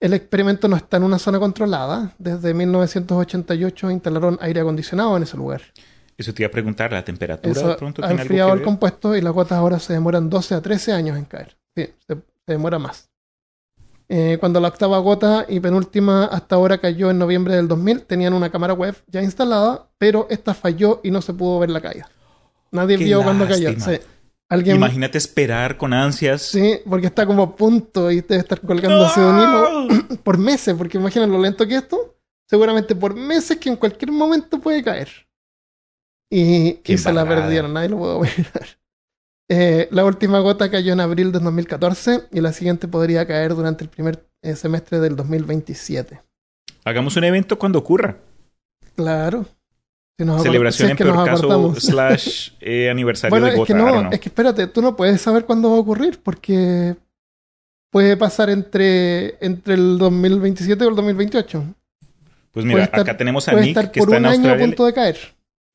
El 0.00 0.14
experimento 0.14 0.68
no 0.68 0.76
está 0.76 0.98
en 0.98 1.02
una 1.02 1.18
zona 1.18 1.40
controlada. 1.40 2.14
Desde 2.18 2.54
1988 2.54 3.90
instalaron 3.90 4.38
aire 4.40 4.60
acondicionado 4.60 5.16
en 5.16 5.24
ese 5.24 5.36
lugar. 5.36 5.62
Eso 6.16 6.32
te 6.32 6.42
iba 6.42 6.48
a 6.48 6.52
preguntar, 6.52 6.92
la 6.92 7.04
temperatura 7.04 7.52
Eso 7.52 7.68
de 7.68 7.74
pronto 7.74 8.04
ha 8.04 8.08
tiene 8.08 8.40
algo 8.40 8.54
el 8.54 8.62
compuesto 8.62 9.16
y 9.16 9.20
las 9.20 9.32
gotas 9.32 9.58
ahora 9.58 9.78
se 9.78 9.92
demoran 9.92 10.30
12 10.30 10.54
a 10.54 10.60
13 10.60 10.92
años 10.92 11.16
en 11.16 11.24
caer. 11.24 11.56
Sí, 11.74 11.88
se, 12.06 12.14
se 12.14 12.52
demora 12.52 12.78
más. 12.78 13.08
Eh, 14.10 14.38
cuando 14.40 14.58
la 14.58 14.68
octava 14.68 14.98
gota 14.98 15.44
y 15.48 15.60
penúltima 15.60 16.24
hasta 16.24 16.54
ahora 16.54 16.78
cayó 16.78 17.10
en 17.10 17.18
noviembre 17.18 17.54
del 17.56 17.68
2000, 17.68 18.02
tenían 18.04 18.32
una 18.32 18.50
cámara 18.50 18.72
web 18.72 18.94
ya 19.06 19.22
instalada, 19.22 19.90
pero 19.98 20.26
esta 20.30 20.54
falló 20.54 21.00
y 21.04 21.10
no 21.10 21.20
se 21.20 21.34
pudo 21.34 21.58
ver 21.58 21.68
la 21.70 21.80
caída. 21.82 22.08
Nadie 22.70 22.96
Qué 22.96 23.04
vio 23.04 23.22
cuando 23.22 23.46
cayó. 23.46 23.70
Sí. 23.78 23.98
Alguien, 24.50 24.76
Imagínate 24.76 25.18
esperar 25.18 25.76
con 25.76 25.92
ansias. 25.92 26.40
sí, 26.40 26.80
porque 26.88 27.06
está 27.06 27.26
como 27.26 27.42
a 27.42 27.54
punto 27.54 28.10
y 28.10 28.22
debe 28.22 28.38
estar 28.38 28.60
colgándose 28.62 29.20
de 29.20 29.26
un 29.26 29.38
hilo 29.40 29.88
por 30.24 30.38
meses, 30.38 30.74
porque 30.74 30.96
imaginen 30.96 31.30
lo 31.30 31.38
lento 31.38 31.66
que 31.68 31.74
es 31.76 31.82
esto. 31.82 32.16
Seguramente 32.48 32.94
por 32.94 33.14
meses 33.14 33.58
que 33.58 33.68
en 33.68 33.76
cualquier 33.76 34.10
momento 34.10 34.58
puede 34.58 34.82
caer. 34.82 35.10
Y, 36.30 36.80
y 36.82 36.98
se 36.98 37.12
la 37.12 37.26
perdieron, 37.28 37.74
nadie 37.74 37.90
lo 37.90 37.98
pudo 37.98 38.20
mirar. 38.38 38.78
Eh, 39.50 39.88
la 39.90 40.04
última 40.04 40.40
gota 40.40 40.70
cayó 40.70 40.92
en 40.92 41.00
abril 41.00 41.32
de 41.32 41.38
2014 41.38 42.24
y 42.32 42.40
la 42.40 42.52
siguiente 42.52 42.86
podría 42.86 43.26
caer 43.26 43.54
durante 43.54 43.82
el 43.84 43.90
primer 43.90 44.26
eh, 44.42 44.54
semestre 44.56 45.00
del 45.00 45.16
2027. 45.16 46.20
Hagamos 46.84 47.16
un 47.16 47.24
evento 47.24 47.58
cuando 47.58 47.78
ocurra. 47.78 48.16
Claro. 48.94 49.46
Si 50.18 50.24
nos 50.26 50.40
acor- 50.40 50.44
Celebración 50.44 50.76
si 50.76 50.84
es 50.84 50.90
en 50.90 50.96
que 50.96 51.04
peor 51.04 51.24
caso 51.24 51.74
slash 51.80 52.50
eh, 52.60 52.90
aniversario 52.90 53.30
Bueno, 53.30 53.46
de 53.46 53.52
es 53.52 53.58
gota. 53.58 53.66
que 53.72 53.78
I 53.78 53.82
don't 53.82 54.02
no, 54.04 54.10
es 54.12 54.20
que 54.20 54.28
espérate, 54.28 54.66
tú 54.66 54.82
no 54.82 54.96
puedes 54.96 55.20
saber 55.20 55.44
cuándo 55.44 55.70
va 55.70 55.76
a 55.76 55.80
ocurrir 55.80 56.20
porque 56.22 56.96
puede 57.90 58.16
pasar 58.18 58.50
entre, 58.50 59.42
entre 59.44 59.74
el 59.74 59.96
2027 59.98 60.84
o 60.84 60.88
el 60.90 60.94
2028. 60.96 61.64
Pues 62.52 62.66
mira, 62.66 62.84
estar- 62.84 63.00
acá 63.00 63.16
tenemos 63.16 63.46
a 63.48 63.52
Puede 63.52 63.66
Nick 63.66 63.76
estar 63.76 63.92
que 63.92 64.00
por 64.00 64.08
está 64.08 64.18
un 64.18 64.24
en 64.26 64.30
año 64.30 64.34
a 64.34 64.52
Australia. 64.52 64.66
punto 64.66 64.86
de 64.86 64.92
caer. 64.92 65.18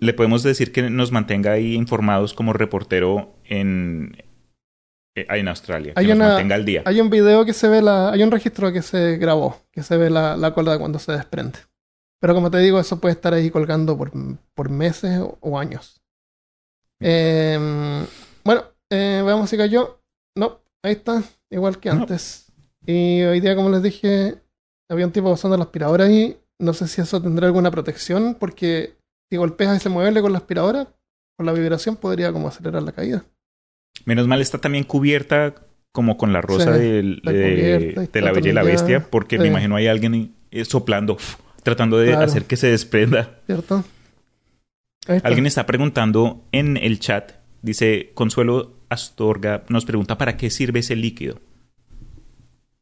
Le 0.04 0.14
podemos 0.14 0.44
decir 0.44 0.74
que 0.74 0.90
nos 0.90 1.14
mantenga 1.14 1.54
ahí 1.54 1.76
informados 1.76 2.34
como 2.34 2.52
reportero 2.52 3.36
en, 3.46 4.18
eh, 5.16 5.26
en 5.30 5.48
Australia. 5.48 5.94
Que 5.94 6.08
nos 6.08 6.18
mantenga 6.18 6.56
al 6.56 6.66
día. 6.66 6.84
Hay 6.86 7.00
un 7.00 7.10
video 7.10 7.46
que 7.46 7.54
se 7.54 7.70
ve 7.70 7.82
la. 7.82 8.12
Hay 8.12 8.22
un 8.22 8.30
registro 8.32 8.74
que 8.74 8.82
se 8.82 9.16
grabó, 9.18 9.62
que 9.72 9.82
se 9.82 9.96
ve 9.96 10.10
la, 10.10 10.36
la 10.36 10.52
cuerda 10.54 10.78
cuando 10.78 11.00
se 11.00 11.14
desprende. 11.14 11.60
Pero 12.20 12.34
como 12.34 12.52
te 12.52 12.58
digo, 12.58 12.80
eso 12.80 13.00
puede 13.00 13.14
estar 13.14 13.34
ahí 13.34 13.50
colgando 13.50 13.98
por, 13.98 14.12
por 14.54 14.70
meses 14.70 15.22
o, 15.40 15.58
años. 15.58 16.02
Eh, 17.00 18.06
bueno, 18.44 18.64
eh, 18.90 19.22
veamos 19.26 19.50
si 19.50 19.58
cayó. 19.58 20.02
No, 20.36 20.62
ahí 20.84 20.94
está, 20.94 21.24
igual 21.50 21.80
que 21.80 21.90
No. 21.90 22.02
antes. 22.02 22.52
Y 22.86 23.22
hoy 23.24 23.40
día, 23.40 23.56
como 23.56 23.70
les 23.70 23.82
dije, 23.82 24.36
había 24.90 25.06
un 25.06 25.14
tipo 25.14 25.32
usando 25.32 25.56
la 25.56 25.64
aspiradora 25.64 26.06
ahí. 26.06 26.38
No 26.60 26.74
sé 26.74 26.88
si 26.88 27.02
eso 27.02 27.22
tendrá 27.22 27.48
alguna 27.48 27.72
protección, 27.72 28.36
porque 28.36 28.98
si 29.34 29.38
golpeas 29.38 29.76
ese 29.76 29.90
mueble 29.90 30.22
con 30.22 30.32
la 30.32 30.38
aspiradora, 30.38 30.90
con 31.36 31.48
la 31.48 31.54
vibración 31.54 31.96
podría 31.96 32.32
como 32.32 32.48
acelerar 32.50 32.84
la 32.84 32.92
caída. 32.92 33.26
Menos 34.06 34.28
mal 34.28 34.42
está 34.42 34.60
también 34.60 34.84
cubierta 34.84 35.56
como 35.92 36.18
con 36.18 36.32
la 36.34 36.40
rosa 36.42 36.76
Sí, 36.76 36.80
del- 36.80 37.14
está 37.18 37.32
de, 37.32 38.22
la 38.22 38.32
Bella 38.32 38.50
y 38.52 38.54
la. 38.54 38.62
Bestia, 38.62 39.08
porque 39.10 39.40
me 39.40 39.48
imagino 39.48 39.76
hay 39.76 39.88
alguien 39.88 40.36
eh, 40.52 40.66
soplando, 40.66 41.18
tratando 41.64 41.98
de 41.98 42.10
Claro. 42.12 42.26
hacer 42.26 42.46
que 42.46 42.58
se 42.58 42.68
desprenda. 42.68 43.40
¿Cierto? 43.48 43.84
Está. 45.08 45.28
Alguien 45.28 45.48
está 45.48 45.66
preguntando 45.66 46.44
en 46.52 46.78
el 46.78 47.00
chat, 47.00 47.32
dice 47.64 48.12
Consuelo 48.14 48.74
Astorga, 48.90 49.64
nos 49.68 49.86
pregunta 49.86 50.16
para 50.20 50.38
qué 50.38 50.52
sirve 50.52 50.82
ese 50.82 50.96
líquido. 50.96 51.40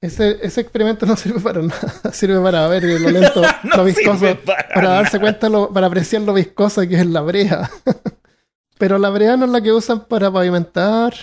Ese, 0.02 0.40
ese 0.42 0.62
experimento 0.62 1.06
no 1.06 1.16
sirve 1.16 1.40
para 1.40 1.62
nada. 1.62 1.94
Sirve 2.12 2.42
para 2.42 2.68
ver 2.68 2.84
lo 2.84 3.10
lento, 3.12 3.42
No 3.64 3.78
lo 3.78 3.84
viscoso. 3.84 4.36
para 4.44 4.68
Para, 4.74 4.90
darse 4.90 5.20
cuenta, 5.20 5.48
lo, 5.48 5.72
para 5.72 5.88
apreciar 5.88 6.24
lo 6.24 6.34
viscosa 6.34 6.88
que 6.88 6.96
es 6.96 7.06
la 7.06 7.22
brea. 7.22 7.70
Pero 8.80 8.98
la 8.98 9.12
brea 9.12 9.38
no 9.38 9.46
es 9.46 9.52
la 9.52 9.62
que 9.62 9.72
usan 9.72 10.06
para 10.08 10.32
pavimentar 10.32 11.14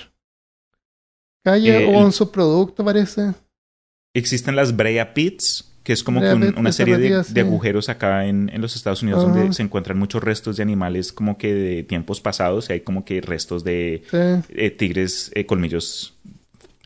calle 1.44 1.84
Eh, 1.90 1.92
o 1.96 2.12
sus 2.12 2.28
productos, 2.28 2.84
parece. 2.84 3.32
Existen 4.14 4.54
las 4.54 4.76
Brea 4.76 5.12
Pits, 5.12 5.64
que 5.82 5.92
es 5.92 6.02
como 6.04 6.20
que 6.20 6.32
un- 6.32 6.54
una 6.58 6.70
serie 6.72 6.98
de, 6.98 7.40
agujeros 7.40 7.88
acá 7.88 8.26
en, 8.26 8.48
en 8.52 8.60
los 8.60 8.76
Estados 8.76 9.02
Unidos 9.02 9.24
Ajá. 9.24 9.32
donde 9.34 9.54
se 9.54 9.62
encuentran 9.62 9.98
muchos 9.98 10.22
restos 10.22 10.56
de 10.56 10.62
animales 10.62 11.12
como 11.12 11.36
que 11.38 11.52
de 11.54 11.82
tiempos 11.82 12.20
pasados 12.20 12.68
y 12.70 12.74
hay 12.74 12.80
como 12.80 13.04
que 13.04 13.20
restos 13.20 13.64
de 13.64 14.02
Sí. 14.10 14.52
eh, 14.54 14.70
tigres 14.70 15.30
eh, 15.34 15.46
colmillos. 15.46 16.14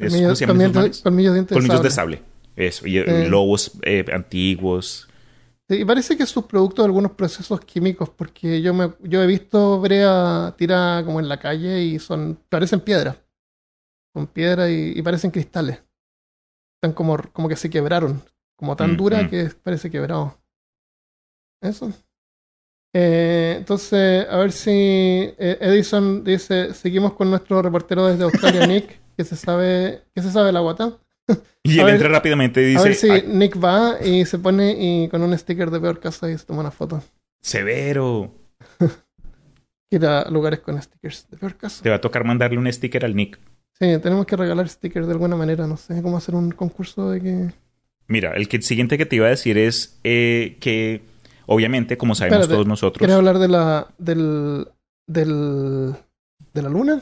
¿Es- 0.02 0.10
Colmillos, 0.12 0.28
¿Cómo 0.28 0.36
se 0.36 0.46
llaman 0.46 0.86
esos 0.86 1.02
colmillos- 1.02 1.32
de 1.32 1.34
dientes 1.38 1.48
de 1.50 1.54
Colmillos 1.54 1.82
de 1.82 1.90
sable. 1.90 2.16
sable. 2.18 2.32
Eso. 2.56 2.86
Y 2.86 2.98
eh, 2.98 3.28
lobos 3.28 3.72
eh, 3.82 4.04
antiguos. 4.12 5.08
Y 5.68 5.84
parece 5.86 6.16
que 6.18 6.24
es 6.24 6.28
subproducto 6.28 6.82
de 6.82 6.86
algunos 6.86 7.12
procesos 7.12 7.60
químicos, 7.62 8.10
porque 8.10 8.60
yo 8.60 8.74
me, 8.74 8.92
yo 9.00 9.22
he 9.22 9.26
visto 9.26 9.80
brea 9.80 10.54
tirada 10.58 11.02
como 11.04 11.18
en 11.18 11.28
la 11.28 11.38
calle 11.40 11.82
y 11.82 11.98
son 11.98 12.38
parecen 12.50 12.80
piedras. 12.80 13.16
Son 14.14 14.26
piedras 14.26 14.68
y, 14.68 14.92
y 14.94 15.02
parecen 15.02 15.30
cristales. 15.30 15.78
Están 16.76 16.92
como, 16.94 17.16
como 17.32 17.48
que 17.48 17.56
se 17.56 17.70
quebraron. 17.70 18.20
Como 18.58 18.76
tan 18.76 18.92
Mm, 18.92 18.96
dura 18.96 19.22
mm. 19.22 19.30
que 19.30 19.50
parece 19.62 19.90
quebrado. 19.90 20.38
Eso. 21.62 21.90
Eh, 22.94 23.54
entonces, 23.58 24.26
a 24.28 24.36
ver 24.36 24.52
si 24.52 25.32
Edison 25.38 26.22
dice, 26.22 26.74
seguimos 26.74 27.14
con 27.14 27.30
nuestro 27.30 27.62
reportero 27.62 28.06
desde 28.06 28.24
Australia, 28.24 28.66
Nick, 28.66 29.00
que 29.17 29.25
se 29.25 29.37
sabe, 29.37 30.02
que 30.15 30.23
se 30.23 30.31
sabe 30.31 30.52
la 30.52 30.60
guata. 30.60 30.98
Y 31.65 31.79
él 31.79 31.85
ver- 31.85 31.94
entra 31.94 32.08
rápidamente 32.08 32.60
y 32.73 32.75
a 32.75 32.81
ver 32.83 32.88
dice, 32.90 33.06
si 33.06 33.10
"Ay, 33.13 33.25
Nick 33.29 33.63
va 33.63 33.96
y 34.04 34.25
se 34.27 34.38
pone 34.40 34.73
y 34.79 35.08
con 35.08 35.23
un 35.23 35.37
sticker 35.38 35.71
de 35.71 35.79
peor 35.81 36.00
caso 36.00 36.29
y 36.29 36.37
se 36.37 36.44
toma 36.44 36.60
una 36.60 36.73
foto. 36.73 37.00
severo. 37.40 38.33
ir 39.90 40.04
a 40.06 40.29
lugares 40.31 40.60
con 40.60 40.81
stickers. 40.83 41.29
De 41.31 41.37
peor 41.37 41.56
caso. 41.56 41.83
Te 41.83 41.90
va 41.90 41.96
a 41.96 42.00
tocar 42.00 42.25
mandarle 42.25 42.58
un 42.58 42.71
sticker 42.73 43.04
al 43.04 43.15
Nick. 43.15 43.38
Sí, 43.79 43.87
tenemos 44.02 44.27
que 44.27 44.37
regalar 44.37 44.69
stickers 44.69 45.06
de 45.06 45.13
alguna 45.13 45.37
manera. 45.37 45.67
No 45.67 45.77
sé 45.77 46.02
cómo 46.02 46.17
hacer 46.17 46.35
un 46.35 46.50
concurso 46.50 47.10
de 47.10 47.21
que. 47.21 47.50
Mira, 48.08 48.33
el 48.33 48.48
que, 48.48 48.60
siguiente 48.63 48.98
que 48.98 49.06
te 49.06 49.17
iba 49.17 49.27
a 49.27 49.31
decir 49.31 49.56
es 49.58 49.98
eh, 50.04 50.56
que, 50.60 51.02
obviamente, 51.46 51.96
como 51.96 52.15
sabemos 52.15 52.40
Espérate, 52.40 52.54
todos 52.54 52.67
nosotros, 52.67 52.98
¿Quieres 52.98 53.17
hablar 53.17 53.38
de 53.38 53.48
la. 53.48 53.87
del. 53.98 54.67
del. 55.06 55.94
de 56.52 56.63
la 56.63 56.69
luna? 56.69 57.00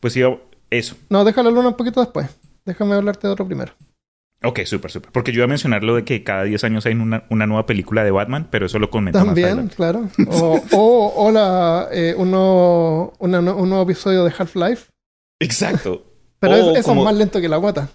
pues 0.00 0.16
iba, 0.16 0.36
eso. 0.72 0.96
No, 1.08 1.24
deja 1.24 1.42
la 1.42 1.50
luna 1.50 1.68
un 1.68 1.76
poquito 1.76 2.00
después. 2.00 2.26
Déjame 2.64 2.94
hablarte 2.94 3.26
de 3.26 3.32
otro 3.32 3.46
primero. 3.46 3.72
Ok, 4.44 4.60
súper, 4.64 4.90
súper. 4.90 5.12
Porque 5.12 5.30
yo 5.30 5.36
iba 5.38 5.44
a 5.44 5.48
mencionar 5.48 5.84
lo 5.84 5.94
de 5.94 6.04
que 6.04 6.24
cada 6.24 6.42
10 6.42 6.64
años 6.64 6.84
hay 6.86 6.94
una, 6.94 7.24
una 7.30 7.46
nueva 7.46 7.64
película 7.64 8.02
de 8.02 8.10
Batman, 8.10 8.48
pero 8.50 8.66
eso 8.66 8.78
lo 8.80 8.90
comentamos 8.90 9.28
También, 9.34 9.68
claro. 9.68 10.08
O, 10.28 10.60
o, 10.72 11.12
o 11.26 11.30
la, 11.30 11.86
eh, 11.92 12.14
uno, 12.16 13.12
una, 13.20 13.38
un 13.40 13.68
nuevo 13.68 13.84
episodio 13.84 14.24
de 14.24 14.32
Half-Life. 14.36 14.86
Exacto. 15.40 16.06
Pero 16.40 16.56
es- 16.56 16.78
eso 16.80 16.90
es 16.92 16.98
más 17.04 17.14
lento 17.14 17.40
que 17.40 17.48
la 17.48 17.56
guata. 17.56 17.88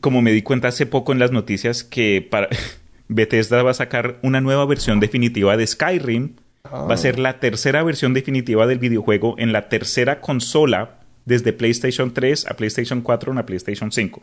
Como 0.00 0.22
me 0.22 0.32
di 0.32 0.40
cuenta 0.40 0.68
hace 0.68 0.86
poco 0.86 1.12
en 1.12 1.18
las 1.18 1.32
noticias 1.32 1.84
que 1.84 2.26
para 2.30 2.48
Bethesda 3.08 3.62
va 3.62 3.72
a 3.72 3.74
sacar 3.74 4.18
una 4.22 4.40
nueva 4.40 4.64
versión 4.64 5.00
definitiva 5.00 5.56
de 5.58 5.66
Skyrim. 5.66 6.36
Ah. 6.64 6.84
Va 6.84 6.94
a 6.94 6.96
ser 6.98 7.18
la 7.18 7.40
tercera 7.40 7.82
versión 7.82 8.14
definitiva 8.14 8.66
del 8.66 8.78
videojuego 8.78 9.34
en 9.38 9.52
la 9.52 9.68
tercera 9.68 10.20
consola 10.22 10.99
desde 11.24 11.52
PlayStation 11.52 12.12
3 12.12 12.46
a 12.46 12.54
PlayStation 12.54 13.00
4 13.00 13.38
a 13.38 13.46
PlayStation 13.46 13.92
5. 13.92 14.22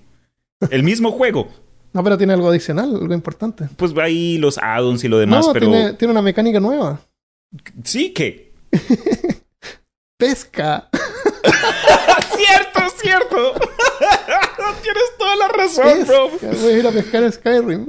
El 0.72 0.84
mismo 0.84 1.12
juego. 1.12 1.48
No, 1.93 2.04
pero 2.04 2.18
tiene 2.18 2.34
algo 2.34 2.50
adicional, 2.50 2.93
algo 2.93 3.14
importante. 3.14 3.70
Pues 3.78 3.98
va 3.98 4.04
ahí 4.04 4.38
los 4.38 4.58
add-ons 4.58 5.04
y 5.04 5.08
lo 5.08 5.18
demás, 5.18 5.48
no, 5.48 5.54
pero 5.54 5.68
tiene, 5.68 5.93
tiene 5.93 6.12
una 6.12 6.22
mecánica 6.22 6.60
nueva. 6.60 7.00
sí 7.84 8.12
que. 8.12 8.52
Pesca. 10.18 10.89
cierto, 12.36 12.80
cierto. 13.02 13.54
Tienes 14.84 15.18
toda 15.18 15.36
la 15.38 15.48
razón, 15.48 16.06
bro. 16.06 16.30
Pesca. 16.38 16.62
Voy 16.62 16.74
a 16.74 16.78
ir 16.78 16.88
a 16.88 16.91
pescar 16.91 17.24
a 17.24 17.32
Skyrim. 17.32 17.88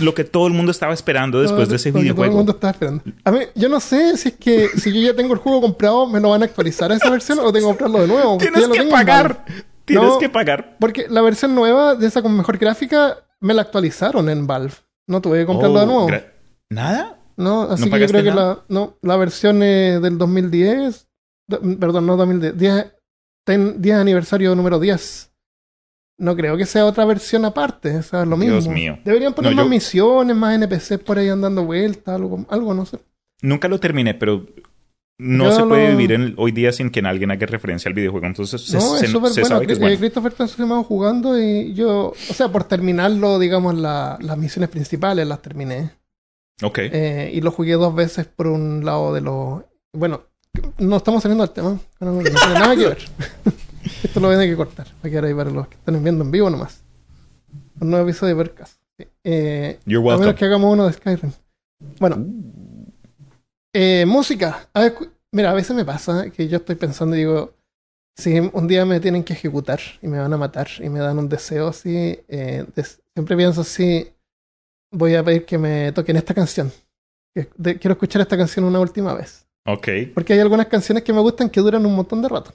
Lo 0.00 0.14
que 0.14 0.24
todo 0.24 0.46
el 0.46 0.52
mundo 0.52 0.70
estaba 0.72 0.92
esperando 0.94 1.40
después 1.40 1.68
de 1.68 1.76
ese 1.76 1.92
Porque 1.92 1.92
Todo 1.92 1.98
el 2.00 2.04
videojuego. 2.30 2.36
mundo 2.36 2.52
estaba 2.52 2.70
esperando. 2.72 3.02
A 3.24 3.30
mí, 3.30 3.38
yo 3.54 3.68
no 3.68 3.80
sé 3.80 4.16
si 4.16 4.28
es 4.30 4.34
que 4.36 4.68
si 4.68 4.92
yo 4.92 5.00
ya 5.00 5.14
tengo 5.16 5.32
el 5.34 5.38
juego 5.40 5.60
comprado, 5.60 6.06
me 6.06 6.20
lo 6.20 6.30
van 6.30 6.42
a 6.42 6.46
actualizar 6.46 6.90
a 6.92 6.96
esa 6.96 7.10
versión 7.10 7.38
o 7.40 7.52
tengo 7.52 7.72
que 7.72 7.78
comprarlo 7.78 8.00
de 8.00 8.06
nuevo. 8.08 8.38
Tienes 8.38 8.68
que 8.68 8.84
pagar. 8.84 9.44
Tienes 9.84 10.08
No. 10.08 10.18
que 10.18 10.28
pagar. 10.28 10.76
Porque 10.78 11.06
la 11.08 11.20
versión 11.22 11.54
nueva 11.54 11.94
de 11.94 12.06
esa 12.06 12.22
con 12.22 12.36
mejor 12.36 12.58
gráfica 12.58 13.18
me 13.40 13.54
la 13.54 13.62
actualizaron 13.62 14.28
en 14.28 14.46
Valve. 14.46 14.74
No 15.08 15.20
tuve 15.20 15.40
que 15.40 15.46
comprarlo 15.46 15.76
Oh, 15.78 15.80
de 15.80 15.86
nuevo. 15.86 16.08
¿Nada? 16.70 17.18
No, 17.36 17.62
así 17.62 17.86
¿No 17.88 17.96
que 17.96 18.00
yo 18.02 18.06
creo 18.06 18.22
que 18.22 18.30
nada? 18.30 18.54
la, 18.54 18.64
no, 18.68 18.98
la 19.02 19.16
versión 19.16 19.62
eh, 19.62 19.98
del 20.00 20.18
2010, 20.18 21.08
do- 21.48 21.60
perdón, 21.80 22.06
no 22.06 22.16
2010, 22.16 22.56
10, 22.58 22.86
ten- 23.46 23.80
10 23.80 23.96
aniversario 23.96 24.54
número 24.54 24.78
10. 24.78 25.29
No 26.20 26.36
creo 26.36 26.56
que 26.56 26.66
sea 26.66 26.84
otra 26.84 27.04
versión 27.06 27.44
aparte, 27.46 27.96
o 27.96 28.02
sea, 28.02 28.22
es 28.22 28.28
lo 28.28 28.36
mismo. 28.36 28.54
Dios 28.54 28.68
mío. 28.68 28.98
Deberían 29.04 29.32
poner 29.32 29.52
No, 29.52 29.56
más 29.56 29.64
yo- 29.64 29.70
misiones, 29.70 30.36
más 30.36 30.54
NPCs 30.54 30.98
por 30.98 31.18
ahí 31.18 31.28
andando 31.30 31.64
vueltas, 31.64 32.14
algo, 32.14 32.44
algo, 32.50 32.74
no 32.74 32.84
sé. 32.84 32.98
Nunca 33.42 33.68
lo 33.68 33.80
terminé, 33.80 34.12
pero 34.12 34.44
no 35.18 35.44
Yo 35.44 35.52
se 35.52 35.62
puede 35.64 35.90
lo- 35.90 35.96
vivir 35.96 36.12
en- 36.12 36.34
hoy 36.36 36.52
día 36.52 36.72
sin 36.72 36.90
que 36.90 37.00
alguien 37.00 37.30
haga 37.30 37.46
referencia 37.46 37.88
al 37.88 37.94
videojuego. 37.94 38.26
Entonces 38.26 38.60
se, 38.60 38.76
no, 38.76 38.96
se- 38.98 39.06
es 39.06 39.10
súper 39.12 39.30
se 39.30 39.40
bueno. 39.40 39.54
sabe 39.56 39.66
que 39.66 39.72
es 39.72 39.78
bueno. 39.78 39.96
Christopher 39.98 40.32
está 40.38 40.46
jugando 40.84 41.38
y 41.40 41.72
yo, 41.74 42.08
o 42.08 42.34
sea, 42.34 42.48
por 42.48 42.64
terminarlo, 42.64 43.38
digamos, 43.38 43.74
la- 43.76 44.18
las 44.20 44.36
misiones 44.36 44.68
principales 44.70 45.26
las 45.26 45.40
terminé. 45.40 45.90
Ok. 46.62 46.78
Eh, 46.82 47.30
y 47.32 47.40
lo 47.40 47.50
jugué 47.50 47.72
dos 47.72 47.94
veces 47.94 48.26
por 48.26 48.46
un 48.46 48.84
lado 48.84 49.14
de 49.14 49.22
los. 49.22 49.62
Bueno, 49.94 50.24
no 50.78 50.96
estamos 50.98 51.22
saliendo 51.22 51.46
del 51.46 51.54
tema. 51.54 51.78
No, 52.00 52.12
no 52.12 52.22
tiene 52.22 52.36
nada 52.54 52.76
que 52.76 52.86
ver. 52.88 52.98
Esto 54.02 54.20
lo 54.20 54.28
voy 54.28 54.36
a 54.36 54.38
tener 54.38 54.52
que 54.52 54.56
cortar. 54.56 54.86
Va 54.86 55.08
a 55.08 55.10
quedar 55.10 55.24
ahí 55.24 55.34
para 55.34 55.50
los 55.50 55.68
que 55.68 55.76
están 55.76 56.02
viendo 56.02 56.24
en 56.24 56.30
vivo 56.30 56.48
nomás. 56.50 56.82
Un 57.80 57.90
nuevo 57.90 58.06
episodio 58.08 58.34
de 58.36 58.42
Vercas. 58.42 58.78
Eh, 59.24 59.78
You're 59.86 60.08
a 60.10 60.18
menos 60.18 60.34
que 60.34 60.44
hagamos 60.44 60.72
uno 60.72 60.86
de 60.86 60.92
Skyrim. 60.92 61.32
Bueno. 61.98 62.26
Eh, 63.72 64.04
música. 64.06 64.68
A 64.74 64.80
ver, 64.80 64.94
cu- 64.94 65.08
mira, 65.32 65.50
a 65.50 65.54
veces 65.54 65.74
me 65.76 65.84
pasa 65.84 66.30
que 66.30 66.48
yo 66.48 66.58
estoy 66.58 66.74
pensando 66.76 67.16
y 67.16 67.20
digo. 67.20 67.54
Si 68.16 68.38
un 68.38 68.66
día 68.68 68.84
me 68.84 69.00
tienen 69.00 69.24
que 69.24 69.32
ejecutar 69.32 69.80
y 70.02 70.08
me 70.08 70.18
van 70.18 70.32
a 70.32 70.36
matar 70.36 70.68
y 70.80 70.90
me 70.90 70.98
dan 70.98 71.18
un 71.18 71.28
deseo 71.28 71.68
así, 71.68 72.18
eh, 72.28 72.66
des- 72.74 73.00
siempre 73.14 73.34
pienso 73.36 73.62
así, 73.62 74.10
voy 74.92 75.14
a 75.14 75.24
pedir 75.24 75.46
que 75.46 75.56
me 75.56 75.92
toquen 75.92 76.16
esta 76.16 76.34
canción. 76.34 76.70
Quiero 77.32 77.92
escuchar 77.92 78.20
esta 78.20 78.36
canción 78.36 78.64
una 78.66 78.80
última 78.80 79.14
vez. 79.14 79.46
Ok. 79.64 79.88
Porque 80.12 80.34
hay 80.34 80.40
algunas 80.40 80.66
canciones 80.66 81.02
que 81.04 81.12
me 81.14 81.20
gustan 81.20 81.48
que 81.48 81.60
duran 81.60 81.86
un 81.86 81.94
montón 81.94 82.20
de 82.20 82.28
rato. 82.28 82.52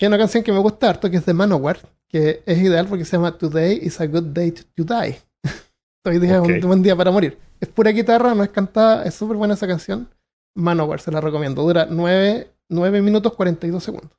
Hay 0.00 0.06
una 0.06 0.18
canción 0.18 0.44
que 0.44 0.52
me 0.52 0.60
gusta 0.60 0.88
harto 0.88 1.10
que 1.10 1.16
es 1.16 1.26
de 1.26 1.34
Manowar, 1.34 1.80
que 2.08 2.42
es 2.46 2.58
ideal 2.58 2.86
porque 2.86 3.04
se 3.04 3.16
llama 3.16 3.36
Today 3.36 3.80
is 3.82 4.00
a 4.00 4.06
good 4.06 4.26
day 4.26 4.52
to, 4.52 4.62
die. 4.76 5.18
Hoy 6.04 6.18
día 6.20 6.36
es 6.36 6.40
un 6.40 6.60
buen 6.60 6.82
día 6.82 6.94
para 6.94 7.10
morir. 7.10 7.36
Es 7.60 7.68
pura 7.68 7.90
guitarra, 7.90 8.32
no 8.34 8.44
es 8.44 8.50
cantada, 8.50 9.04
es 9.04 9.14
súper 9.14 9.36
buena 9.36 9.54
esa 9.54 9.66
canción. 9.66 10.08
Manowar, 10.54 11.00
se 11.00 11.10
la 11.10 11.20
recomiendo. 11.20 11.62
Dura 11.62 11.88
9, 11.90 12.48
9 12.68 13.02
minutos 13.02 13.34
42 13.34 13.82
segundos. 13.82 14.10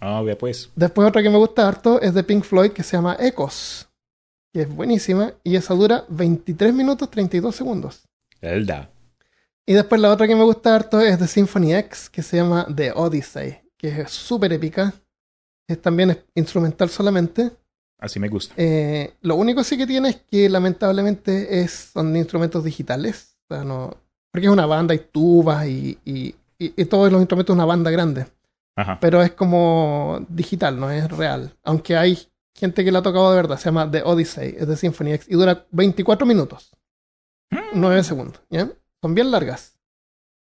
Ah, 0.00 0.20
vea 0.22 0.36
pues. 0.36 0.70
Después 0.74 1.06
otra 1.06 1.22
que 1.22 1.30
me 1.30 1.38
gusta 1.38 1.68
harto 1.68 2.00
es 2.00 2.12
de 2.12 2.24
Pink 2.24 2.42
Floyd 2.42 2.72
que 2.72 2.82
se 2.82 2.96
llama 2.96 3.16
Echoes, 3.20 3.88
que 4.52 4.62
es 4.62 4.68
buenísima 4.68 5.34
y 5.44 5.54
esa 5.54 5.74
dura 5.74 6.04
23 6.08 6.74
minutos 6.74 7.08
32 7.08 7.54
segundos. 7.54 8.02
Elda. 8.40 8.90
Y 9.64 9.74
después 9.74 10.00
la 10.00 10.10
otra 10.10 10.26
que 10.26 10.34
me 10.34 10.42
gusta 10.42 10.74
harto 10.74 11.00
es 11.00 11.20
de 11.20 11.28
Symphony 11.28 11.74
X, 11.74 12.10
que 12.10 12.22
se 12.22 12.36
llama 12.36 12.66
The 12.74 12.92
Odyssey, 12.92 13.62
que 13.78 14.00
es 14.00 14.10
súper 14.10 14.52
épica. 14.52 14.92
Es 15.68 15.80
también 15.80 16.10
es 16.10 16.18
instrumental 16.34 16.88
solamente. 16.90 17.50
Así 17.98 18.20
me 18.20 18.28
gusta. 18.28 18.54
Eh, 18.56 19.14
lo 19.22 19.36
único 19.36 19.64
sí 19.64 19.78
que 19.78 19.86
tiene 19.86 20.10
es 20.10 20.16
que 20.16 20.48
lamentablemente 20.48 21.60
es, 21.60 21.90
son 21.92 22.14
instrumentos 22.16 22.62
digitales. 22.64 23.36
O 23.48 23.54
sea, 23.54 23.64
no, 23.64 23.96
porque 24.30 24.46
es 24.46 24.52
una 24.52 24.66
banda 24.66 24.94
y 24.94 24.98
tubas 24.98 25.66
y, 25.66 25.98
y, 26.04 26.34
y- 26.58 26.74
y 26.76 26.84
todos 26.86 27.10
los 27.10 27.20
instrumentos 27.20 27.54
de 27.54 27.58
una 27.58 27.64
banda 27.66 27.90
grande. 27.90 28.26
Ajá. 28.76 28.98
Pero 29.00 29.22
es 29.22 29.32
como 29.32 30.24
digital, 30.28 30.78
no 30.78 30.90
es 30.90 31.08
real. 31.10 31.56
Aunque 31.62 31.96
hay 31.96 32.18
gente 32.54 32.84
que 32.84 32.92
la 32.92 32.98
ha 32.98 33.02
tocado 33.02 33.30
de 33.30 33.36
verdad. 33.36 33.56
Se 33.58 33.66
llama 33.66 33.90
The 33.90 34.02
Odyssey, 34.02 34.56
es 34.58 34.66
de 34.68 34.76
Symphony 34.76 35.12
X 35.14 35.28
y 35.30 35.34
dura 35.34 35.64
24 35.70 36.26
minutos. 36.26 36.72
9 37.72 38.02
segundos, 38.02 38.40
¿ya? 38.50 38.68
Son 39.00 39.14
bien 39.14 39.30
largas. 39.30 39.78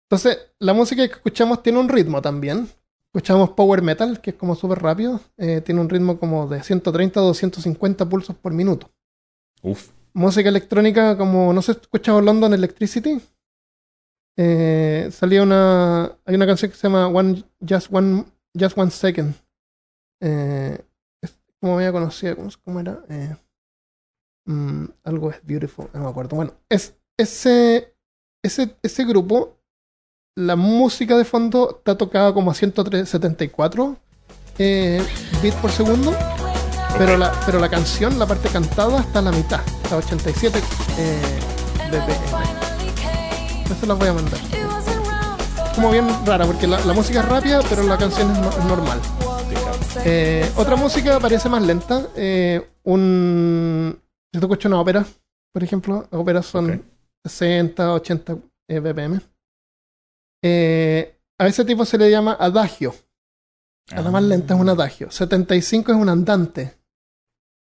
Entonces, 0.08 0.38
la 0.58 0.72
música 0.72 1.06
que 1.06 1.14
escuchamos 1.14 1.62
tiene 1.62 1.78
un 1.80 1.88
ritmo 1.88 2.22
también. 2.22 2.68
Escuchamos 3.14 3.50
power 3.50 3.82
metal, 3.82 4.22
que 4.22 4.30
es 4.30 4.36
como 4.36 4.54
súper 4.54 4.78
rápido. 4.80 5.20
Eh, 5.36 5.60
tiene 5.60 5.82
un 5.82 5.90
ritmo 5.90 6.18
como 6.18 6.48
de 6.48 6.62
130 6.62 7.20
a 7.20 7.22
250 7.22 8.08
pulsos 8.08 8.34
por 8.34 8.54
minuto. 8.54 8.90
Uf. 9.60 9.90
Música 10.14 10.48
electrónica 10.48 11.18
como, 11.18 11.52
no 11.52 11.60
sé, 11.60 11.72
¿escuchado 11.72 12.22
London 12.22 12.54
Electricity? 12.54 13.20
Eh, 14.38 15.10
salía 15.12 15.42
una, 15.42 16.04
hay 16.24 16.34
una 16.34 16.46
canción 16.46 16.70
que 16.70 16.76
se 16.78 16.84
llama 16.88 17.06
One, 17.08 17.44
Just 17.68 17.92
One, 17.92 18.24
Just 18.58 18.78
One 18.78 18.90
Second. 18.90 19.34
Eh, 20.22 20.82
es 21.20 21.38
como 21.60 21.76
me 21.76 21.92
conocía, 21.92 22.34
¿cómo, 22.34 22.48
cómo 22.64 22.80
era? 22.80 23.04
Eh, 23.10 23.36
mm, 24.46 24.84
algo 25.04 25.30
es 25.30 25.44
beautiful, 25.44 25.90
no 25.92 26.00
me 26.00 26.08
acuerdo. 26.08 26.36
Bueno, 26.36 26.54
es 26.70 26.96
ese, 27.18 27.94
ese, 28.42 28.74
ese 28.82 29.04
grupo, 29.04 29.58
la 30.36 30.56
música 30.56 31.16
de 31.16 31.24
fondo 31.24 31.76
está 31.78 31.96
tocada 31.96 32.32
como 32.32 32.50
a 32.50 32.54
174 32.54 33.96
eh, 34.58 35.02
bits 35.42 35.56
por 35.56 35.70
segundo. 35.70 36.14
Pero 36.98 37.16
la, 37.16 37.32
pero 37.46 37.58
la 37.58 37.70
canción, 37.70 38.18
la 38.18 38.26
parte 38.26 38.48
cantada, 38.50 39.00
está 39.00 39.20
a 39.20 39.22
la 39.22 39.32
mitad. 39.32 39.60
Está 39.82 39.94
a 39.94 39.98
87 39.98 40.58
eh, 40.98 41.20
BPM. 41.90 43.72
Eso 43.72 43.86
las 43.86 43.98
voy 43.98 44.08
a 44.08 44.12
mandar. 44.12 44.38
Como 45.74 45.90
bien 45.90 46.06
rara, 46.26 46.44
porque 46.44 46.66
la, 46.66 46.78
la 46.84 46.92
música 46.92 47.20
es 47.20 47.28
rápida, 47.28 47.60
pero 47.68 47.82
la 47.84 47.96
canción 47.96 48.30
es, 48.30 48.38
no- 48.38 48.50
es 48.50 48.64
normal. 48.66 49.00
Eh, 50.04 50.50
otra 50.56 50.76
música 50.76 51.18
parece 51.18 51.48
más 51.48 51.62
lenta. 51.62 52.06
Eh, 52.14 52.68
un. 52.84 53.98
Si 54.32 54.38
tú 54.40 54.46
escuchas 54.46 54.66
una 54.66 54.80
ópera, 54.80 55.04
por 55.52 55.62
ejemplo, 55.64 56.06
óperas 56.10 56.44
son 56.46 56.70
Ok. 56.72 56.80
60, 57.26 57.92
80 57.94 58.36
eh, 58.68 58.80
BPM. 58.80 59.20
Eh, 60.42 61.16
a 61.38 61.46
ese 61.46 61.64
tipo 61.64 61.84
se 61.84 61.98
le 61.98 62.10
llama 62.10 62.36
adagio. 62.38 62.94
A 63.90 64.00
la 64.00 64.10
más 64.10 64.22
lenta 64.22 64.54
es 64.54 64.60
un 64.60 64.68
adagio. 64.68 65.10
75 65.10 65.92
es 65.92 65.98
un 65.98 66.08
andante. 66.08 66.74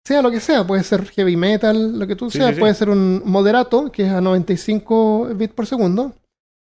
Sea 0.06 0.22
lo 0.22 0.30
que 0.30 0.40
sea, 0.40 0.66
puede 0.66 0.82
ser 0.84 1.04
heavy 1.06 1.36
metal, 1.36 1.98
lo 1.98 2.06
que 2.06 2.16
tú 2.16 2.30
Sí, 2.30 2.38
seas, 2.38 2.50
sí, 2.50 2.54
sí. 2.54 2.60
puede 2.60 2.74
ser 2.74 2.88
un 2.88 3.22
moderato, 3.26 3.92
que 3.92 4.06
es 4.06 4.12
a 4.12 4.20
95 4.20 5.34
bits 5.34 5.52
por 5.54 5.66
segundo. 5.66 6.14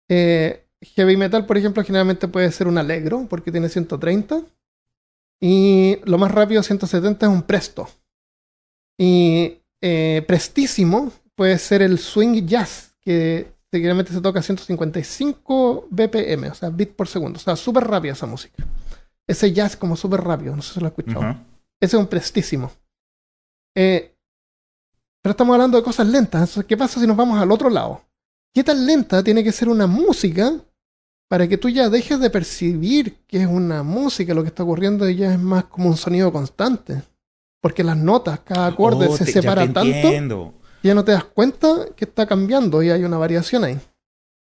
Eh, 0.09 0.67
heavy 0.97 1.17
metal, 1.17 1.47
por 1.47 1.57
ejemplo, 1.57 1.85
generalmente 1.85 2.27
puede 2.27 2.51
ser 2.51 2.67
un 2.67 2.77
alegro, 2.79 3.27
porque 3.29 3.53
tiene 3.53 3.69
130. 3.69 4.43
Y 5.41 5.99
lo 6.05 6.19
más 6.19 6.33
rápido, 6.33 6.63
170, 6.63 7.27
es 7.27 7.33
un 7.33 7.43
presto. 7.43 7.89
Y 8.99 9.59
eh, 9.81 10.25
prestísimo 10.27 11.13
puede 11.37 11.57
ser 11.59 11.83
el 11.83 11.99
swing 11.99 12.47
jazz, 12.47 12.95
que 13.01 13.53
generalmente 13.79 14.13
se 14.13 14.21
toca 14.21 14.41
a 14.41 14.43
155 14.43 15.87
BPM, 15.91 16.49
o 16.51 16.55
sea, 16.55 16.71
bits 16.71 16.95
por 16.95 17.09
segundo. 17.09 17.39
O 17.39 17.41
sea, 17.43 17.57
súper 17.57 17.85
rápida 17.85 18.13
esa 18.13 18.27
música. 18.27 18.65
Ese 19.29 19.53
jazz 19.53 19.77
como 19.77 19.97
súper 19.97 20.21
rápido, 20.23 20.57
no 20.57 20.63
sé 20.63 20.75
si 20.75 20.81
lo 20.81 20.87
has 20.87 20.93
escuchado. 20.99 21.21
Ese 21.81 21.97
es 21.97 22.01
un 22.01 22.07
prestísimo. 22.09 22.71
Eh, 23.77 24.15
pero 25.23 25.31
estamos 25.33 25.55
hablando 25.55 25.77
de 25.79 25.85
cosas 25.85 26.07
lentas. 26.07 26.41
Entonces, 26.43 26.65
¿Qué 26.67 26.77
pasa 26.77 27.01
si 27.01 27.07
nos 27.07 27.17
vamos 27.17 27.39
al 27.41 27.53
otro 27.53 27.71
lado? 27.71 28.03
¿Qué 28.55 28.65
tan 28.65 28.85
lenta 28.87 29.23
tiene 29.23 29.45
que 29.45 29.53
ser 29.53 29.69
una 29.69 29.87
música 29.87 30.53
para 31.29 31.47
que 31.47 31.57
tú 31.57 31.69
ya 31.69 31.89
dejes 31.89 32.19
de 32.19 32.31
percibir 32.31 33.19
que 33.29 33.43
es 33.43 33.47
una 33.47 33.83
música 33.85 34.35
lo 34.35 34.43
que 34.43 34.49
está 34.49 34.65
ocurriendo 34.65 35.09
y 35.09 35.15
ya 35.17 35.33
es 35.35 35.39
más 35.39 35.65
como 35.65 35.89
un 35.89 35.97
sonido 35.97 36.33
constante? 36.33 37.03
Porque 37.63 37.85
las 37.85 37.97
notas, 37.97 38.41
cada 38.41 38.67
acorde 38.67 39.07
Oh, 39.07 39.17
se 39.17 39.25
te- 39.27 39.33
ya 39.35 39.43
separa 39.43 39.63
te 39.67 39.73
tanto 39.73 39.91
entiendo. 39.91 40.55
Ya 40.83 40.95
no 40.95 41.05
te 41.05 41.13
das 41.13 41.25
cuenta 41.25 41.87
que 41.97 42.05
está 42.05 42.27
cambiando 42.27 42.83
y 42.83 42.91
hay 42.91 43.05
una 43.05 43.19
variación 43.19 43.65
ahí. 43.65 43.79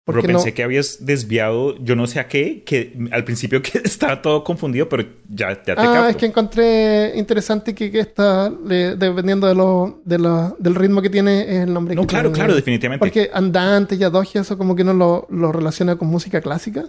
Pero 0.05 0.17
Porque 0.17 0.27
no, 0.33 0.39
pensé 0.39 0.53
que 0.53 0.63
habías 0.63 1.05
desviado, 1.05 1.77
yo 1.77 1.95
no 1.95 2.07
sé 2.07 2.19
a 2.19 2.27
qué, 2.27 2.63
que 2.65 2.93
al 3.11 3.23
principio 3.23 3.61
que 3.61 3.77
estaba 3.85 4.21
todo 4.21 4.43
confundido, 4.43 4.89
pero 4.89 5.03
ya, 5.29 5.51
ya 5.53 5.63
te 5.63 5.71
ah, 5.71 5.75
capto. 5.75 6.07
es 6.09 6.17
que 6.17 6.25
encontré 6.25 7.13
interesante 7.15 7.73
que, 7.73 7.89
que 7.89 7.99
esta, 8.01 8.49
le- 8.49 8.97
dependiendo 8.97 9.47
de 9.47 9.55
lo, 9.55 10.01
de 10.03 10.19
la- 10.19 10.53
del 10.59 10.75
ritmo 10.75 11.01
que 11.01 11.09
tiene, 11.09 11.43
es 11.43 11.63
el 11.63 11.73
nombre 11.73 11.95
No, 11.95 12.01
que 12.01 12.07
claro, 12.07 12.29
tiene. 12.29 12.35
claro, 12.35 12.55
definitivamente. 12.55 12.99
Porque 12.99 13.29
andante 13.33 13.95
y 13.95 14.03
adagio, 14.03 14.41
eso 14.41 14.57
como 14.57 14.75
que 14.75 14.83
no 14.83 14.93
lo, 14.93 15.25
lo 15.29 15.53
relaciona 15.53 15.95
con 15.95 16.09
música 16.09 16.41
clásica. 16.41 16.83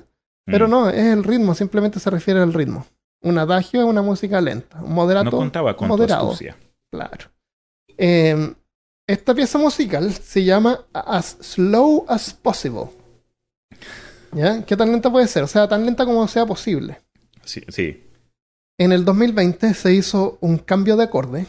Pero 0.47 0.67
Mm. 0.67 0.71
no, 0.71 0.91
es 0.91 1.05
el 1.07 1.23
ritmo, 1.23 1.55
simplemente 1.55 2.01
se 2.01 2.11
refiere 2.11 2.41
al 2.41 2.53
ritmo. 2.53 2.85
Un 3.23 3.39
adagio 3.39 3.81
es 3.81 3.87
una 3.87 4.03
música 4.03 4.41
lenta, 4.41 4.83
un 4.83 4.93
moderato, 4.93 5.31
No 5.31 5.37
contaba 5.39 5.77
con 5.77 5.87
moderado. 5.89 6.35
tu 6.37 6.45
claro. 6.91 7.27
Eh, 7.97 8.55
esta 9.07 9.35
pieza 9.35 9.59
musical 9.59 10.13
se 10.13 10.45
llama 10.45 10.85
As 10.93 11.37
Slow 11.41 12.05
as 12.09 12.33
Possible. 12.35 12.91
¿Ya? 14.33 14.65
¿Qué 14.65 14.77
tan 14.77 14.91
lenta 14.93 15.11
puede 15.13 15.29
ser? 15.29 15.45
O 15.45 15.47
sea, 15.47 15.69
tan 15.69 15.85
lenta 15.87 16.05
como 16.05 16.27
sea 16.27 16.45
posible. 16.47 17.01
Sí, 17.45 17.63
sí. 17.69 18.03
En 18.79 18.91
el 18.93 19.05
2020 19.05 19.75
se 19.75 19.93
hizo 19.95 20.39
un 20.41 20.59
cambio 20.59 20.97
de 20.97 21.05
acorde 21.05 21.47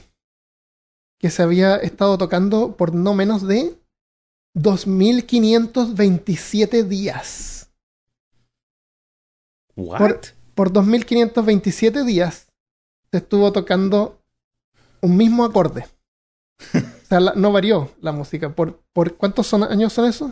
que 1.20 1.30
se 1.32 1.42
había 1.42 1.78
estado 1.78 2.16
tocando 2.18 2.76
por 2.76 2.94
no 2.94 3.14
menos 3.16 3.48
de 3.48 3.74
2.527 4.56 6.84
días. 6.84 7.70
What? 9.76 9.98
Por- 10.00 10.22
Por 10.54 10.72
2.527 10.72 12.04
días 12.06 12.48
se 13.12 13.18
estuvo 13.18 13.52
tocando 13.52 14.22
un 15.02 15.18
mismo 15.18 15.44
acorde. 15.46 15.88
O 17.06 17.08
sea, 17.08 17.20
la- 17.20 17.34
no 17.36 17.52
varió 17.52 17.92
la 18.02 18.12
música. 18.12 18.50
¿Por, 18.50 18.82
por 18.92 19.16
cuántos 19.16 19.46
son- 19.48 19.64
años 19.64 19.94
son 19.94 20.06
cómo? 20.10 20.32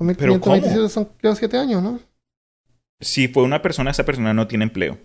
2.527 0.00 0.88
son 0.88 1.04
creo 1.18 1.34
7 1.36 1.58
años, 1.58 1.82
¿no? 1.82 2.00
Si 3.00 3.28
fue 3.28 3.42
una 3.44 3.62
persona, 3.62 3.90
esa 3.90 4.04
persona 4.04 4.34
no 4.34 4.46
tiene 4.48 4.64
empleo. 4.64 4.98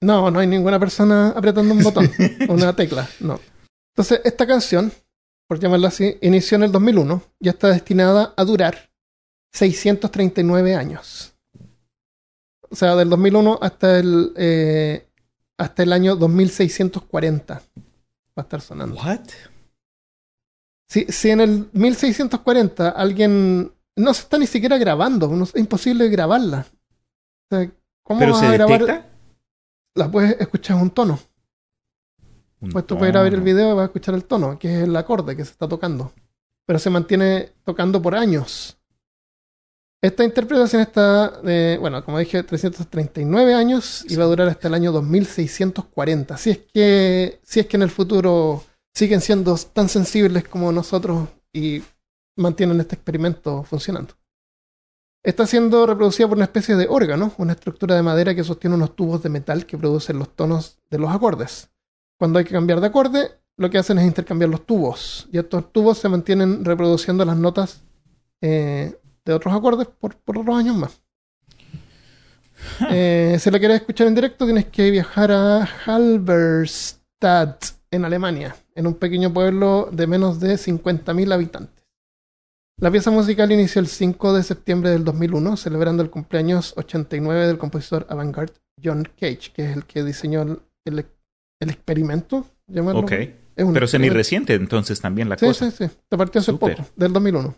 No, 0.00 0.30
no 0.30 0.40
hay 0.40 0.46
ninguna 0.48 0.80
persona 0.80 1.28
apretando 1.30 1.74
un 1.74 1.82
botón, 1.82 2.10
una 2.48 2.74
tecla, 2.74 3.08
no. 3.20 3.38
Entonces, 3.94 4.20
esta 4.24 4.46
canción, 4.46 4.92
por 5.48 5.60
llamarla 5.60 5.88
así, 5.88 6.16
inició 6.22 6.56
en 6.56 6.64
el 6.64 6.72
2001 6.72 7.22
y 7.40 7.48
está 7.48 7.68
destinada 7.68 8.34
a 8.36 8.44
durar 8.44 8.90
639 9.52 10.74
años. 10.74 11.34
O 12.70 12.74
sea, 12.74 12.96
del 12.96 13.10
2001 13.10 13.58
hasta 13.62 13.98
el, 13.98 14.32
eh, 14.36 15.06
hasta 15.58 15.82
el 15.84 15.92
año 15.92 16.16
2640 16.16 17.62
va 18.38 18.42
a 18.42 18.42
estar 18.42 18.60
sonando. 18.60 18.96
What? 19.00 19.20
Si, 20.88 21.06
si 21.06 21.30
en 21.30 21.40
el 21.40 21.70
1640 21.72 22.90
alguien 22.90 23.72
no 23.96 24.14
se 24.14 24.22
está 24.22 24.38
ni 24.38 24.46
siquiera 24.46 24.76
grabando, 24.78 25.28
no- 25.28 25.44
es 25.44 25.56
imposible 25.56 26.08
grabarla. 26.08 26.66
O 27.50 27.56
sea, 27.56 27.70
¿cómo 28.02 28.20
¿Pero 28.20 28.32
vas 28.32 28.40
se 28.40 28.46
a 28.46 28.52
grabar? 28.52 28.80
detecta? 28.80 29.08
La 29.94 30.10
puedes 30.10 30.40
escuchar 30.40 30.76
un 30.76 30.90
tono. 30.90 31.18
Un 32.60 32.70
Pues 32.70 32.86
tú 32.86 32.96
puedes 32.96 33.12
ir 33.12 33.18
a 33.18 33.22
ver 33.22 33.34
el 33.34 33.40
video 33.40 33.72
y 33.72 33.74
vas 33.74 33.82
a 33.82 33.86
escuchar 33.86 34.14
el 34.14 34.24
tono, 34.24 34.58
que 34.58 34.74
es 34.74 34.82
el 34.84 34.96
acorde 34.96 35.36
que 35.36 35.44
se 35.44 35.50
está 35.52 35.68
tocando. 35.68 36.12
Pero 36.66 36.78
se 36.78 36.90
mantiene 36.90 37.52
tocando 37.64 38.00
por 38.00 38.14
años. 38.14 38.78
Esta 40.02 40.24
interpretación 40.24 40.82
está, 40.82 41.40
de, 41.42 41.78
bueno, 41.80 42.04
como 42.04 42.18
dije, 42.18 42.42
339 42.42 43.54
años 43.54 44.04
y 44.08 44.16
va 44.16 44.24
a 44.24 44.26
durar 44.26 44.48
hasta 44.48 44.66
el 44.66 44.74
año 44.74 44.90
2640. 44.90 46.36
Si 46.38 46.50
es 46.50 46.58
que, 46.58 47.40
si 47.44 47.60
es 47.60 47.66
que 47.66 47.76
en 47.76 47.82
el 47.84 47.90
futuro 47.90 48.64
siguen 48.92 49.20
siendo 49.20 49.56
tan 49.72 49.88
sensibles 49.88 50.48
como 50.48 50.72
nosotros 50.72 51.28
y 51.52 51.82
mantienen 52.36 52.80
este 52.80 52.96
experimento 52.96 53.62
funcionando. 53.62 54.14
Está 55.22 55.46
siendo 55.46 55.86
reproducida 55.86 56.26
por 56.26 56.36
una 56.36 56.46
especie 56.46 56.74
de 56.74 56.88
órgano, 56.88 57.32
una 57.38 57.52
estructura 57.52 57.94
de 57.94 58.02
madera 58.02 58.34
que 58.34 58.42
sostiene 58.42 58.74
unos 58.74 58.96
tubos 58.96 59.22
de 59.22 59.28
metal 59.28 59.66
que 59.66 59.78
producen 59.78 60.18
los 60.18 60.34
tonos 60.34 60.78
de 60.90 60.98
los 60.98 61.12
acordes. 61.14 61.70
Cuando 62.18 62.40
hay 62.40 62.44
que 62.44 62.54
cambiar 62.54 62.80
de 62.80 62.88
acorde, 62.88 63.30
lo 63.56 63.70
que 63.70 63.78
hacen 63.78 64.00
es 64.00 64.04
intercambiar 64.04 64.50
los 64.50 64.66
tubos. 64.66 65.28
Y 65.30 65.38
estos 65.38 65.72
tubos 65.72 65.98
se 65.98 66.08
mantienen 66.08 66.64
reproduciendo 66.64 67.24
las 67.24 67.36
notas 67.36 67.82
eh, 68.40 68.98
de 69.24 69.32
otros 69.32 69.54
acordes 69.54 69.86
por, 69.88 70.16
por 70.16 70.38
otros 70.38 70.56
años 70.56 70.76
más. 70.76 71.00
Eh, 72.90 73.36
si 73.40 73.50
la 73.50 73.58
quieres 73.58 73.80
escuchar 73.80 74.06
en 74.06 74.14
directo, 74.14 74.44
tienes 74.44 74.66
que 74.66 74.90
viajar 74.90 75.32
a 75.32 75.68
Halberstadt, 75.86 77.64
en 77.90 78.04
Alemania, 78.04 78.54
en 78.74 78.86
un 78.86 78.94
pequeño 78.94 79.32
pueblo 79.32 79.88
de 79.92 80.06
menos 80.06 80.40
de 80.40 80.54
50.000 80.54 81.32
habitantes. 81.32 81.84
La 82.80 82.90
pieza 82.90 83.10
musical 83.10 83.52
inició 83.52 83.80
el 83.80 83.86
5 83.86 84.32
de 84.32 84.42
septiembre 84.42 84.90
del 84.90 85.04
2001, 85.04 85.56
celebrando 85.56 86.02
el 86.02 86.10
cumpleaños 86.10 86.72
89 86.76 87.46
del 87.46 87.58
compositor 87.58 88.06
avant-garde 88.08 88.54
John 88.82 89.04
Cage, 89.20 89.52
que 89.54 89.64
es 89.70 89.76
el 89.76 89.84
que 89.84 90.02
diseñó 90.02 90.42
el, 90.42 90.60
el- 90.86 91.06
el 91.60 91.70
experimento. 91.70 92.46
llamarlo. 92.66 93.00
Ok. 93.02 93.12
Es 93.12 93.66
Pero 93.72 93.86
semi 93.86 94.08
reciente 94.08 94.54
entonces 94.54 95.00
también 95.00 95.28
la 95.28 95.36
Sí, 95.36 95.46
cosa. 95.46 95.70
sí, 95.70 95.86
sí. 95.86 95.94
Te 96.08 96.16
partió 96.16 96.40
hace 96.40 96.54
poco, 96.54 96.84
del 96.96 97.12
2001. 97.12 97.54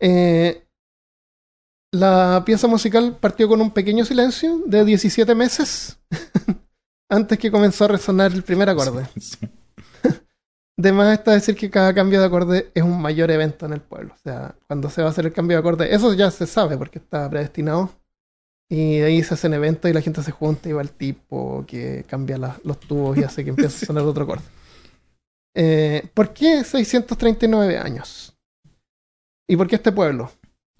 Eh, 0.00 0.64
la 1.92 2.42
pieza 2.44 2.66
musical 2.66 3.16
partió 3.18 3.48
con 3.48 3.60
un 3.60 3.70
pequeño 3.70 4.04
silencio 4.04 4.58
de 4.66 4.84
17 4.84 5.34
meses 5.34 5.98
antes 7.10 7.38
que 7.38 7.50
comenzó 7.50 7.84
a 7.84 7.88
resonar 7.88 8.32
el 8.32 8.42
primer 8.42 8.68
acorde. 8.70 9.06
Sí. 9.20 9.38
De 10.80 10.92
más 10.92 11.12
está 11.18 11.32
decir 11.32 11.56
que 11.56 11.70
cada 11.70 11.92
cambio 11.92 12.20
de 12.20 12.26
acorde 12.26 12.70
es 12.72 12.84
un 12.84 13.02
mayor 13.02 13.32
evento 13.32 13.66
en 13.66 13.72
el 13.72 13.80
pueblo. 13.80 14.14
O 14.14 14.18
sea, 14.22 14.54
cuando 14.68 14.88
se 14.88 15.02
va 15.02 15.08
a 15.08 15.10
hacer 15.10 15.26
el 15.26 15.32
cambio 15.32 15.56
de 15.56 15.58
acorde, 15.58 15.92
eso 15.92 16.14
ya 16.14 16.30
se 16.30 16.46
sabe 16.46 16.76
porque 16.78 17.00
está 17.00 17.28
predestinado. 17.28 17.90
Y 18.70 18.98
de 18.98 19.06
ahí 19.06 19.22
se 19.24 19.34
hacen 19.34 19.54
eventos 19.54 19.90
y 19.90 19.94
la 19.94 20.02
gente 20.02 20.22
se 20.22 20.30
junta 20.30 20.68
y 20.68 20.72
va 20.72 20.82
el 20.82 20.92
tipo 20.92 21.64
que 21.66 22.04
cambia 22.08 22.38
la- 22.38 22.60
los 22.62 22.78
tubos 22.78 23.18
y 23.18 23.24
hace 23.24 23.42
que 23.42 23.50
empiece 23.50 23.84
a 23.84 23.86
sonar 23.88 24.04
otro 24.04 24.22
acorde. 24.22 24.44
Eh, 25.56 26.08
¿Por 26.14 26.32
qué 26.32 26.62
639 26.62 27.76
años? 27.76 28.37
¿Y 29.48 29.56
por 29.56 29.66
qué 29.66 29.76
este 29.76 29.92
pueblo? 29.92 30.30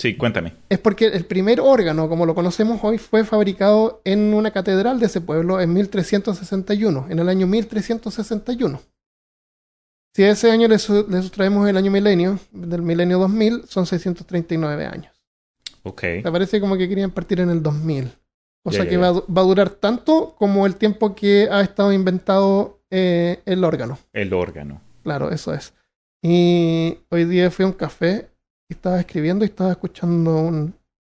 Sí, 0.00 0.16
cuéntame. 0.16 0.52
Es 0.68 0.78
porque 0.78 1.06
el 1.06 1.24
primer 1.24 1.60
órgano, 1.60 2.08
como 2.08 2.24
lo 2.26 2.34
conocemos 2.34 2.78
hoy, 2.84 2.98
fue 2.98 3.24
fabricado 3.24 4.00
en 4.04 4.32
una 4.34 4.52
catedral 4.52 5.00
de 5.00 5.06
ese 5.06 5.20
pueblo 5.20 5.60
en 5.60 5.72
1361, 5.72 7.06
en 7.10 7.18
el 7.18 7.28
año 7.28 7.46
1361. 7.48 8.80
Si 10.14 10.22
a 10.22 10.30
ese 10.30 10.50
año 10.50 10.68
le, 10.68 10.78
su- 10.78 11.06
le 11.08 11.20
sustraemos 11.22 11.68
el 11.68 11.76
año 11.76 11.90
milenio, 11.90 12.38
del 12.52 12.82
milenio 12.82 13.18
2000, 13.18 13.64
son 13.66 13.86
639 13.86 14.86
años. 14.86 15.12
Ok. 15.82 16.02
Me 16.24 16.30
parece 16.32 16.60
como 16.60 16.76
que 16.76 16.88
querían 16.88 17.10
partir 17.10 17.40
en 17.40 17.50
el 17.50 17.62
2000. 17.62 18.12
Cosa 18.64 18.78
Ya, 18.78 18.84
ya, 18.84 18.90
que 18.90 18.96
ya. 18.96 19.00
Va, 19.00 19.12
va 19.12 19.40
a 19.42 19.44
durar 19.44 19.70
tanto 19.70 20.34
como 20.36 20.66
el 20.66 20.76
tiempo 20.76 21.14
que 21.14 21.48
ha 21.50 21.60
estado 21.60 21.92
inventado 21.92 22.80
eh, 22.90 23.40
el 23.46 23.64
órgano. 23.64 23.98
El 24.12 24.32
órgano. 24.32 24.80
Claro, 25.02 25.30
eso 25.30 25.54
es. 25.54 25.72
Y 26.22 26.98
hoy 27.10 27.24
día 27.24 27.50
fui 27.50 27.64
a 27.64 27.68
un 27.68 27.74
café 27.74 28.28
estaba 28.68 29.00
escribiendo 29.00 29.44
y 29.44 29.48
estaba 29.48 29.72
escuchando 29.72 30.36
un, 30.36 30.74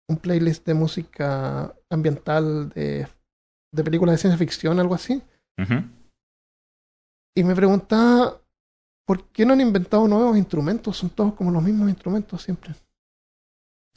un 0.09 0.17
playlist 0.17 0.67
de 0.67 0.75
música 0.75 1.75
ambiental 1.91 2.69
de, 2.71 3.07
de 3.73 3.85
películas 3.85 4.15
de 4.15 4.19
ciencia 4.19 4.39
ficción, 4.39 4.79
algo 4.79 4.95
así. 4.95 5.23
Y 7.37 7.45
me 7.45 7.55
preguntaba, 7.55 8.41
¿por 9.07 9.25
qué 9.29 9.45
no 9.45 9.53
han 9.53 9.61
inventado 9.61 10.07
nuevos 10.07 10.37
instrumentos? 10.37 10.97
Son 10.97 11.11
todos 11.11 11.35
como 11.35 11.51
los 11.51 11.63
mismos 11.63 11.89
instrumentos 11.89 12.43
siempre. 12.43 12.75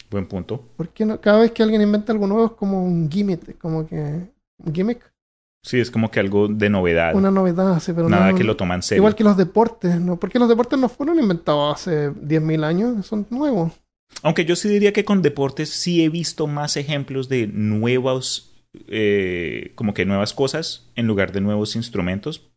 Buen 0.09 0.27
punto. 0.27 0.61
¿Por 0.75 0.89
qué 0.89 1.05
no? 1.05 1.21
Cada 1.21 1.39
vez 1.39 1.51
que 1.51 1.63
alguien 1.63 1.81
inventa 1.81 2.11
algo 2.11 2.27
nuevo 2.27 2.45
es 2.47 2.51
como 2.53 2.83
un 2.83 3.09
gimmick, 3.09 3.57
como 3.57 3.87
que... 3.87 4.31
Un 4.63 4.73
gimmick, 4.75 5.10
Sí, 5.63 5.79
es 5.79 5.91
como 5.91 6.09
que 6.09 6.19
algo 6.19 6.47
de 6.47 6.69
novedad. 6.69 7.13
una 7.15 7.29
novedad 7.29 7.73
así, 7.73 7.93
pero 7.93 8.09
Nada 8.09 8.31
no- 8.31 8.37
que 8.37 8.43
lo 8.43 8.57
toman 8.57 8.77
en 8.79 8.83
serio. 8.83 9.01
Igual 9.01 9.15
que 9.15 9.23
los 9.23 9.37
deportes, 9.37 9.99
¿no? 9.99 10.19
Porque 10.19 10.39
los 10.39 10.49
deportes 10.49 10.79
no 10.79 10.89
fueron 10.89 11.19
inventados 11.19 11.75
hace 11.75 12.09
10.000 12.11 12.63
años, 12.63 13.05
son 13.05 13.27
nuevos. 13.29 13.71
Aunque 14.23 14.43
yo 14.45 14.55
sí 14.55 14.67
diría 14.67 14.91
que 14.91 15.05
con 15.05 15.21
deportes 15.21 15.69
sí 15.69 16.03
he 16.03 16.09
visto 16.09 16.47
más 16.47 16.77
ejemplos 16.77 17.29
de 17.29 17.47
nuevos, 17.47 18.65
eh, 18.87 19.71
como 19.75 19.93
que 19.93 20.05
nuevas 20.05 20.33
cosas 20.33 20.89
en 20.95 21.05
lugar 21.07 21.31
de 21.31 21.41
nuevos 21.41 21.75
instrumentos. 21.75 22.49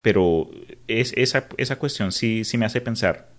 Pero 0.00 0.48
es, 0.86 1.12
esa, 1.16 1.48
esa 1.56 1.78
cuestión 1.80 2.12
sí, 2.12 2.44
sí 2.44 2.56
me 2.56 2.66
hace 2.66 2.80
pensar. 2.80 3.32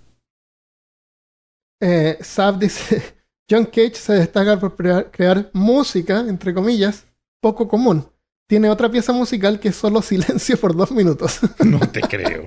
Eh, 1.82 2.18
Saab 2.22 2.60
dice, 2.60 3.02
John 3.50 3.66
Cage 3.66 3.96
se 3.96 4.14
destaca 4.14 4.60
por 4.60 4.76
crear, 4.76 5.10
crear 5.12 5.50
música, 5.54 6.20
entre 6.28 6.54
comillas, 6.54 7.08
poco 7.42 7.68
común. 7.70 8.06
Tiene 8.50 8.68
otra 8.68 8.90
pieza 8.90 9.14
musical 9.14 9.60
que 9.60 9.68
es 9.68 9.76
solo 9.76 10.02
silencio 10.02 10.58
por 10.58 10.76
dos 10.76 10.90
minutos. 10.92 11.40
No 11.64 11.80
te 11.80 12.02
creo. 12.02 12.44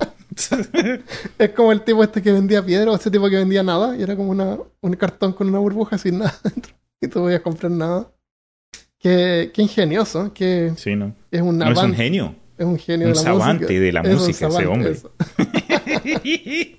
es 1.38 1.50
como 1.50 1.70
el 1.70 1.82
tipo 1.82 2.02
este 2.02 2.20
que 2.20 2.32
vendía 2.32 2.64
piedra 2.64 2.90
o 2.90 2.96
ese 2.96 3.08
tipo 3.08 3.30
que 3.30 3.36
vendía 3.36 3.62
nada 3.62 3.96
y 3.96 4.02
era 4.02 4.16
como 4.16 4.30
una, 4.30 4.58
un 4.80 4.92
cartón 4.94 5.32
con 5.32 5.48
una 5.48 5.60
burbuja 5.60 5.96
sin 5.98 6.18
nada 6.18 6.34
dentro. 6.42 6.74
Y 7.00 7.06
tú 7.06 7.20
podías 7.20 7.40
comprar 7.42 7.70
nada. 7.70 8.10
Qué, 8.98 9.52
qué 9.54 9.62
ingenioso, 9.62 10.32
que 10.34 10.72
Sí, 10.76 10.96
¿no? 10.96 11.14
es 11.30 11.40
un 11.40 11.56
No 11.56 11.70
es 11.70 11.78
un 11.78 11.94
genio. 11.94 12.34
es 12.58 12.66
un 12.66 12.78
genio 12.78 13.06
un 13.08 13.14
de 13.14 13.22
la 13.22 13.32
música. 13.34 13.66
de 13.66 13.92
la 13.92 14.00
Es 14.00 14.14
música, 14.14 14.48
ese 14.48 14.66
hombre. 14.66 14.96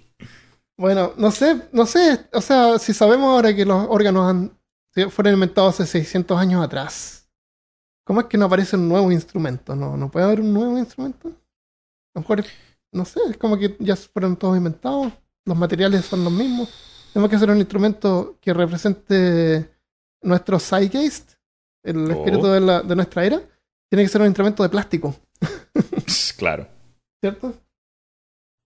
Bueno, 0.75 1.13
no 1.17 1.29
sé, 1.31 1.61
no 1.71 1.85
sé, 1.85 2.19
o 2.33 2.41
sea, 2.41 2.79
si 2.79 2.93
sabemos 2.93 3.27
ahora 3.29 3.55
que 3.55 3.63
los 3.63 3.85
órganos 3.89 4.27
han, 4.27 4.57
fueron 5.11 5.35
inventados 5.35 5.79
hace 5.79 5.99
600 5.99 6.37
años 6.37 6.63
atrás, 6.65 7.22
¿cómo 8.03 8.21
es 8.21 8.27
que 8.27 8.37
no 8.37 8.45
aparece 8.45 8.75
un 8.75 8.87
nuevo 8.89 9.11
instrumento? 9.11 9.75
¿No, 9.75 9.97
no 9.97 10.09
puede 10.11 10.25
haber 10.25 10.41
un 10.41 10.53
nuevo 10.53 10.77
instrumento? 10.77 11.27
A 11.29 11.31
lo 12.15 12.21
mejor, 12.21 12.43
no 12.91 13.05
sé, 13.05 13.19
es 13.29 13.37
como 13.37 13.57
que 13.57 13.75
ya 13.79 13.95
fueron 13.95 14.35
todos 14.35 14.57
inventados, 14.57 15.11
los 15.45 15.57
materiales 15.57 16.05
son 16.05 16.23
los 16.23 16.31
mismos. 16.33 16.69
Tenemos 17.13 17.29
que 17.29 17.35
hacer 17.35 17.49
un 17.49 17.57
instrumento 17.57 18.37
que 18.41 18.53
represente 18.53 19.69
nuestro 20.21 20.59
zeitgeist, 20.59 21.33
el 21.83 21.97
Oh. 22.09 22.11
espíritu 22.11 22.47
de, 22.47 22.59
la, 22.59 22.81
de 22.81 22.95
nuestra 22.95 23.25
era. 23.25 23.41
Tiene 23.89 24.03
que 24.03 24.09
ser 24.09 24.21
un 24.21 24.27
instrumento 24.27 24.63
de 24.63 24.69
plástico, 24.69 25.15
claro. 26.37 26.67
¿cierto? 27.21 27.53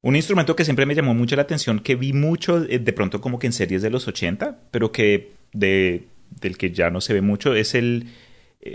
Un 0.04 0.16
instrumento 0.16 0.56
que 0.56 0.64
siempre 0.64 0.86
me 0.86 0.96
llamó 0.96 1.14
mucho 1.14 1.36
la 1.36 1.42
atención, 1.42 1.80
que 1.80 1.96
vi 1.96 2.14
mucho 2.14 2.64
eh, 2.64 2.80
de 2.80 2.94
pronto 2.94 3.20
como 3.20 3.40
que 3.40 3.48
en 3.48 3.54
series 3.54 3.82
de 3.82 3.90
los 3.90 4.08
80, 4.08 4.58
pero 4.72 4.92
que 4.92 5.34
de, 5.52 6.08
del 6.40 6.58
que 6.58 6.72
ya 6.72 6.90
no 6.90 7.02
se 7.02 7.14
ve 7.14 7.22
mucho, 7.22 7.56
es 7.56 7.76
el 7.76 8.08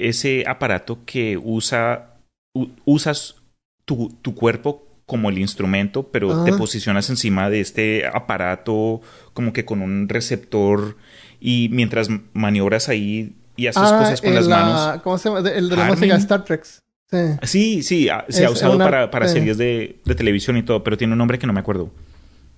ese 0.00 0.44
aparato 0.46 0.98
que 1.04 1.38
usa 1.42 2.14
u- 2.54 2.68
usas 2.84 3.36
tu, 3.84 4.10
tu 4.22 4.34
cuerpo 4.34 4.86
como 5.06 5.28
el 5.30 5.38
instrumento, 5.38 6.04
pero 6.04 6.32
Ah. 6.32 6.44
te 6.44 6.52
posicionas 6.52 7.10
encima 7.10 7.50
de 7.50 7.60
este 7.60 8.06
aparato 8.06 9.00
como 9.34 9.52
que 9.52 9.64
con 9.64 9.82
un 9.82 10.08
receptor 10.08 10.96
y 11.40 11.68
mientras 11.72 12.08
maniobras 12.32 12.88
ahí 12.88 13.34
y 13.56 13.66
haces 13.66 13.82
cosas 13.82 14.20
con 14.20 14.34
las 14.34 14.46
la- 14.46 14.56
manos. 14.64 15.02
¿Cómo 15.02 15.18
se 15.18 15.28
llama? 15.28 15.48
El 15.50 15.68
de 15.68 15.76
la 15.76 15.84
música 15.86 16.14
de 16.14 16.20
Star 16.20 16.44
Trek. 16.44 16.64
Sí. 16.64 17.18
Sí, 17.42 17.82
sí, 17.82 18.08
ah, 18.08 18.24
se 18.28 18.42
Es 18.44 18.48
ha 18.48 18.50
usado 18.52 18.76
una- 18.76 18.84
para, 18.84 19.10
para 19.10 19.28
series 19.28 19.58
de, 19.58 19.96
de 20.04 20.14
televisión 20.14 20.56
y 20.56 20.62
todo, 20.62 20.82
pero 20.82 20.96
tiene 20.96 21.12
un 21.12 21.18
nombre 21.18 21.38
que 21.38 21.46
no 21.46 21.52
me 21.52 21.60
acuerdo. 21.60 21.90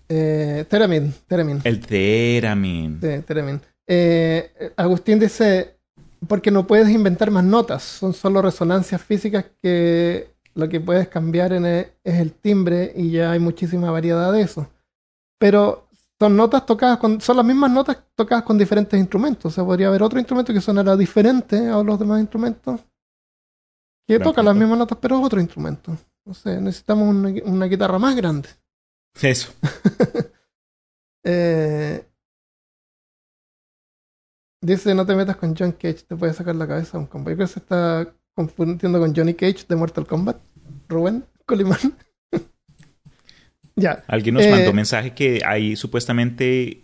Eh, 0.09 0.64
Theremin, 0.68 1.12
Theremin. 1.26 1.61
El 1.64 1.80
Theremin. 1.80 2.99
Sí, 3.01 3.09
Theremin. 3.26 3.61
Eh, 3.89 4.72
Agustín 4.76 5.18
dice, 5.18 5.73
porque 6.28 6.50
no 6.50 6.66
puedes 6.66 6.88
inventar 6.90 7.30
más 7.30 7.44
notas, 7.44 7.82
son 7.82 8.12
solo 8.14 8.42
resonancias 8.42 9.02
físicas 9.02 9.46
que 9.62 10.34
lo 10.54 10.68
que 10.68 10.80
puedes 10.80 11.08
cambiar 11.08 11.52
en 11.52 11.66
e- 11.66 11.92
es 12.04 12.20
el 12.20 12.32
timbre 12.32 12.92
y 12.94 13.10
ya 13.10 13.32
hay 13.32 13.38
muchísima 13.38 13.90
variedad 13.90 14.32
de 14.32 14.42
eso. 14.42 14.68
Pero 15.38 15.88
son 16.18 16.36
notas 16.36 16.64
tocadas 16.64 16.98
con, 16.98 17.20
son 17.20 17.36
las 17.36 17.44
mismas 17.44 17.70
notas 17.70 17.98
tocadas 18.14 18.44
con 18.44 18.56
diferentes 18.56 18.98
instrumentos. 18.98 19.52
O 19.52 19.54
sea, 19.54 19.64
podría 19.64 19.88
haber 19.88 20.02
otro 20.02 20.18
instrumento 20.18 20.52
que 20.52 20.60
sonara 20.60 20.96
diferente 20.96 21.68
a 21.68 21.82
los 21.82 21.98
demás 21.98 22.20
instrumentos. 22.20 22.80
Que 24.06 24.18
toca 24.20 24.42
las 24.42 24.54
mismas 24.54 24.78
notas, 24.78 24.98
pero 25.00 25.18
es 25.18 25.24
otro 25.24 25.40
instrumento. 25.40 25.96
No 26.24 26.34
sé, 26.34 26.60
necesitamos 26.60 27.08
una, 27.08 27.32
una 27.44 27.66
guitarra 27.66 27.98
más 27.98 28.14
grande. 28.14 28.48
Eso. 29.20 29.52
Eh, 31.26 32.06
dice, 34.64 34.94
no 34.94 35.04
te 35.06 35.14
metas 35.14 35.36
con 35.36 35.54
John 35.56 35.72
Cage, 35.72 36.04
te 36.08 36.16
puede 36.16 36.32
sacar 36.32 36.54
la 36.56 36.66
cabeza 36.66 36.98
un 36.98 37.06
combo. 37.06 37.30
Yo 37.30 37.36
creo 37.36 37.46
que 37.46 37.52
se 37.52 37.60
está 37.60 38.08
confundiendo 38.34 38.98
con 38.98 39.14
Johnny 39.14 39.34
Cage 39.34 39.64
de 39.68 39.76
Mortal 39.76 40.06
Kombat. 40.06 40.36
Rubén 40.88 41.24
Colimán. 41.46 41.78
ya. 43.76 44.04
Alguien 44.06 44.34
nos 44.34 44.44
Eh, 44.44 44.50
mandó 44.50 44.72
mensaje 44.72 45.14
que 45.14 45.40
hay 45.46 45.76
supuestamente 45.76 46.82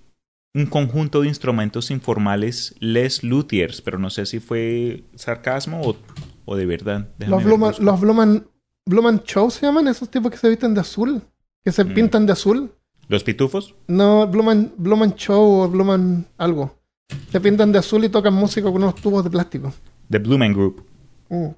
un 0.54 0.66
conjunto 0.66 1.20
de 1.22 1.28
instrumentos 1.28 1.90
informales 1.90 2.74
Les 2.80 3.22
Luthiers, 3.22 3.80
pero 3.82 3.98
no 3.98 4.10
sé 4.10 4.26
si 4.26 4.40
fue 4.40 5.04
sarcasmo 5.14 5.80
o, 5.82 5.96
o 6.44 6.56
de 6.56 6.66
verdad. 6.66 7.08
Déjame 7.18 7.36
Los 7.36 7.44
Bluman, 7.44 7.74
los 7.78 8.00
Bluman, 8.00 8.46
Bluman 8.86 9.22
Show 9.24 9.50
se 9.50 9.66
llaman 9.66 9.86
esos 9.88 10.10
tipos 10.10 10.30
que 10.30 10.36
se 10.38 10.48
visten 10.48 10.74
de 10.74 10.80
azul, 10.80 11.22
que 11.64 11.70
se 11.70 11.84
Mm. 11.84 11.94
pintan 11.94 12.26
de 12.26 12.32
azul. 12.32 12.72
¿Los 13.08 13.22
pitufos? 13.24 13.74
No, 13.86 14.26
Bluman, 14.26 14.72
Bluman 14.76 15.14
Show 15.14 15.62
o 15.62 15.68
Bluman 15.68 16.26
algo. 16.36 16.76
Se 17.30 17.40
pintan 17.40 17.72
de 17.72 17.78
azul 17.78 18.04
y 18.04 18.08
tocan 18.08 18.34
música 18.34 18.70
con 18.70 18.82
unos 18.82 18.94
tubos 18.96 19.24
de 19.24 19.30
plástico. 19.30 19.72
The 20.10 20.18
Blumen 20.18 20.52
Group. 20.52 20.84
Mm. 21.28 21.48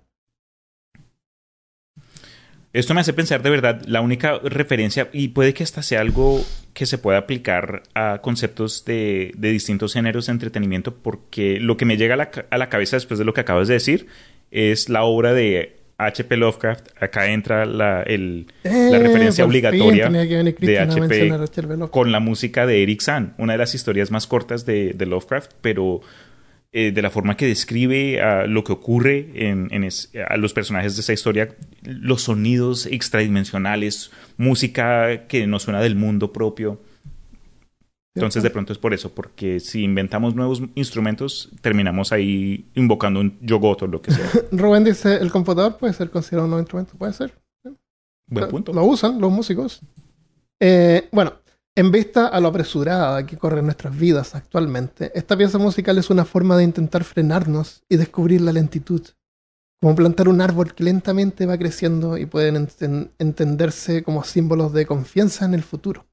Esto 2.73 2.95
me 2.95 3.03
hace 3.03 3.13
pensar 3.13 3.43
de 3.43 3.51
verdad, 3.51 3.83
la 3.87 4.01
única 4.01 4.39
referencia, 4.39 5.11
y 5.13 5.29
puede 5.29 5.53
que 5.53 5.63
hasta 5.63 5.83
sea 5.83 6.01
algo 6.01 6.43
que 6.73 6.87
se 6.87 6.97
pueda 6.97 7.19
aplicar 7.19 7.83
a 7.95 8.21
conceptos 8.23 8.87
de, 8.87 9.33
de 9.37 9.51
distintos 9.51 9.93
géneros 9.93 10.27
de 10.27 10.33
entretenimiento, 10.33 10.95
porque 10.95 11.61
lo 11.61 11.77
que 11.77 11.85
me 11.85 11.99
llega 11.99 12.15
a 12.15 12.17
la, 12.17 12.31
a 12.49 12.59
la 12.59 12.71
cabeza 12.71 12.97
después 12.97 13.19
de 13.19 13.27
lo 13.27 13.35
que 13.35 13.43
acabas 13.43 13.69
de 13.69 13.75
decir 13.75 14.07
es 14.51 14.89
la 14.89 15.05
obra 15.05 15.35
de 15.35 15.82
H.P. 16.07 16.37
Lovecraft. 16.37 16.89
Acá 17.01 17.31
entra 17.31 17.65
la, 17.67 18.03
el, 18.03 18.47
la 18.65 18.71
Eh, 18.71 18.99
referencia 18.99 19.45
fin 19.45 19.51
obligatoria 19.51 20.09
de 20.67 20.79
HP 20.95 21.29
con 21.91 22.13
la 22.13 22.21
música 22.21 22.67
de 22.67 22.83
Eric 22.83 23.01
Sand, 23.01 23.35
una 23.39 23.53
de 23.53 23.59
las 23.59 23.75
historias 23.75 24.11
más 24.11 24.27
cortas 24.27 24.65
de, 24.67 24.93
de 24.95 25.07
Lovecraft, 25.07 25.53
pero 25.61 26.01
eh, 26.75 26.91
de 26.93 27.03
la 27.03 27.11
forma 27.11 27.37
que 27.37 27.47
describe 27.47 28.19
lo 28.49 28.65
que 28.65 28.73
ocurre 28.73 29.29
en, 29.35 29.69
en 29.73 29.85
es- 29.85 30.11
a 30.29 30.37
los 30.39 30.55
personajes 30.55 30.97
de 30.97 31.03
esa 31.03 31.13
historia, 31.13 31.49
los 31.83 32.23
sonidos 32.23 32.87
extradimensionales, 32.87 34.11
música 34.39 35.27
que 35.29 35.47
nos 35.47 35.63
suena 35.65 35.81
del 35.81 35.97
mundo 35.97 36.33
propio. 36.33 36.81
Entonces 38.15 38.43
de 38.43 38.51
pronto 38.51 38.73
es 38.73 38.79
por 38.79 38.93
eso, 38.93 39.15
porque 39.15 39.59
si 39.59 39.83
inventamos 39.85 40.35
nuevos 40.35 40.63
instrumentos, 40.75 41.51
terminamos 41.63 42.13
ahí 42.13 42.71
invocando 42.75 43.21
un 43.21 43.39
yogoto 43.41 43.87
o 43.87 43.89
lo 43.89 44.03
que 44.03 44.11
sea. 44.13 44.29
Rubén 44.53 44.85
dice, 44.85 45.17
el 45.17 45.31
computador 45.33 45.79
puede 45.79 45.95
ser 45.95 46.11
considerado 46.11 46.45
un 46.45 46.51
nuevo 46.51 46.61
instrumento, 46.63 46.95
puede 46.99 47.15
ser. 47.15 47.33
Buen 48.27 48.49
punto. 48.49 48.73
Lo 48.73 48.85
usan 48.85 49.21
los 49.21 49.31
músicos. 49.33 49.81
Eh, 50.61 51.09
bueno, 51.11 51.35
en 51.75 51.91
vista 51.91 52.29
a 52.29 52.39
lo 52.41 52.49
apresurada 52.49 53.25
que 53.27 53.37
corren 53.39 53.65
nuestras 53.65 53.97
vidas 53.99 54.35
actualmente, 54.35 55.11
esta 55.15 55.37
pieza 55.37 55.59
musical 55.59 55.97
es 55.99 56.11
una 56.11 56.25
forma 56.25 56.57
de 56.57 56.65
intentar 56.65 57.05
frenarnos 57.05 57.83
y 57.89 57.97
descubrir 57.97 58.43
la 58.43 58.53
lentitud. 58.53 59.03
Como 59.81 59.97
plantar 59.97 60.29
un 60.29 60.41
árbol 60.41 60.75
que 60.75 60.85
lentamente 60.85 61.45
va 61.47 61.59
creciendo 61.59 62.17
y 62.17 62.27
pueden 62.27 62.55
enten- 62.57 63.11
entenderse 63.19 64.03
como 64.03 64.23
símbolos 64.23 64.73
de 64.73 64.87
confianza 64.87 65.45
en 65.45 65.55
el 65.55 65.63
futuro. 65.63 66.07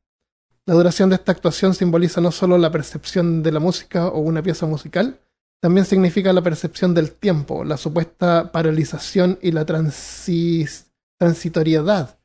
La 0.69 0.75
duración 0.75 1.09
de 1.09 1.15
esta 1.15 1.31
actuación 1.31 1.73
simboliza 1.73 2.21
no 2.21 2.31
solo 2.31 2.55
la 2.59 2.71
percepción 2.71 3.41
de 3.41 3.51
la 3.51 3.59
música 3.59 4.09
o 4.09 4.19
una 4.19 4.43
pieza 4.43 4.67
musical, 4.67 5.19
también 5.59 5.83
significa 5.83 6.31
la 6.31 6.43
percepción 6.43 6.93
del 6.93 7.11
tiempo, 7.11 7.63
la 7.63 7.75
supuesta 7.75 8.51
paralización 8.51 9.39
y 9.41 9.51
la 9.51 9.65
transitoriedad. 9.65 12.19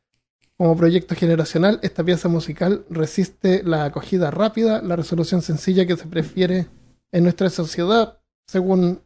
Como 0.59 0.77
proyecto 0.77 1.15
generacional, 1.15 1.81
esta 1.83 2.05
pieza 2.05 2.29
musical 2.29 2.85
resiste 2.91 3.63
la 3.63 3.87
acogida 3.87 4.31
rápida, 4.31 4.83
la 4.83 4.97
resolución 4.97 5.41
sencilla 5.41 5.87
que 5.87 5.97
se 5.97 6.07
prefiere 6.07 6.67
en 7.13 7.23
nuestra 7.23 7.49
sociedad, 7.49 8.21
según 8.47 9.01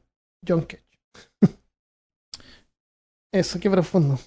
John 0.45 0.62
Cage. 0.62 0.82
Eso, 3.32 3.61
qué 3.61 3.70
profundo. 3.70 4.18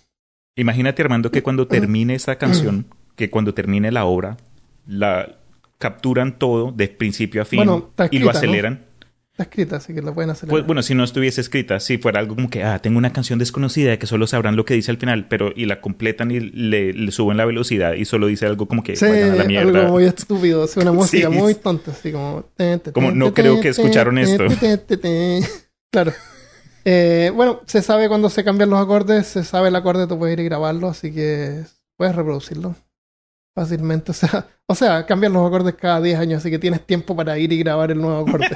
Imagínate, 0.56 1.02
Armando, 1.02 1.32
que 1.32 1.44
cuando 1.44 1.68
termine 1.68 2.16
esta 2.16 2.38
canción, 2.38 2.86
que 3.18 3.30
cuando 3.30 3.54
termine 3.54 3.92
la 3.92 4.06
obra, 4.06 4.38
la 4.86 5.38
capturan 5.78 6.38
todo 6.38 6.72
de 6.72 6.88
principio 6.90 7.42
a 7.42 7.46
fin 7.46 7.58
Bueno, 7.58 7.88
está 7.90 8.06
y 8.12 8.20
lo 8.20 8.26
escrita, 8.30 8.32
¿no? 8.34 8.38
aceleran. 8.38 8.86
Está 9.32 9.44
escrita, 9.44 9.76
así 9.78 9.94
que 9.96 10.02
la 10.02 10.14
pueden 10.14 10.30
hacer. 10.30 10.50
Pues, 10.50 10.66
bueno, 10.66 10.84
si 10.84 10.94
no 10.94 11.04
estuviese 11.06 11.40
escrita, 11.42 11.80
si 11.80 11.98
fuera 11.98 12.20
algo 12.20 12.36
como 12.36 12.50
que, 12.50 12.64
ah, 12.64 12.80
tengo 12.80 12.98
una 12.98 13.14
canción 13.14 13.40
desconocida 13.40 13.98
que 13.98 14.06
solo 14.06 14.28
sabrán 14.28 14.58
lo 14.58 14.66
que 14.66 14.74
dice 14.74 14.92
al 14.92 14.98
final, 14.98 15.28
pero 15.30 15.52
y 15.56 15.66
la 15.66 15.80
completan 15.82 16.32
y 16.32 16.40
le, 16.42 16.92
le 16.94 17.12
suben 17.12 17.38
la 17.38 17.46
velocidad 17.46 17.94
y 17.94 18.04
solo 18.06 18.28
dice 18.28 18.46
algo 18.46 18.68
como 18.68 18.84
que, 18.84 18.96
Sí, 18.98 19.06
a 19.06 19.10
la 19.36 19.44
mierda. 19.46 19.80
algo 19.80 19.94
muy 19.94 20.04
estúpido, 20.04 20.66
es 20.66 20.76
una 20.78 20.92
música 20.92 21.30
Sí. 21.30 21.34
muy 21.34 21.56
tonta, 21.56 21.92
así 21.92 22.12
como... 22.12 22.44
Como, 22.94 23.12
no 23.12 23.34
creo 23.34 23.60
que 23.62 23.70
escucharon 23.70 24.18
esto. 24.18 24.46
Claro. 25.92 26.14
Eh, 26.86 27.32
bueno, 27.36 27.62
se 27.66 27.82
sabe 27.82 28.08
cuando 28.08 28.30
se 28.30 28.44
cambian 28.44 28.70
los 28.70 28.80
acordes, 28.80 29.28
se 29.28 29.44
sabe 29.44 29.70
el 29.70 29.76
acorde, 29.76 30.08
tú 30.08 30.18
puedes 30.18 30.34
ir 30.34 30.40
y 30.40 30.46
grabarlo, 30.46 30.88
así 30.90 31.14
que 31.14 31.64
puedes 31.98 32.16
reproducirlo 32.16 32.76
fácilmente. 33.54 34.12
O 34.12 34.14
sea, 34.14 34.48
o 34.68 34.76
sea, 34.76 35.06
cambian 35.06 35.34
los 35.34 35.46
acordes 35.46 35.76
cada 35.76 36.02
10 36.02 36.20
años, 36.20 36.40
así 36.40 36.50
que 36.50 36.60
tienes 36.60 36.86
tiempo 36.86 37.16
para 37.16 37.38
ir 37.38 37.52
y 37.52 37.60
grabar 37.60 37.92
el 37.92 38.02
nuevo 38.02 38.28
acorde. 38.28 38.50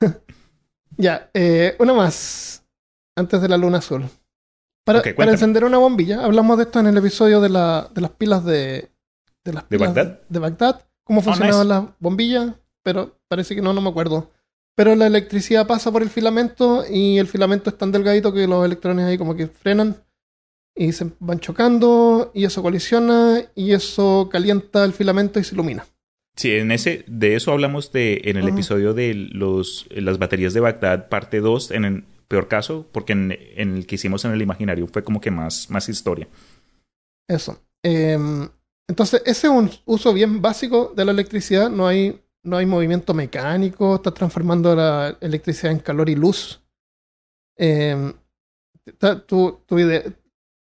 ya, 0.96 1.30
eh, 1.34 1.76
una 1.78 1.94
más, 1.94 2.64
antes 3.16 3.40
de 3.40 3.48
la 3.48 3.56
luna 3.56 3.78
azul. 3.78 4.04
Para, 4.84 5.02
encender 5.32 5.64
una 5.64 5.78
bombilla, 5.78 6.24
hablamos 6.24 6.58
de 6.58 6.62
esto 6.64 6.78
en 6.78 6.86
el 6.86 6.96
episodio 6.96 7.40
de, 7.40 7.48
la, 7.48 7.90
de 7.92 8.00
las 8.00 8.12
pilas 8.12 8.44
de... 8.44 8.88
¿De, 9.44 9.52
las 9.52 9.68
¿De 9.68 9.78
pilas 9.78 9.94
Bagdad? 9.94 10.20
De, 10.28 10.38
Bagdad. 10.38 10.86
Cómo 11.02 11.20
Oh, 11.20 11.22
funcionaban 11.22 11.66
nice. 11.66 11.80
las 11.80 11.84
bombillas, 11.98 12.54
pero 12.84 13.18
parece 13.26 13.56
que 13.56 13.62
no, 13.62 13.72
no 13.72 13.80
me 13.80 13.90
acuerdo. 13.90 14.30
Pero 14.76 14.94
la 14.94 15.06
electricidad 15.06 15.66
pasa 15.66 15.90
por 15.90 16.02
el 16.02 16.10
filamento 16.10 16.84
y 16.88 17.18
el 17.18 17.26
filamento 17.26 17.70
es 17.70 17.78
tan 17.78 17.90
delgadito 17.90 18.32
que 18.32 18.46
los 18.46 18.64
electrones 18.64 19.06
ahí 19.06 19.18
como 19.18 19.34
que 19.34 19.48
frenan 19.48 19.96
y 20.76 20.92
se 20.92 21.10
van 21.20 21.40
chocando 21.40 22.30
y 22.34 22.44
eso 22.44 22.62
colisiona 22.62 23.42
y 23.54 23.72
eso 23.72 24.28
calienta 24.30 24.84
el 24.84 24.92
filamento 24.92 25.40
y 25.40 25.44
se 25.44 25.54
ilumina. 25.54 25.86
Sí, 26.36 26.52
en 26.52 26.70
ese, 26.70 27.02
de 27.06 27.34
eso 27.34 27.50
hablamos 27.52 27.92
de, 27.92 28.20
en 28.24 28.36
el 28.36 28.46
episodio 28.48 28.92
de 28.92 29.14
los, 29.14 29.86
las 29.90 30.18
baterías 30.18 30.52
de 30.52 30.60
Bagdad, 30.60 31.08
parte 31.08 31.40
2, 31.40 31.70
en 31.70 31.84
el- 31.86 32.04
peor 32.28 32.48
caso, 32.48 32.86
porque 32.90 33.12
en, 33.12 33.38
en 33.54 33.76
el 33.76 33.86
que 33.86 33.94
hicimos 33.94 34.24
en 34.24 34.32
el 34.32 34.42
imaginario 34.42 34.86
fue 34.88 35.04
como 35.04 35.20
que 35.20 35.30
más, 35.30 35.70
más 35.70 35.88
historia. 35.88 36.26
Eso. 37.28 37.62
Em, 37.84 38.48
entonces, 38.88 39.22
ese 39.24 39.46
es 39.46 39.52
un 39.52 39.70
uso 39.84 40.12
bien 40.12 40.42
básico 40.42 40.92
de 40.96 41.04
la 41.04 41.12
electricidad. 41.12 41.70
No 41.70 41.86
hay, 41.86 42.20
no 42.42 42.56
hay 42.56 42.66
movimiento 42.66 43.14
mecánico, 43.14 43.94
está 43.94 44.10
transformando 44.12 44.74
la 44.74 45.16
electricidad 45.20 45.70
en 45.70 45.78
calor 45.78 46.08
y 46.10 46.16
luz. 46.16 46.60
Ta- 48.98 49.24
tu- 49.24 49.60
tu 49.66 49.78
idea- 49.78 50.02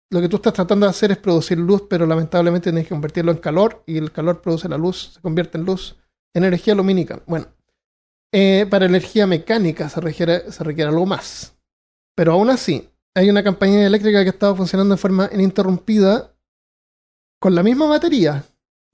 lo 0.10 0.22
que 0.22 0.30
tú 0.30 0.38
estás 0.38 0.54
tratando 0.54 0.86
de 0.86 0.92
hacer 0.92 1.12
es 1.12 1.18
producir 1.18 1.58
luz, 1.58 1.84
pero 1.90 2.06
lamentablemente 2.06 2.70
tienes 2.70 2.86
que 2.86 2.96
convertirlo 2.96 3.32
en 3.32 3.38
calor 3.38 3.84
y 3.86 3.98
el 3.98 4.12
calor 4.12 4.42
produce 4.42 4.70
la 4.70 4.78
luz, 4.78 5.14
se 5.16 5.22
convierte 5.22 5.58
en 5.58 5.66
luz, 5.66 5.98
en 6.34 6.44
energía 6.44 6.76
lumínica. 6.76 7.22
Bueno, 7.26 7.48
eh, 8.32 8.66
para 8.70 8.86
energía 8.86 9.28
mecánica 9.28 9.90
se 9.90 10.00
requiere, 10.02 10.52
se 10.52 10.64
requiere 10.64 10.90
algo 10.90 11.06
más. 11.06 11.58
Pero 12.16 12.34
aún 12.34 12.50
así, 12.50 12.90
hay 13.16 13.30
una 13.30 13.44
compañía 13.44 13.86
eléctrica 13.86 14.22
que 14.22 14.30
ha 14.30 14.34
estado 14.34 14.56
funcionando 14.56 14.96
de 14.96 15.02
forma 15.02 15.30
ininterrumpida 15.34 16.34
con 17.40 17.54
la 17.54 17.64
misma 17.64 17.88
batería 17.88 18.44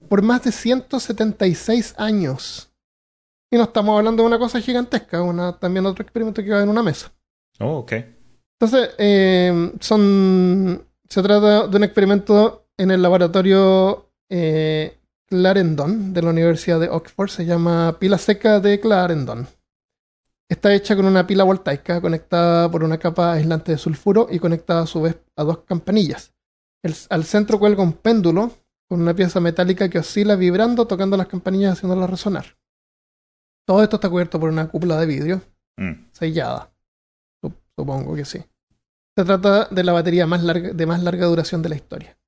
por 0.08 0.22
más 0.22 0.44
de 0.44 0.52
176 0.52 1.94
años. 1.96 2.70
Y 3.50 3.56
no 3.56 3.64
estamos 3.64 3.96
hablando 3.96 4.22
de 4.22 4.26
una 4.26 4.38
cosa 4.38 4.60
gigantesca, 4.60 5.22
una, 5.22 5.58
también 5.58 5.86
otro 5.86 6.02
experimento 6.02 6.42
que 6.42 6.50
va 6.50 6.62
en 6.62 6.68
una 6.68 6.82
mesa. 6.82 7.12
Oh, 7.60 7.78
ok. 7.78 7.92
Entonces, 8.58 8.94
eh, 8.98 9.72
son. 9.80 10.86
Se 11.08 11.22
trata 11.22 11.66
de 11.68 11.76
un 11.76 11.84
experimento 11.84 12.66
en 12.76 12.90
el 12.90 13.02
laboratorio 13.02 14.10
eh, 14.30 14.98
Clarendon 15.26 16.12
de 16.12 16.22
la 16.22 16.30
Universidad 16.30 16.80
de 16.80 16.88
Oxford. 16.88 17.28
Se 17.28 17.44
llama 17.44 17.96
pila 17.98 18.18
seca 18.18 18.60
de 18.60 18.80
Clarendon. 18.80 19.46
Está 20.48 20.74
hecha 20.74 20.94
con 20.96 21.06
una 21.06 21.26
pila 21.26 21.44
voltaica 21.44 22.00
conectada 22.00 22.70
por 22.70 22.84
una 22.84 22.98
capa 22.98 23.32
aislante 23.32 23.72
de 23.72 23.78
sulfuro 23.78 24.28
y 24.30 24.38
conectada 24.38 24.82
a 24.82 24.86
su 24.86 25.00
vez 25.02 25.16
a 25.36 25.44
dos 25.44 25.58
campanillas. 25.64 26.32
El- 26.82 26.94
al 27.10 27.24
centro 27.24 27.58
cuelga 27.58 27.82
un 27.82 27.94
péndulo 27.94 28.50
con 28.88 29.00
una 29.00 29.14
pieza 29.14 29.40
metálica 29.40 29.88
que 29.88 29.98
oscila 29.98 30.36
vibrando, 30.36 30.86
tocando 30.86 31.16
las 31.16 31.28
campanillas 31.28 31.72
haciéndolas 31.78 32.10
resonar. 32.10 32.44
Todo 33.66 33.82
esto 33.82 33.96
está 33.96 34.10
cubierto 34.10 34.38
por 34.38 34.50
una 34.50 34.68
cúpula 34.68 34.98
de 35.00 35.06
vidrio 35.06 35.40
Mm. 35.78 36.08
sellada. 36.12 36.70
Sup- 37.42 37.56
Supongo 37.76 38.14
que 38.14 38.24
sí. 38.26 38.44
Se 39.16 39.24
trata 39.24 39.68
de 39.70 39.84
la 39.84 39.92
batería 39.92 40.26
más 40.26 40.42
larga, 40.42 40.72
de 40.72 40.86
más 40.86 41.02
larga 41.02 41.26
duración 41.26 41.62
de 41.62 41.68
la 41.68 41.76
historia. 41.76 42.18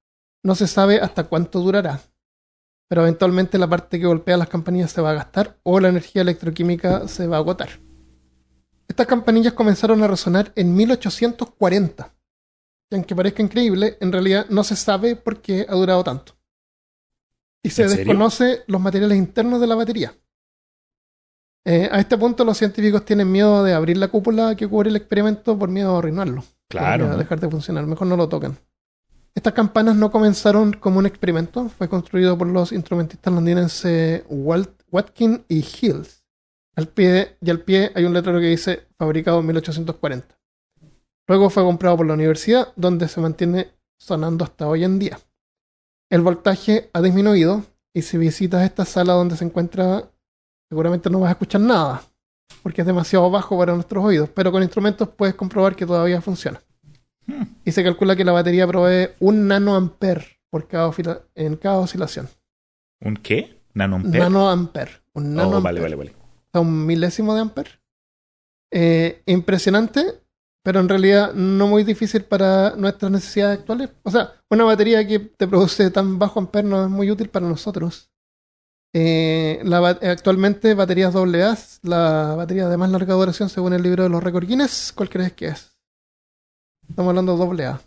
No 0.45 0.55
se 0.55 0.68
sabe 0.68 1.01
hasta 1.01 1.24
cuánto 1.24 1.61
durará, 1.61 2.01
pero 2.89 3.03
eventualmente 3.03 3.59
la 3.59 3.68
parte 3.68 3.99
que 3.99 4.07
golpea 4.07 4.37
las 4.37 4.49
campanillas 4.49 4.93
se 4.93 5.01
va 5.01 5.11
a 5.11 5.14
gastar 5.14 5.59
o 5.64 5.80
la 5.80 5.89
energía 5.89 6.22
electroquímica 6.22 7.09
se 7.09 7.26
va 7.26 7.37
a 7.37 7.41
agotar. 7.41 7.70
Estas 8.87 9.09
campanillas 9.09 9.55
comenzaron 9.55 10.03
a 10.03 10.07
resonar 10.07 10.53
en 10.55 10.74
1840. 10.74 12.14
Y 12.91 12.95
aunque 12.95 13.16
parezca 13.16 13.43
increíble, 13.43 13.99
en 14.01 14.12
realidad 14.12 14.47
no 14.49 14.62
se 14.62 14.76
sabe 14.76 15.16
por 15.16 15.43
qué 15.43 15.66
ha 15.68 15.74
durado 15.74 16.05
tanto. 16.05 16.37
Y 17.64 17.70
se 17.70 17.89
desconoce 17.89 18.62
los 18.68 18.80
materiales 18.80 19.18
internos 19.18 19.61
de 19.61 19.66
la 19.66 19.74
batería. 19.74 20.14
Eh, 21.64 21.89
a 21.91 21.99
este 21.99 22.16
punto 22.16 22.45
los 22.45 22.57
científicos 22.57 23.05
tienen 23.05 23.32
miedo 23.32 23.64
de 23.64 23.74
abrir 23.74 23.97
la 23.97 24.07
cúpula 24.07 24.55
que 24.55 24.68
cubre 24.68 24.89
el 24.89 24.95
experimento 24.95 25.59
por 25.59 25.68
miedo 25.68 25.97
a 25.97 25.99
arruinarlo. 25.99 26.45
Claro. 26.69 27.17
Dejar 27.17 27.41
de 27.41 27.49
funcionar, 27.49 27.87
mejor 27.87 28.07
no 28.07 28.17
lo 28.17 28.29
tocan. 28.29 28.59
Estas 29.35 29.53
campanas 29.53 29.97
no 29.97 30.11
comenzaron 30.11 30.73
como 30.73 30.99
un 30.99 31.07
experimento, 31.07 31.69
fue 31.69 31.89
construido 31.89 32.39
por 32.39 32.47
los 32.47 32.73
instrumentistas 32.73 33.33
londinenses 33.33 34.25
Walt, 34.29 34.83
Watkin 34.91 35.45
y 35.49 35.59
Hills. 35.59 36.25
Al 36.75 36.89
pie, 36.89 37.37
y 37.41 37.51
al 37.51 37.61
pie 37.61 37.93
hay 37.95 38.05
un 38.05 38.14
letrero 38.14 38.41
que 38.41 38.47
dice 38.47 38.87
fabricado 38.99 39.41
en 39.41 39.47
1840. 39.47 40.39
Luego 41.29 41.51
fue 41.51 41.64
comprado 41.64 41.99
por 41.99 42.07
la 42.07 42.14
universidad, 42.14 42.73
donde 42.77 43.09
se 43.09 43.21
mantiene 43.21 43.73
sonando 43.99 44.45
hasta 44.45 44.69
hoy 44.69 44.85
en 44.85 44.99
día. 44.99 45.19
El 46.11 46.23
voltaje 46.23 46.91
ha 46.93 47.03
disminuido 47.03 47.64
y 47.95 48.03
si 48.03 48.17
visitas 48.17 48.62
esta 48.62 48.85
sala 48.85 49.14
donde 49.14 49.37
se 49.37 49.45
encuentra, 49.45 50.11
seguramente 50.69 51.11
no 51.11 51.21
vas 51.21 51.29
a 51.29 51.33
escuchar 51.33 51.61
nada, 51.61 52.03
porque 52.63 52.81
es 52.83 52.87
demasiado 52.87 53.31
bajo 53.31 53.59
para 53.59 53.75
nuestros 53.75 54.05
oídos, 54.05 54.29
pero 54.35 54.51
con 54.53 54.63
instrumentos 54.63 55.09
puedes 55.09 55.35
comprobar 55.35 55.77
que 55.77 55.87
todavía 55.87 56.21
funciona. 56.21 56.61
Hmm. 57.27 57.45
Y 57.65 57.73
se 57.73 57.83
calcula 57.83 58.17
que 58.17 58.25
la 58.25 58.33
batería 58.33 58.67
provee 58.67 59.11
un 59.21 59.49
nanoamper 59.49 60.27
por 60.51 60.67
cada 60.69 60.91
en 61.35 61.57
cada 61.57 61.79
oscilación. 61.79 62.29
¿Un 63.01 63.17
qué? 63.17 63.61
¿Nanoampere? 63.75 64.19
Nanoamper. 64.25 65.03
Un 65.13 65.25
Oh, 65.25 65.29
nanoamper. 65.29 65.63
vale, 65.63 65.81
vale, 65.81 65.97
vale. 65.97 66.11
O 66.11 66.49
sea, 66.53 66.61
un 66.61 66.87
milésimo 66.87 67.35
de 67.35 67.41
amper. 67.41 67.81
Eh, 68.71 69.23
impresionante, 69.27 70.05
pero 70.63 70.81
en 70.81 70.89
realidad 70.89 71.33
no 71.35 71.67
muy 71.69 71.85
difícil 71.85 72.25
para 72.25 72.75
nuestras 72.77 73.11
necesidades 73.13 73.61
actuales. 73.61 73.91
O 74.03 74.11
sea, 74.11 74.33
una 74.51 74.65
batería 74.65 75.07
que 75.07 75.19
te 75.19 75.47
produce 75.47 75.91
tan 75.91 76.19
bajo 76.19 76.41
amper 76.41 76.65
no 76.65 76.85
es 76.85 76.91
muy 76.91 77.11
útil 77.11 77.29
para 77.29 77.47
nosotros. 77.47 78.11
Eh, 78.99 79.61
la 79.63 79.87
actualmente 79.89 80.73
baterías 80.73 81.15
AA, 81.15 81.55
la 81.83 82.35
batería 82.35 82.67
de 82.67 82.79
más 82.79 82.89
larga 82.91 83.13
duración 83.13 83.51
según 83.51 83.75
el 83.75 83.83
libro 83.83 84.05
de 84.05 84.09
los 84.09 84.23
récords 84.23 84.49
Guinness, 84.49 84.91
¿cuál 84.97 85.11
crees 85.11 85.35
que 85.35 85.49
es? 85.49 85.77
Estamos 86.89 87.11
hablando 87.11 87.37
de 87.37 87.67
AA. 87.67 87.81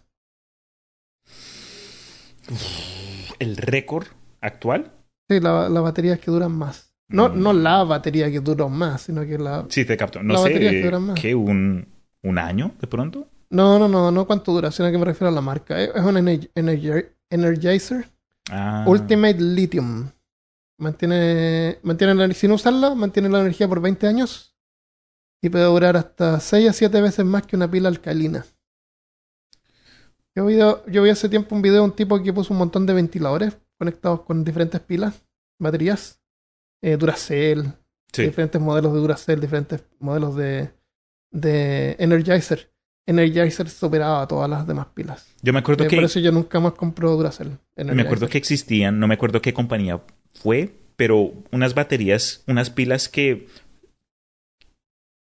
¿El 3.40 3.58
récord 3.58 4.06
actual? 4.40 4.92
Sí, 5.28 5.40
la, 5.40 5.68
la 5.68 5.82
batería 5.82 6.18
que 6.18 6.30
duran 6.30 6.52
más. 6.52 6.94
No, 7.08 7.30
Mm. 7.30 7.42
no 7.42 7.54
la 7.54 7.84
batería 7.86 8.30
que 8.30 8.40
duró 8.40 8.70
más, 8.70 9.02
sino 9.02 9.26
que 9.26 9.40
la... 9.40 9.66
Sí, 9.70 9.86
te 9.86 9.98
capto. 9.98 10.22
No 10.22 10.38
sé, 10.44 10.54
que 10.54 10.92
más. 10.92 11.20
¿qué? 11.20 11.34
¿Un, 11.34 11.88
¿Un 12.22 12.38
año 12.38 12.74
de 12.80 12.86
pronto? 12.86 13.28
No, 13.50 13.80
no, 13.80 13.88
no, 13.88 14.12
no 14.12 14.28
cuánto 14.28 14.52
dura, 14.52 14.72
sino 14.72 14.92
que 14.92 14.98
me 15.00 15.06
refiero 15.06 15.30
a 15.30 15.34
la 15.34 15.42
marca. 15.42 15.82
Es 15.82 16.04
un 16.04 16.18
ener- 16.18 16.52
energi- 16.54 17.08
Energizer 17.32 18.08
Ah, 18.52 18.84
Ultimate 18.88 19.40
Lithium. 19.42 20.12
Mantiene, 20.80 21.78
mantiene 21.84 22.16
la, 22.16 22.34
sin 22.34 22.52
usarla, 22.54 22.96
mantiene 22.96 23.28
la 23.30 23.42
energía 23.42 23.68
por 23.68 23.82
20 23.82 24.08
años 24.08 24.56
y 25.42 25.50
puede 25.50 25.66
durar 25.66 25.98
hasta 25.98 26.40
6 26.40 26.70
a 26.70 26.74
7 26.74 27.02
veces 27.02 27.26
más 27.26 27.46
que 27.46 27.56
una 27.58 27.70
pila 27.70 27.90
alcalina. 27.90 28.46
Yo 30.36 30.46
vi, 30.46 30.58
yo 30.58 31.04
vi 31.04 31.10
hace 31.10 31.28
tiempo 31.28 31.54
un 31.56 31.62
video 31.62 31.82
de 31.82 31.90
un 31.90 31.92
tipo 31.96 32.22
que 32.24 32.32
puso 32.32 32.54
un 32.54 32.60
montón 32.60 32.86
de 32.86 32.94
ventiladores 32.94 33.58
conectados 33.78 34.22
con 34.22 34.44
diferentes 34.44 34.80
pilas, 34.80 35.22
baterías, 35.60 36.22
eh, 36.82 36.96
Duracell, 36.96 37.74
sí. 38.14 38.24
diferentes 38.24 38.62
modelos 38.62 38.94
de 38.94 39.00
Duracell, 39.00 39.40
diferentes 39.42 39.84
modelos 40.00 40.36
de, 40.36 40.72
de 41.32 41.96
Energizer. 42.00 42.72
Energizer 43.06 43.68
superaba 43.70 44.26
todas 44.28 44.50
las 44.50 44.68
demás 44.68 44.88
pilas. 44.94 45.28
Yo 45.42 45.52
me 45.52 45.60
acuerdo 45.60 45.84
Eh, 45.84 45.88
que 45.88 45.96
Por 45.98 46.06
eso 46.06 46.20
yo 46.20 46.32
nunca 46.32 46.60
más 46.60 46.74
compro 46.74 47.16
Duracell. 47.18 47.58
me 47.76 48.02
acuerdo 48.02 48.30
que 48.30 48.38
existían, 48.38 49.00
no 49.00 49.08
me 49.08 49.16
acuerdo 49.16 49.42
qué 49.42 49.54
compañía 49.54 50.00
fue, 50.42 50.74
pero 50.96 51.34
unas 51.52 51.74
baterías, 51.76 52.44
unas 52.48 52.70
pilas 52.70 53.10
que 53.10 53.48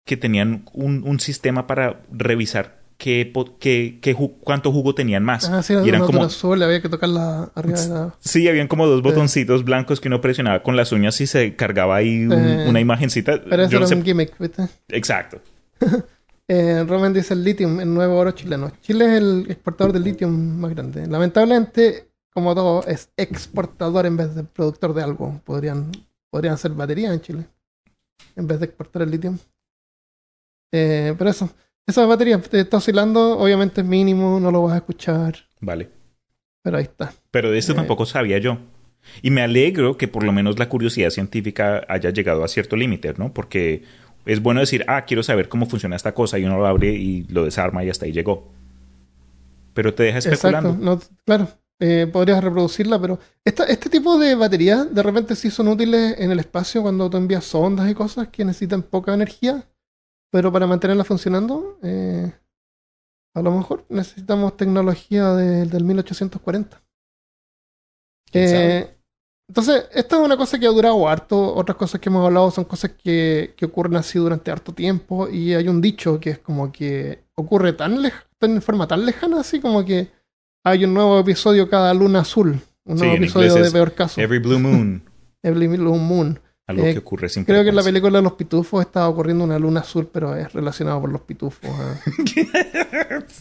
que 0.05 0.17
tenían 0.17 0.65
un, 0.73 1.03
un 1.05 1.19
sistema 1.19 1.67
para 1.67 2.01
revisar 2.11 2.79
qué, 2.97 3.31
qué, 3.59 3.99
qué 4.01 4.15
cuánto 4.41 4.71
jugo 4.71 4.95
tenían 4.95 5.23
más. 5.23 5.47
Ah, 5.47 5.61
sí, 5.61 5.73
y 5.73 5.87
eran 5.89 6.01
como 6.03 6.23
había 6.23 6.81
que 6.81 6.89
tocarla 6.89 7.51
arriba 7.53 7.79
de 7.79 7.89
la... 7.89 8.15
Sí, 8.19 8.47
habían 8.47 8.67
como 8.67 8.87
dos 8.87 9.03
botoncitos 9.03 9.63
blancos 9.63 10.01
que 10.01 10.07
uno 10.07 10.19
presionaba 10.19 10.63
con 10.63 10.75
las 10.75 10.91
uñas 10.91 11.21
y 11.21 11.27
se 11.27 11.55
cargaba 11.55 11.95
ahí 11.97 12.25
un- 12.25 12.33
Eh, 12.33 12.65
una 12.67 12.79
imagencita. 12.79 13.39
Pero 13.43 13.63
eso 13.63 13.71
Yo 13.71 13.79
no 13.79 13.85
era 13.85 13.87
sé- 13.87 13.95
un 13.95 14.03
gimmick, 14.03 14.37
¿viste? 14.39 14.67
Exacto. 14.89 15.41
Eh, 16.51 16.83
Roman 16.87 17.13
dice 17.13 17.35
el 17.35 17.43
lithium, 17.43 17.79
el 17.79 17.93
nuevo 17.93 18.17
oro 18.17 18.31
chileno. 18.31 18.71
Chile 18.81 19.05
es 19.05 19.11
el 19.21 19.45
exportador 19.49 19.93
del 19.93 20.03
lithium 20.03 20.31
más 20.59 20.71
grande. 20.71 21.05
Lamentablemente, 21.05 22.08
como 22.33 22.53
todo, 22.55 22.83
es 22.85 23.09
exportador 23.17 24.05
en 24.05 24.17
vez 24.17 24.35
de 24.35 24.43
productor 24.43 24.93
de 24.93 25.03
algo. 25.03 25.41
Podrían, 25.45 25.91
podrían 26.29 26.53
hacer 26.55 26.71
baterías 26.71 27.13
en 27.13 27.21
Chile 27.21 27.45
en 28.35 28.47
vez 28.47 28.59
de 28.59 28.65
exportar 28.65 29.01
el 29.01 29.11
lithium. 29.11 29.37
Eh, 30.71 31.15
pero 31.17 31.29
eso, 31.29 31.49
esa 31.87 32.05
batería 32.05 32.39
te 32.39 32.59
está 32.59 32.77
oscilando, 32.77 33.37
obviamente 33.39 33.81
es 33.81 33.87
mínimo, 33.87 34.39
no 34.39 34.51
lo 34.51 34.63
vas 34.63 34.73
a 34.73 34.77
escuchar, 34.77 35.35
Vale. 35.59 35.89
pero 36.61 36.77
ahí 36.77 36.83
está. 36.83 37.13
Pero 37.31 37.49
de 37.51 37.57
esto 37.57 37.71
Eh. 37.71 37.75
tampoco 37.75 38.05
sabía 38.05 38.37
yo. 38.37 38.57
Y 39.21 39.31
me 39.31 39.41
alegro 39.41 39.97
que 39.97 40.07
por 40.07 40.23
lo 40.23 40.31
menos 40.31 40.59
la 40.59 40.69
curiosidad 40.69 41.09
científica 41.09 41.85
haya 41.87 42.11
llegado 42.11 42.43
a 42.43 42.47
cierto 42.47 42.75
límite, 42.75 43.13
¿no? 43.17 43.33
Porque 43.33 43.83
es 44.25 44.41
bueno 44.41 44.59
decir, 44.59 44.83
ah, 44.87 45.05
quiero 45.05 45.23
saber 45.23 45.49
cómo 45.49 45.65
funciona 45.65 45.95
esta 45.95 46.13
cosa 46.13 46.37
y 46.37 46.43
uno 46.43 46.57
lo 46.59 46.67
abre 46.67 46.89
y 46.93 47.23
lo 47.29 47.45
desarma 47.45 47.83
y 47.83 47.89
hasta 47.89 48.05
ahí 48.05 48.11
llegó. 48.11 48.47
Pero 49.73 49.93
te 49.93 50.03
deja 50.03 50.19
especulando. 50.19 50.69
Exacto, 50.69 50.85
no, 50.85 51.01
claro. 51.25 51.47
Eh, 51.79 52.07
podrías 52.11 52.43
reproducirla, 52.43 52.99
pero 52.99 53.19
esta, 53.45 53.63
este 53.65 53.89
tipo 53.89 54.17
de 54.17 54.35
baterías 54.35 54.93
de 54.93 55.03
repente 55.03 55.35
sí 55.35 55.49
son 55.51 55.69
útiles 55.69 56.15
en 56.19 56.31
el 56.31 56.39
espacio 56.39 56.81
cuando 56.81 57.09
tú 57.09 57.17
envías 57.17 57.45
sondas 57.45 57.89
y 57.89 57.95
cosas 57.95 58.27
que 58.29 58.45
necesitan 58.45 58.83
poca 58.83 59.13
energía, 59.13 59.63
pero 60.31 60.51
para 60.51 60.67
mantenerla 60.67 61.03
funcionando, 61.05 61.79
eh, 61.83 62.33
a 63.33 63.41
lo 63.41 63.51
mejor 63.51 63.85
necesitamos 63.89 64.55
tecnología 64.55 65.33
de- 65.33 65.65
del 65.65 65.83
1840. 65.83 66.83
¿Quién 68.31 68.45
Eh, 68.45 68.95
Entonces, 69.47 69.85
esta 69.93 70.17
es 70.17 70.21
una 70.23 70.37
cosa 70.37 70.59
que 70.59 70.67
ha 70.67 70.69
durado 70.69 71.07
harto. 71.07 71.55
Otras 71.55 71.75
cosas 71.77 71.99
que 71.99 72.09
hemos 72.09 72.23
hablado 72.25 72.51
son 72.51 72.65
cosas 72.65 72.91
que, 72.91 73.55
que 73.57 73.65
ocurren 73.65 73.95
así 73.97 74.19
durante 74.19 74.51
harto 74.51 74.73
tiempo. 74.73 75.27
Y 75.27 75.55
hay 75.55 75.67
un 75.67 75.81
dicho 75.81 76.19
que 76.19 76.31
es 76.31 76.39
como 76.39 76.71
que 76.71 77.23
ocurre 77.35 77.73
tan 77.73 78.01
lej 78.01 78.13
en 78.41 78.61
forma 78.61 78.87
tan 78.87 79.05
lejana, 79.05 79.39
así 79.41 79.59
como 79.59 79.83
que 79.85 80.11
hay 80.69 80.85
un 80.85 80.93
nuevo 80.93 81.19
episodio 81.19 81.69
cada 81.69 81.93
luna 81.93 82.19
azul. 82.21 82.59
Un 82.85 82.97
nuevo 82.97 83.13
en 83.15 83.23
episodio 83.23 83.53
de 83.55 83.61
es 83.61 83.73
peor 83.73 83.93
caso. 83.93 84.19
Every 84.21 84.39
Blue 84.39 84.59
Moon. 84.59 85.03
Every 85.43 85.67
Blue 85.67 85.95
Moon. 85.95 86.39
Algo 86.67 86.85
Eh, 86.85 86.93
que 86.93 86.99
ocurre 86.99 87.27
Creo 87.45 87.63
que 87.63 87.69
en 87.69 87.75
la 87.75 87.81
película 87.81 88.19
de 88.19 88.23
los 88.23 88.33
pitufos 88.33 88.85
estaba 88.85 89.07
ocurriendo 89.09 89.43
una 89.43 89.57
luna 89.57 89.79
azul, 89.79 90.07
pero 90.11 90.35
es 90.35 90.53
relacionado 90.53 91.01
por 91.01 91.11
los 91.11 91.21
pitufos. 91.21 91.67
ah. 91.79 91.95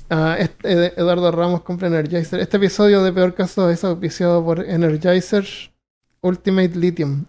Ah, 0.08 0.36
este- 0.38 0.72
Ed- 0.72 0.92
Eduardo 0.96 1.30
Ramos 1.30 1.60
compra 1.62 1.88
Energizer. 1.88 2.40
Este 2.40 2.56
episodio 2.56 3.02
de 3.02 3.12
Peor 3.12 3.34
Caso 3.34 3.68
es 3.70 3.84
auspiciado 3.84 4.42
por 4.44 4.64
Energizer 4.64 5.46
Ultimate 6.22 6.74
Lithium. 6.76 7.26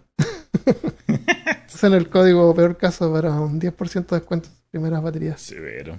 Usen 1.72 1.92
el 1.94 2.08
código 2.08 2.54
Peor 2.54 2.76
Caso 2.76 3.12
para 3.12 3.32
un 3.40 3.60
10% 3.60 4.06
de 4.06 4.16
descuento 4.16 4.48
en 4.48 4.54
sus 4.54 4.64
primeras 4.70 5.02
baterías. 5.02 5.40
Severo. 5.40 5.98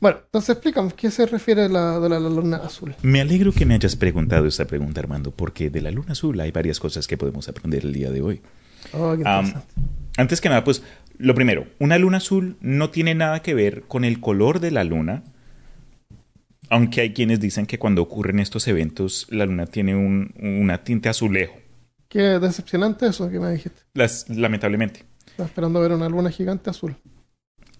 Bueno, 0.00 0.18
entonces 0.24 0.50
explícame, 0.50 0.90
¿qué 0.96 1.10
se 1.10 1.26
refiere 1.26 1.64
a 1.64 1.68
la, 1.68 2.00
de 2.00 2.08
la, 2.08 2.18
la 2.18 2.28
luna 2.30 2.56
azul? 2.58 2.94
Me 3.02 3.20
alegro 3.20 3.52
que 3.52 3.66
me 3.66 3.74
hayas 3.74 3.96
preguntado 3.96 4.46
esta 4.46 4.64
pregunta, 4.64 5.00
Armando, 5.00 5.30
porque 5.30 5.68
de 5.68 5.82
la 5.82 5.90
luna 5.90 6.12
azul 6.12 6.40
hay 6.40 6.50
varias 6.52 6.80
cosas 6.80 7.06
que 7.06 7.18
podemos 7.18 7.48
aprender 7.48 7.84
el 7.84 7.92
día 7.92 8.10
de 8.10 8.22
hoy. 8.22 8.40
Oh, 8.94 9.14
qué. 9.14 9.24
Antes 10.16 10.40
que 10.40 10.48
nada, 10.48 10.64
pues, 10.64 10.82
lo 11.18 11.34
primero, 11.34 11.66
una 11.78 11.98
luna 11.98 12.16
azul 12.16 12.56
no 12.60 12.88
tiene 12.90 13.14
nada 13.14 13.42
que 13.42 13.52
ver 13.52 13.82
con 13.82 14.04
el 14.04 14.20
color 14.20 14.58
de 14.60 14.70
la 14.70 14.84
luna, 14.84 15.22
aunque 16.70 17.02
hay 17.02 17.12
quienes 17.12 17.38
dicen 17.40 17.66
que 17.66 17.78
cuando 17.78 18.00
ocurren 18.00 18.38
estos 18.40 18.68
eventos, 18.68 19.26
la 19.30 19.44
luna 19.44 19.66
tiene 19.66 19.94
un, 19.96 20.32
una 20.40 20.82
tinte 20.82 21.10
azulejo. 21.10 21.56
Qué 22.08 22.20
decepcionante 22.20 23.06
eso 23.06 23.28
que 23.28 23.38
me 23.38 23.50
dijiste. 23.52 23.82
Las- 23.92 24.28
lamentablemente. 24.30 25.04
Estaba 25.26 25.46
esperando 25.46 25.80
ver 25.80 25.92
una 25.92 26.08
luna 26.08 26.30
gigante 26.30 26.70
azul. 26.70 26.96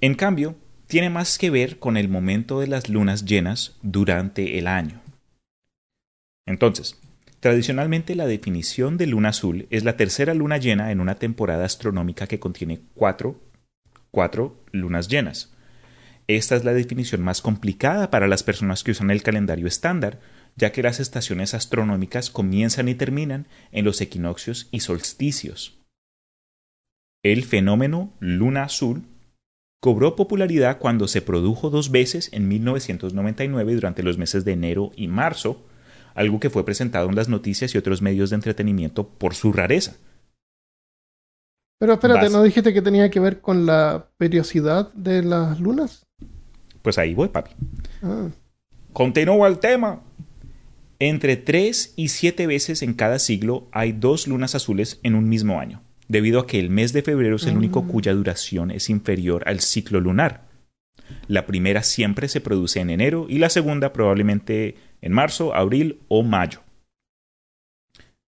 En 0.01 0.15
cambio, 0.15 0.55
tiene 0.91 1.09
más 1.09 1.39
que 1.39 1.51
ver 1.51 1.79
con 1.79 1.97
el 1.97 2.09
momento 2.09 2.59
de 2.59 2.67
las 2.67 2.89
lunas 2.89 3.25
llenas 3.25 3.77
durante 3.81 4.59
el 4.59 4.67
año. 4.67 5.01
Entonces, 6.47 6.99
tradicionalmente 7.39 8.17
la 8.17 8.27
definición 8.27 8.97
de 8.97 9.07
luna 9.07 9.29
azul 9.29 9.69
es 9.71 9.85
la 9.85 9.97
tercera 9.97 10.35
luna 10.35 10.59
llena 10.59 10.91
en 10.91 11.01
una 11.01 11.15
temporada 11.15 11.65
astronómica 11.65 12.27
que 12.27 12.41
contiene 12.41 12.81
cuatro, 12.95 13.41
cuatro 14.11 14.65
lunas 14.73 15.07
llenas. 15.07 15.55
Esta 16.27 16.57
es 16.57 16.65
la 16.65 16.73
definición 16.73 17.23
más 17.23 17.41
complicada 17.41 18.11
para 18.11 18.27
las 18.27 18.43
personas 18.43 18.83
que 18.83 18.91
usan 18.91 19.13
el 19.13 19.23
calendario 19.23 19.69
estándar, 19.69 20.19
ya 20.57 20.73
que 20.73 20.83
las 20.83 20.99
estaciones 20.99 21.55
astronómicas 21.55 22.31
comienzan 22.31 22.89
y 22.89 22.97
terminan 22.97 23.47
en 23.71 23.85
los 23.85 24.01
equinoccios 24.01 24.69
y 24.73 24.81
solsticios. 24.81 25.79
El 27.23 27.45
fenómeno 27.45 28.13
luna 28.19 28.65
azul 28.65 29.05
cobró 29.81 30.15
popularidad 30.15 30.79
cuando 30.79 31.09
se 31.09 31.23
produjo 31.23 31.71
dos 31.71 31.91
veces 31.91 32.29
en 32.33 32.49
1999 32.49 33.75
durante 33.75 34.03
los 34.03 34.19
meses 34.19 34.45
de 34.45 34.53
enero 34.53 34.93
y 34.95 35.09
marzo, 35.09 35.63
algo 36.15 36.39
que 36.39 36.51
fue 36.51 36.65
presentado 36.65 37.09
en 37.09 37.17
las 37.17 37.29
noticias 37.29 37.75
y 37.75 37.79
otros 37.79 38.03
medios 38.03 38.31
de 38.31 38.37
entretenimiento 38.37 39.09
por 39.09 39.35
su 39.35 39.53
rareza. 39.53 39.97
Pero 41.79 41.95
espérate, 41.95 42.25
Vas. 42.25 42.33
¿no 42.33 42.43
dijiste 42.43 42.75
que 42.75 42.83
tenía 42.83 43.11
que 43.11 43.21
ver 43.21 43.41
con 43.41 43.65
la 43.65 44.11
periodicidad 44.19 44.93
de 44.93 45.23
las 45.23 45.59
lunas? 45.61 46.07
Pues 46.83 46.99
ahí 46.99 47.15
voy, 47.15 47.29
papi. 47.29 47.53
Ah, 48.03 48.29
Continúa 48.93 49.49
el 49.49 49.59
tema. 49.59 50.03
Entre 50.99 51.37
3 51.37 51.95
y 51.97 52.09
7 52.09 52.47
veces 52.47 52.83
en 52.83 52.93
cada 52.93 53.19
siglo 53.19 53.69
hay 53.73 53.93
dos 53.93 54.29
lunas 54.29 54.55
azules 54.55 55.01
en 55.03 55.15
un 55.15 55.31
mismo 55.31 55.59
año, 55.59 55.83
debido 56.11 56.41
a 56.41 56.47
que 56.49 56.59
el 56.59 56.71
mes 56.71 56.93
de 56.93 57.03
febrero 57.03 57.37
es 57.37 57.47
el 57.47 57.57
único 57.57 57.87
cuya 57.87 58.13
duración 58.13 58.73
es 58.73 58.91
inferior 58.91 59.45
al 59.47 59.61
ciclo 59.61 60.01
lunar. 60.01 60.49
La 61.29 61.47
primera 61.47 61.85
siempre 61.85 62.27
se 62.27 62.41
produce 62.41 62.81
en 62.81 62.91
enero 62.91 63.27
y 63.29 63.39
la 63.39 63.49
segunda 63.49 63.93
probablemente 63.93 64.75
en 65.03 65.13
marzo, 65.13 65.55
abril 65.55 66.01
o 66.09 66.25
mayo. 66.25 66.63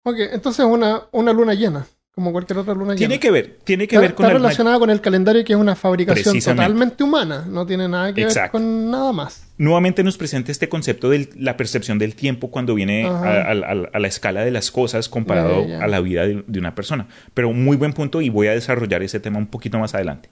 ok, 0.03 0.15
entonces 0.31 0.63
una, 0.63 1.07
una 1.11 1.33
luna 1.33 1.55
llena, 1.55 1.87
como 2.21 2.31
cualquier 2.33 2.59
otra 2.59 2.73
luna 2.75 2.95
Tiene 2.95 3.15
llena. 3.15 3.19
que 3.21 3.31
ver, 3.31 3.57
tiene 3.63 3.87
que 3.87 3.95
está, 3.95 4.01
ver 4.01 4.13
con 4.15 4.25
está 4.27 4.37
relacionada 4.37 4.77
con 4.77 4.89
el 4.91 5.01
calendario 5.01 5.43
que 5.43 5.53
es 5.53 5.59
una 5.59 5.75
fabricación 5.75 6.39
totalmente 6.39 7.03
humana. 7.03 7.45
No 7.49 7.65
tiene 7.65 7.87
nada 7.87 8.13
que 8.13 8.21
Exacto. 8.21 8.59
ver 8.59 8.63
con 8.67 8.91
nada 8.91 9.11
más. 9.11 9.47
Nuevamente 9.57 10.03
nos 10.03 10.17
presenta 10.17 10.51
este 10.51 10.69
concepto 10.69 11.09
de 11.09 11.29
la 11.35 11.57
percepción 11.57 11.97
del 11.97 12.13
tiempo 12.15 12.51
cuando 12.51 12.75
viene 12.75 13.05
a, 13.05 13.09
Ajá. 13.09 13.41
a- 13.41 13.51
a- 13.51 13.89
a 13.93 13.99
la 13.99 14.07
escala 14.07 14.45
de 14.45 14.51
las 14.51 14.69
cosas 14.71 15.09
comparado 15.09 15.65
a 15.81 15.87
la 15.87 15.99
vida 16.01 16.25
de, 16.27 16.43
de 16.45 16.59
una 16.59 16.75
persona. 16.75 17.07
Pero 17.33 17.51
muy 17.53 17.75
buen 17.77 17.93
punto 17.93 18.21
y 18.21 18.29
voy 18.29 18.47
a 18.47 18.51
desarrollar 18.51 19.01
ese 19.03 19.19
tema 19.19 19.39
un 19.39 19.47
poquito 19.47 19.79
más 19.79 19.95
adelante. 19.95 20.29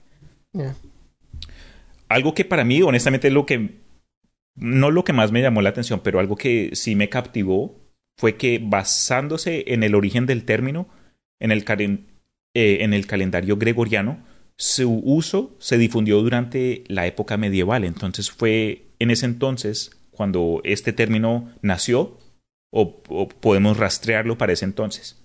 Algo 2.08 2.34
que 2.34 2.44
para 2.44 2.64
mí, 2.64 2.82
honestamente, 2.82 3.28
es 3.28 3.34
lo 3.34 3.46
que. 3.46 3.78
No 4.56 4.90
lo 4.90 5.04
que 5.04 5.12
más 5.12 5.30
me 5.32 5.40
llamó 5.42 5.62
la 5.62 5.70
atención, 5.70 6.00
pero 6.02 6.18
algo 6.18 6.36
que 6.36 6.70
sí 6.74 6.94
me 6.96 7.08
captivó 7.08 7.78
fue 8.18 8.36
que 8.36 8.60
basándose 8.62 9.64
en 9.68 9.82
el 9.84 9.94
origen 9.94 10.26
del 10.26 10.44
término, 10.44 10.88
en 11.40 11.50
el, 11.50 11.64
calen- 11.64 12.06
eh, 12.54 12.78
en 12.82 12.94
el 12.94 13.06
calendario 13.06 13.56
gregoriano, 13.56 14.24
su 14.56 15.00
uso 15.04 15.56
se 15.58 15.78
difundió 15.78 16.22
durante 16.22 16.84
la 16.86 17.06
época 17.06 17.36
medieval. 17.36 17.84
Entonces 17.84 18.30
fue 18.30 18.92
en 18.98 19.10
ese 19.10 19.26
entonces 19.26 19.90
cuando 20.10 20.60
este 20.64 20.92
término 20.92 21.50
nació, 21.62 22.18
o 22.72 23.02
podemos 23.02 23.78
rastrearlo 23.78 24.38
para 24.38 24.52
ese 24.52 24.64
entonces. 24.64 25.16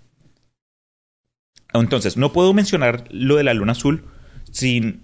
Entonces, 1.73 2.15
no 2.17 2.31
puedo 2.31 2.53
mencionar 2.53 3.05
lo 3.11 3.35
de 3.35 3.43
la 3.43 3.53
luna 3.53 3.73
azul 3.73 4.05
sin 4.51 5.03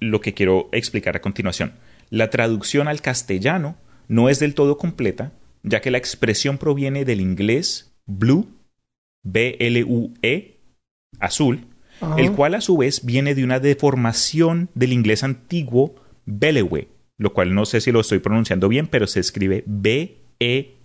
lo 0.00 0.20
que 0.20 0.34
quiero 0.34 0.68
explicar 0.72 1.14
a 1.14 1.20
continuación. 1.20 1.74
La 2.08 2.30
traducción 2.30 2.88
al 2.88 3.02
castellano 3.02 3.76
no 4.08 4.28
es 4.30 4.38
del 4.38 4.54
todo 4.54 4.78
completa, 4.78 5.32
ya 5.62 5.80
que 5.80 5.90
la 5.90 5.98
expresión 5.98 6.58
proviene 6.58 7.04
del 7.04 7.20
inglés 7.20 7.94
blue, 8.06 8.55
B-L-U-E, 9.26 10.56
azul, 11.18 11.66
Ajá. 12.00 12.16
el 12.18 12.32
cual 12.32 12.54
a 12.54 12.60
su 12.60 12.76
vez 12.76 13.04
viene 13.04 13.34
de 13.34 13.44
una 13.44 13.60
deformación 13.60 14.70
del 14.74 14.92
inglés 14.92 15.24
antiguo 15.24 15.96
belewe, 16.26 16.88
lo 17.18 17.32
cual 17.32 17.54
no 17.54 17.64
sé 17.64 17.80
si 17.80 17.92
lo 17.92 18.00
estoy 18.00 18.18
pronunciando 18.18 18.68
bien, 18.68 18.86
pero 18.86 19.06
se 19.06 19.20
escribe 19.20 19.64
B-E-L-E-W-E, 19.66 20.76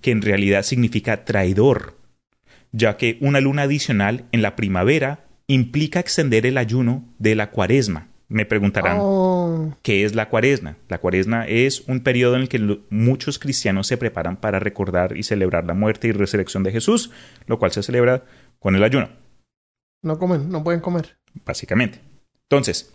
que 0.00 0.10
en 0.10 0.22
realidad 0.22 0.62
significa 0.62 1.24
traidor, 1.24 1.96
ya 2.72 2.96
que 2.96 3.18
una 3.20 3.40
luna 3.40 3.62
adicional 3.62 4.24
en 4.32 4.42
la 4.42 4.54
primavera 4.56 5.26
implica 5.48 5.98
extender 5.98 6.46
el 6.46 6.56
ayuno 6.58 7.04
de 7.18 7.34
la 7.34 7.50
cuaresma. 7.50 8.09
Me 8.30 8.46
preguntarán, 8.46 8.96
Oh, 9.00 9.74
¿Qué 9.82 10.04
es 10.04 10.14
la 10.14 10.28
cuaresma? 10.28 10.76
La 10.88 10.98
cuaresma 10.98 11.46
es 11.48 11.80
un 11.88 12.00
periodo 12.00 12.36
en 12.36 12.42
el 12.42 12.48
que 12.48 12.78
muchos 12.88 13.40
cristianos 13.40 13.88
se 13.88 13.96
preparan 13.96 14.36
para 14.36 14.60
recordar 14.60 15.16
y 15.16 15.24
celebrar 15.24 15.66
la 15.66 15.74
muerte 15.74 16.06
y 16.08 16.12
resurrección 16.12 16.62
de 16.62 16.70
Jesús, 16.70 17.10
lo 17.46 17.58
cual 17.58 17.72
se 17.72 17.82
celebra 17.82 18.22
con 18.60 18.76
el 18.76 18.84
ayuno, 18.84 19.08
no 20.02 20.18
comen, 20.18 20.48
no 20.48 20.62
pueden 20.62 20.80
comer. 20.80 21.16
básicamente. 21.44 22.00
Entonces, 22.48 22.94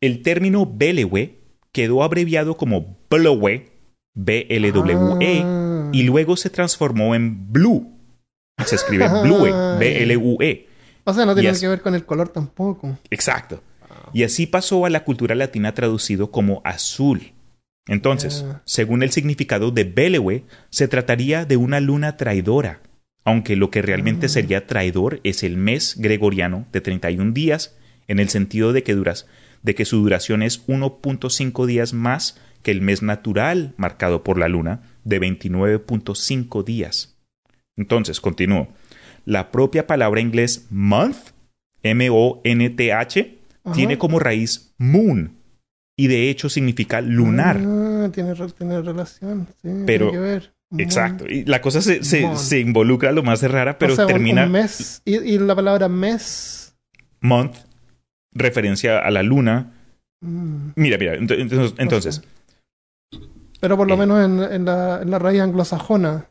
el 0.00 0.22
término 0.22 0.64
Belewe 0.66 1.34
quedó 1.72 2.02
abreviado 2.04 2.56
como 2.56 2.96
Blowe, 3.10 3.68
B-L-W-E, 4.14 5.42
Ah. 5.44 5.90
Y 5.92 6.02
luego 6.04 6.36
se 6.36 6.50
transformó 6.50 7.14
en 7.14 7.52
Blue. 7.52 7.92
Se 8.64 8.76
escribe 8.76 9.06
Blue, 9.22 9.44
B-L-U-E. 9.78 10.68
O 11.04 11.12
sea, 11.12 11.24
no 11.26 11.34
tiene 11.34 11.58
que 11.58 11.68
ver 11.68 11.80
con 11.80 11.94
el 11.94 12.04
color 12.04 12.28
tampoco. 12.28 12.98
Exacto. 13.10 13.62
Y 14.16 14.22
así 14.22 14.46
pasó 14.46 14.86
a 14.86 14.88
la 14.88 15.04
cultura 15.04 15.34
latina 15.34 15.74
traducido 15.74 16.30
como 16.30 16.62
azul. 16.64 17.34
Entonces, 17.86 18.46
Ya. 18.48 18.62
según 18.64 19.02
el 19.02 19.10
significado 19.10 19.72
de 19.72 19.84
Belewe, 19.84 20.44
se 20.70 20.88
trataría 20.88 21.44
de 21.44 21.58
una 21.58 21.80
luna 21.80 22.16
traidora, 22.16 22.80
aunque 23.24 23.56
lo 23.56 23.70
que 23.70 23.82
realmente 23.82 24.30
sería 24.30 24.66
traidor 24.66 25.20
es 25.22 25.42
el 25.42 25.58
mes 25.58 25.96
gregoriano 25.98 26.66
de 26.72 26.80
31 26.80 27.34
días, 27.34 27.76
en 28.08 28.18
el 28.18 28.30
sentido 28.30 28.72
de 28.72 28.82
que, 28.82 28.94
duras, 28.94 29.26
de 29.62 29.74
que 29.74 29.84
su 29.84 29.98
duración 29.98 30.42
es 30.42 30.66
1.5 30.66 31.66
días 31.66 31.92
más 31.92 32.40
que 32.62 32.70
el 32.70 32.80
mes 32.80 33.02
natural 33.02 33.74
marcado 33.76 34.24
por 34.24 34.38
la 34.38 34.48
luna, 34.48 34.80
de 35.04 35.20
29.5 35.20 36.64
días. 36.64 37.18
Entonces, 37.76 38.22
continúo. 38.22 38.68
La 39.26 39.50
propia 39.50 39.86
palabra 39.86 40.22
inglés 40.22 40.68
month, 40.70 41.18
M-O-N-T-H, 41.82 43.35
Ajá. 43.66 43.74
tiene 43.74 43.98
como 43.98 44.18
raíz 44.18 44.74
moon 44.78 45.36
y 45.98 46.06
de 46.06 46.30
hecho 46.30 46.48
significa 46.48 47.00
lunar. 47.00 47.56
Ah, 47.58 48.08
tiene, 48.12 48.34
tiene 48.56 48.80
relación. 48.80 49.46
Sí, 49.62 49.68
Pero- 49.86 50.10
tiene 50.10 50.12
que 50.12 50.30
ver. 50.32 50.56
Exacto. 50.78 51.26
Y 51.28 51.44
la 51.44 51.60
cosa 51.60 51.80
se, 51.80 52.02
se, 52.02 52.58
involucra 52.58 53.12
lo 53.12 53.22
más 53.22 53.40
de 53.40 53.46
rara, 53.48 53.78
pero 53.78 53.92
O 53.92 53.96
sea, 53.96 54.06
un- 54.06 54.12
termina 54.12 54.46
un 54.46 54.52
mes. 54.52 55.00
Y, 55.04 55.16
y 55.16 55.38
la 55.38 55.54
palabra 55.54 55.88
mes. 55.88 56.76
month, 57.20 57.54
referencia 58.32 58.98
a 58.98 59.10
la 59.12 59.22
luna. 59.22 59.72
mm, 60.22 60.70
Mira, 60.76 60.98
mira, 60.98 61.14
ent- 61.16 61.74
entonces, 61.78 62.22
Pero 63.60 63.76
por 63.76 63.88
lo 63.88 63.94
Eh. 63.94 63.98
menos 63.98 64.24
en, 64.24 64.52
en 64.52 64.64
la, 64.64 65.00
en 65.02 65.10
la 65.10 65.18
raíz 65.18 65.40
anglosajona 65.40 66.28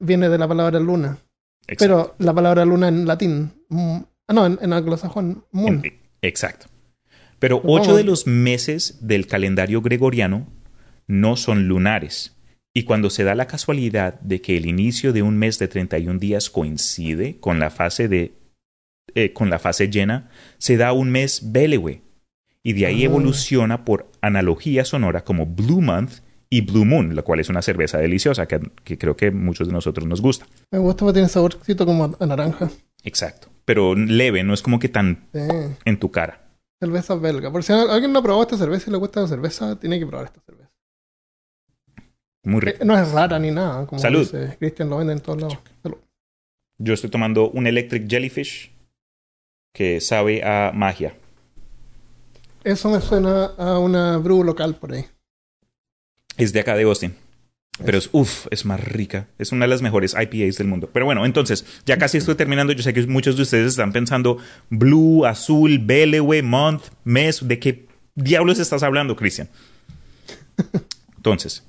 viene 0.00 0.28
de 0.28 0.38
la 0.38 0.46
palabra 0.48 0.78
luna. 0.78 1.18
Exacto. 1.66 1.78
Pero 1.78 2.14
la 2.18 2.32
palabra 2.34 2.64
luna 2.64 2.88
en 2.88 3.06
latín. 3.06 3.52
mm, 3.68 3.96
ah, 4.28 4.32
no, 4.32 4.46
en, 4.46 4.58
en 4.62 4.72
anglosajón, 4.72 5.44
moon. 5.52 5.82
Exacto. 6.26 6.66
Pero 7.38 7.60
ocho 7.64 7.94
de 7.94 8.04
los 8.04 8.26
meses 8.26 8.98
del 9.02 9.26
calendario 9.26 9.82
gregoriano 9.82 10.46
no 11.06 11.36
son 11.36 11.68
lunares. 11.68 12.34
Y 12.74 12.82
cuando 12.84 13.10
se 13.10 13.24
da 13.24 13.34
la 13.34 13.46
casualidad 13.46 14.20
de 14.20 14.40
que 14.40 14.56
el 14.56 14.66
inicio 14.66 15.12
de 15.12 15.22
un 15.22 15.36
mes 15.38 15.58
de 15.58 15.68
31 15.68 16.18
días 16.18 16.50
coincide 16.50 17.38
con 17.40 17.58
la 17.58 17.70
fase 17.70 18.08
de 18.08 18.34
eh, 19.14 19.32
con 19.32 19.48
la 19.50 19.58
fase 19.58 19.88
llena, 19.88 20.28
se 20.58 20.76
da 20.76 20.92
un 20.92 21.10
mes 21.10 21.52
Belewe. 21.52 22.02
Y 22.62 22.72
de 22.72 22.86
ahí 22.86 23.02
Ah. 23.02 23.06
evoluciona 23.06 23.84
por 23.84 24.10
analogía 24.20 24.84
sonora 24.84 25.24
como 25.24 25.46
Blue 25.46 25.80
Month 25.80 26.20
y 26.50 26.60
Blue 26.62 26.84
Moon, 26.84 27.14
la 27.14 27.22
cual 27.22 27.40
es 27.40 27.48
una 27.48 27.62
cerveza 27.62 27.98
deliciosa 27.98 28.46
que, 28.46 28.60
que 28.84 28.98
creo 28.98 29.16
que 29.16 29.30
muchos 29.30 29.68
de 29.68 29.72
nosotros 29.72 30.06
nos 30.06 30.20
gusta. 30.20 30.46
Me 30.72 30.78
gusta 30.80 31.04
porque 31.04 31.14
tiene 31.14 31.28
saborcito 31.28 31.86
como 31.86 32.16
a 32.18 32.26
naranja. 32.26 32.68
Exacto. 33.04 33.48
Pero 33.66 33.94
leve, 33.94 34.42
no 34.44 34.54
es 34.54 34.62
como 34.62 34.78
que 34.78 34.88
tan 34.88 35.28
Sí. 35.34 35.40
en 35.84 35.98
tu 35.98 36.10
cara. 36.10 36.40
Cerveza 36.80 37.14
belga. 37.16 37.50
Por 37.52 37.62
si 37.62 37.72
alguien 37.74 38.12
no 38.12 38.20
ha 38.20 38.22
probado 38.22 38.42
esta 38.44 38.56
cerveza 38.56 38.88
y 38.88 38.92
le 38.92 38.98
gusta 38.98 39.20
la 39.20 39.28
cerveza, 39.28 39.78
tiene 39.78 39.98
que 39.98 40.06
probar 40.06 40.26
esta 40.26 40.40
cerveza. 40.40 40.70
Muy 42.44 42.58
Eh, 42.58 42.72
rico. 42.72 42.84
No 42.84 42.96
es 42.98 43.10
rara 43.12 43.38
ni 43.38 43.50
nada. 43.50 43.86
Como 43.86 44.00
Salud. 44.00 44.20
dice 44.20 44.56
Cristian, 44.58 44.88
lo 44.88 44.98
venden 44.98 45.18
en 45.18 45.22
todos 45.22 45.40
lados. 45.42 45.58
Salud. 45.82 45.98
Yo 46.78 46.94
estoy 46.94 47.10
tomando 47.10 47.50
un 47.50 47.66
Electric 47.66 48.08
Jellyfish 48.08 48.70
que 49.74 50.00
sabe 50.00 50.44
a 50.44 50.70
magia. 50.72 51.14
Eso 52.62 52.88
me 52.90 53.00
suena 53.00 53.46
a 53.58 53.78
una 53.78 54.18
brew 54.18 54.42
local 54.44 54.74
por 54.76 54.92
ahí. 54.92 55.06
Es 56.36 56.52
de 56.52 56.60
acá 56.60 56.74
de 56.76 56.84
Austin. 56.84 57.14
Pero 57.84 57.98
es, 57.98 58.08
uff, 58.12 58.46
es 58.50 58.64
más 58.64 58.82
rica. 58.82 59.28
Es 59.38 59.52
una 59.52 59.66
de 59.66 59.68
las 59.68 59.82
mejores 59.82 60.14
IPAs 60.18 60.56
del 60.56 60.66
mundo. 60.66 60.88
Pero 60.92 61.04
bueno, 61.04 61.26
entonces, 61.26 61.66
ya 61.84 61.98
casi 61.98 62.18
estoy 62.18 62.34
terminando. 62.34 62.72
Yo 62.72 62.82
sé 62.82 62.94
que 62.94 63.06
muchos 63.06 63.36
de 63.36 63.42
ustedes 63.42 63.68
están 63.68 63.92
pensando 63.92 64.38
Blue, 64.70 65.26
Azul, 65.26 65.78
Belewe, 65.78 66.42
Month, 66.42 66.84
Mes. 67.04 67.46
¿De 67.46 67.58
qué 67.58 67.86
diablos 68.14 68.58
estás 68.58 68.82
hablando, 68.82 69.14
Cristian? 69.14 69.48
Entonces, 71.16 71.64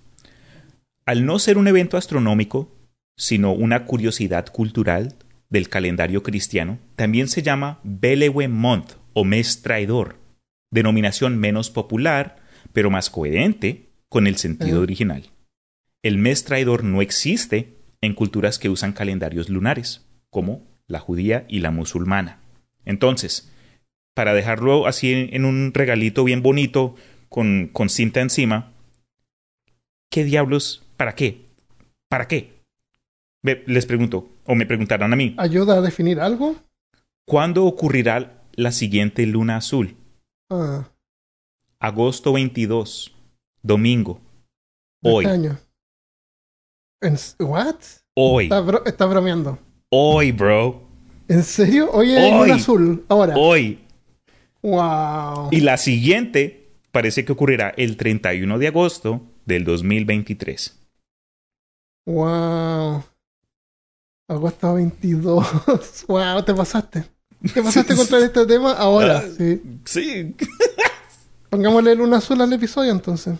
al 1.05 1.25
no 1.25 1.39
ser 1.39 1.57
un 1.57 1.67
evento 1.67 1.97
astronómico, 1.97 2.73
sino 3.17 3.51
una 3.51 3.85
curiosidad 3.85 4.47
cultural 4.47 5.15
del 5.49 5.69
calendario 5.69 6.23
cristiano, 6.23 6.79
también 6.95 7.27
se 7.27 7.41
llama 7.41 7.79
Belewe 7.83 8.47
Month 8.47 8.93
o 9.13 9.25
mes 9.25 9.61
traidor, 9.61 10.17
denominación 10.71 11.37
menos 11.37 11.69
popular, 11.69 12.37
pero 12.73 12.89
más 12.89 13.09
coherente 13.09 13.89
con 14.09 14.27
el 14.27 14.37
sentido 14.37 14.81
original. 14.81 15.31
El 16.03 16.17
mes 16.17 16.43
traidor 16.43 16.83
no 16.83 17.01
existe 17.01 17.77
en 18.01 18.13
culturas 18.13 18.59
que 18.59 18.69
usan 18.69 18.93
calendarios 18.93 19.49
lunares, 19.49 20.05
como 20.29 20.63
la 20.87 20.99
judía 20.99 21.45
y 21.49 21.59
la 21.59 21.71
musulmana. 21.71 22.39
Entonces, 22.85 23.51
para 24.13 24.33
dejarlo 24.33 24.87
así 24.87 25.29
en, 25.31 25.45
un 25.45 25.73
regalito 25.73 26.23
bien 26.23 26.41
bonito, 26.41 26.95
con, 27.29 27.69
con 27.73 27.89
cinta 27.89 28.21
encima, 28.21 28.71
¿qué 30.09 30.23
diablos? 30.23 30.83
¿Para 30.95 31.15
qué? 31.15 31.45
¿Para 32.09 32.27
qué? 32.27 32.63
Les 33.43 33.85
pregunto, 33.85 34.29
o 34.45 34.55
me 34.55 34.65
preguntarán 34.65 35.13
a 35.13 35.15
mí, 35.15 35.35
¿Ayuda 35.37 35.77
a 35.77 35.81
definir 35.81 36.19
algo? 36.19 36.55
¿cuándo 37.25 37.65
ocurrirá 37.65 38.43
la 38.53 38.71
siguiente 38.71 39.25
luna 39.25 39.57
azul? 39.57 39.95
Ah, 40.49 40.89
Agosto 41.79 42.33
22, 42.33 43.13
domingo. 43.61 44.21
de 45.01 45.11
Hoy, 45.11 45.25
este 45.25 45.35
año. 45.35 45.59
¿En 47.01 47.13
s- 47.13 47.35
¿What? 47.39 47.75
hoy, 48.15 48.45
Está, 48.45 48.59
bro- 48.61 48.85
está 48.85 49.05
bromeando. 49.05 49.59
hoy, 49.89 50.31
bro, 50.31 50.81
¿En 51.29 51.43
serio? 51.43 51.89
Hoy 51.91 52.13
es 52.13 52.19
Hoy. 52.23 52.31
luna 52.39 52.55
azul. 52.55 53.05
Ahora. 53.09 53.35
hoy. 53.37 53.79
Wow. 54.63 55.49
Y 55.51 55.59
la 55.59 55.77
siguiente 55.77 56.69
parece 56.91 57.25
que 57.25 57.33
ocurrirá 57.33 57.73
el 57.77 57.97
31 57.97 58.57
de 58.57 58.67
agosto 58.67 59.21
del 59.45 59.65
2023. 59.65 60.79
Wow. 62.05 63.03
Agosto 64.29 64.73
22. 64.73 65.45
wow, 66.07 66.43
te 66.45 66.53
pasaste. 66.53 67.03
Te 67.53 67.61
pasaste 67.61 67.95
contra 67.95 68.19
este 68.19 68.45
tema 68.45 68.71
ahora. 68.73 69.23
Ah. 69.25 69.29
Sí. 69.37 69.61
Sí. 69.85 70.35
Pongámosle 71.49 71.95
luna 71.95 72.17
azul 72.17 72.41
al 72.41 72.51
episodio 72.53 72.91
entonces. 72.91 73.35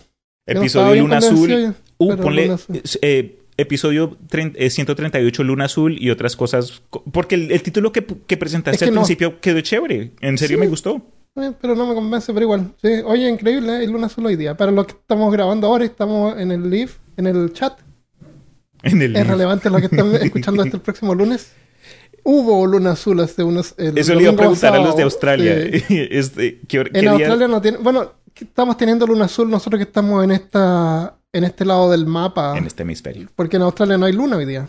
Yo 0.46 0.54
no 0.54 0.60
Episodio 0.60 0.92
bien 0.92 1.04
Luna 1.04 1.18
Azul. 1.18 1.74
Uh, 1.98 2.08
pero 2.10 2.22
ponle 2.22 2.42
Luna 2.44 2.54
Azul. 2.54 2.80
eh, 3.02 3.38
episodio 3.58 4.16
trein- 4.30 4.54
eh, 4.56 4.70
138 4.70 5.44
Luna 5.44 5.66
Azul 5.66 5.98
y 6.00 6.08
otras 6.10 6.34
cosas. 6.36 6.80
co- 6.88 7.04
Porque 7.12 7.34
el, 7.34 7.52
el 7.52 7.62
título 7.62 7.92
que, 7.92 8.04
que 8.26 8.36
presentaste 8.38 8.76
Es 8.76 8.82
que 8.82 8.88
al 8.88 8.94
no. 8.94 9.02
principio 9.02 9.40
quedó 9.40 9.60
chévere. 9.60 10.12
En 10.20 10.38
serio 10.38 10.56
Sí. 10.56 10.60
me 10.60 10.66
gustó. 10.68 11.02
Eh, 11.36 11.52
pero 11.60 11.74
no 11.76 11.86
me 11.86 11.94
convence, 11.94 12.32
pero 12.32 12.44
igual. 12.44 12.72
Sí. 12.82 12.88
Oye, 13.04 13.28
increíble, 13.28 13.72
¿eh? 13.74 13.76
hay 13.80 13.86
luna 13.86 14.06
azul 14.06 14.24
hoy 14.26 14.36
día. 14.36 14.56
Para 14.56 14.72
lo 14.72 14.86
que 14.86 14.92
estamos 14.92 15.30
grabando 15.32 15.66
ahora, 15.66 15.84
estamos 15.84 16.38
en 16.38 16.50
el 16.50 16.68
live, 16.70 16.90
en 17.16 17.26
el 17.26 17.52
chat. 17.52 17.78
En 18.82 19.02
el 19.02 19.14
Es 19.16 19.26
relevante 19.26 19.68
lo 19.70 19.78
que 19.78 19.84
están 19.86 20.14
escuchando 20.22 20.62
hasta 20.62 20.76
el 20.76 20.82
próximo 20.82 21.14
lunes. 21.14 21.52
Hubo 22.24 22.66
luna 22.66 22.92
azul 22.92 23.18
hace 23.20 23.42
unos. 23.42 23.74
el 23.78 23.96
Eso 23.98 24.14
le 24.14 24.22
iba 24.22 24.32
a 24.32 24.36
preguntar 24.36 24.74
a 24.74 24.78
los 24.78 24.96
de. 24.96 25.02
Australia. 25.02 25.54
Este, 25.88 26.60
¿qué, 26.68 26.80
hora- 26.80 26.90
qué 26.90 26.98
En 26.98 27.02
día- 27.02 27.10
Australia 27.12 27.48
no 27.48 27.60
tiene. 27.60 27.78
Bueno, 27.78 28.12
estamos 28.34 28.76
teniendo 28.76 29.06
luna 29.06 29.24
azul 29.26 29.48
nosotros 29.50 29.78
que 29.78 29.84
estamos 29.84 30.22
en 30.24 30.32
esta 30.32 31.17
en 31.32 31.44
este 31.44 31.64
lado 31.64 31.90
del 31.90 32.06
mapa. 32.06 32.56
En 32.56 32.66
este 32.66 32.82
hemisferio. 32.82 33.28
Porque 33.34 33.56
en 33.56 33.62
Australia 33.62 33.98
no 33.98 34.06
hay 34.06 34.12
luna 34.12 34.36
hoy 34.36 34.46
día. 34.46 34.68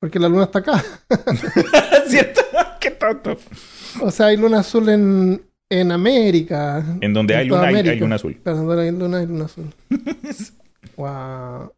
Porque 0.00 0.18
la 0.18 0.28
luna 0.28 0.44
está 0.44 0.58
acá. 0.58 0.84
¿Cierto? 2.06 2.40
¡Qué 2.80 2.90
tonto! 2.90 3.36
O 4.02 4.10
sea, 4.10 4.26
hay 4.26 4.36
luna 4.36 4.60
azul 4.60 4.88
en, 4.88 5.42
en 5.70 5.92
América. 5.92 6.84
En 7.00 7.12
donde 7.14 7.34
hay 7.34 7.48
luna, 7.48 7.68
hay, 7.68 7.76
hay 7.76 7.98
luna 7.98 8.16
azul. 8.16 8.38
Pero 8.42 8.56
donde 8.56 8.82
hay 8.82 8.90
luna, 8.90 9.18
hay 9.18 9.26
luna 9.26 9.46
azul. 9.46 9.72
wow. 10.96 11.72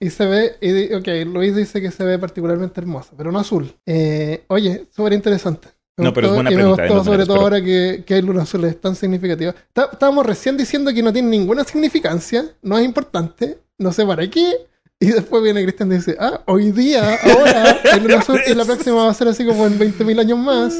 Y 0.00 0.10
se 0.10 0.26
ve, 0.26 0.56
y, 0.60 0.94
ok, 0.94 1.08
Luis 1.26 1.56
dice 1.56 1.80
que 1.80 1.90
se 1.90 2.04
ve 2.04 2.18
particularmente 2.18 2.80
hermosa, 2.80 3.14
pero 3.16 3.32
no 3.32 3.40
azul. 3.40 3.74
Eh, 3.84 4.44
oye, 4.46 4.86
súper 4.94 5.12
interesante. 5.12 5.68
Me 5.98 6.04
No, 6.04 6.12
pero 6.14 6.28
es 6.28 6.34
buena 6.34 6.50
y 6.50 6.54
me 6.54 6.60
pregunta 6.62 6.82
de 6.82 6.88
gustó 6.88 6.96
los 6.98 7.04
sobre 7.06 7.26
todo 7.26 7.34
pero- 7.36 7.42
ahora 7.42 7.62
que, 7.62 8.04
que 8.06 8.14
hay 8.14 8.22
luna 8.22 8.42
azul, 8.42 8.64
es 8.64 8.80
tan 8.80 8.94
significativa. 8.96 9.50
Está- 9.50 9.90
Estábamos 9.92 10.24
recién 10.24 10.56
diciendo 10.56 10.92
que 10.94 11.02
no 11.02 11.12
tiene 11.12 11.28
ninguna 11.28 11.64
significancia, 11.64 12.44
no 12.62 12.78
es 12.78 12.84
importante, 12.84 13.58
no 13.78 13.92
sé 13.92 14.06
para 14.06 14.28
qué. 14.30 14.52
Y 15.00 15.06
después 15.08 15.42
viene 15.44 15.62
Cristian 15.62 15.92
y 15.92 15.96
dice, 15.96 16.16
ah, 16.18 16.40
hoy 16.46 16.72
día, 16.72 17.16
ahora, 17.22 17.78
hay 17.92 18.00
luna 18.00 18.18
azul 18.18 18.40
y 18.46 18.54
la 18.54 18.64
próxima 18.64 18.96
va 19.04 19.10
a 19.10 19.14
ser 19.14 19.28
así 19.28 19.44
como 19.46 19.66
en 19.66 19.78
20.000 19.78 20.18
años 20.20 20.38
más. 20.38 20.74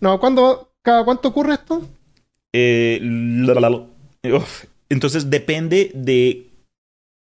No, 0.00 0.18
¿cuándo, 0.20 0.72
cada 0.82 1.04
cuánto 1.04 1.28
ocurre 1.28 1.54
esto? 1.54 1.86
Eh, 2.52 2.98
la, 3.02 3.54
la, 3.54 3.70
la. 3.70 4.36
Uf. 4.36 4.64
Entonces 4.90 5.30
depende 5.30 5.90
de 5.94 6.50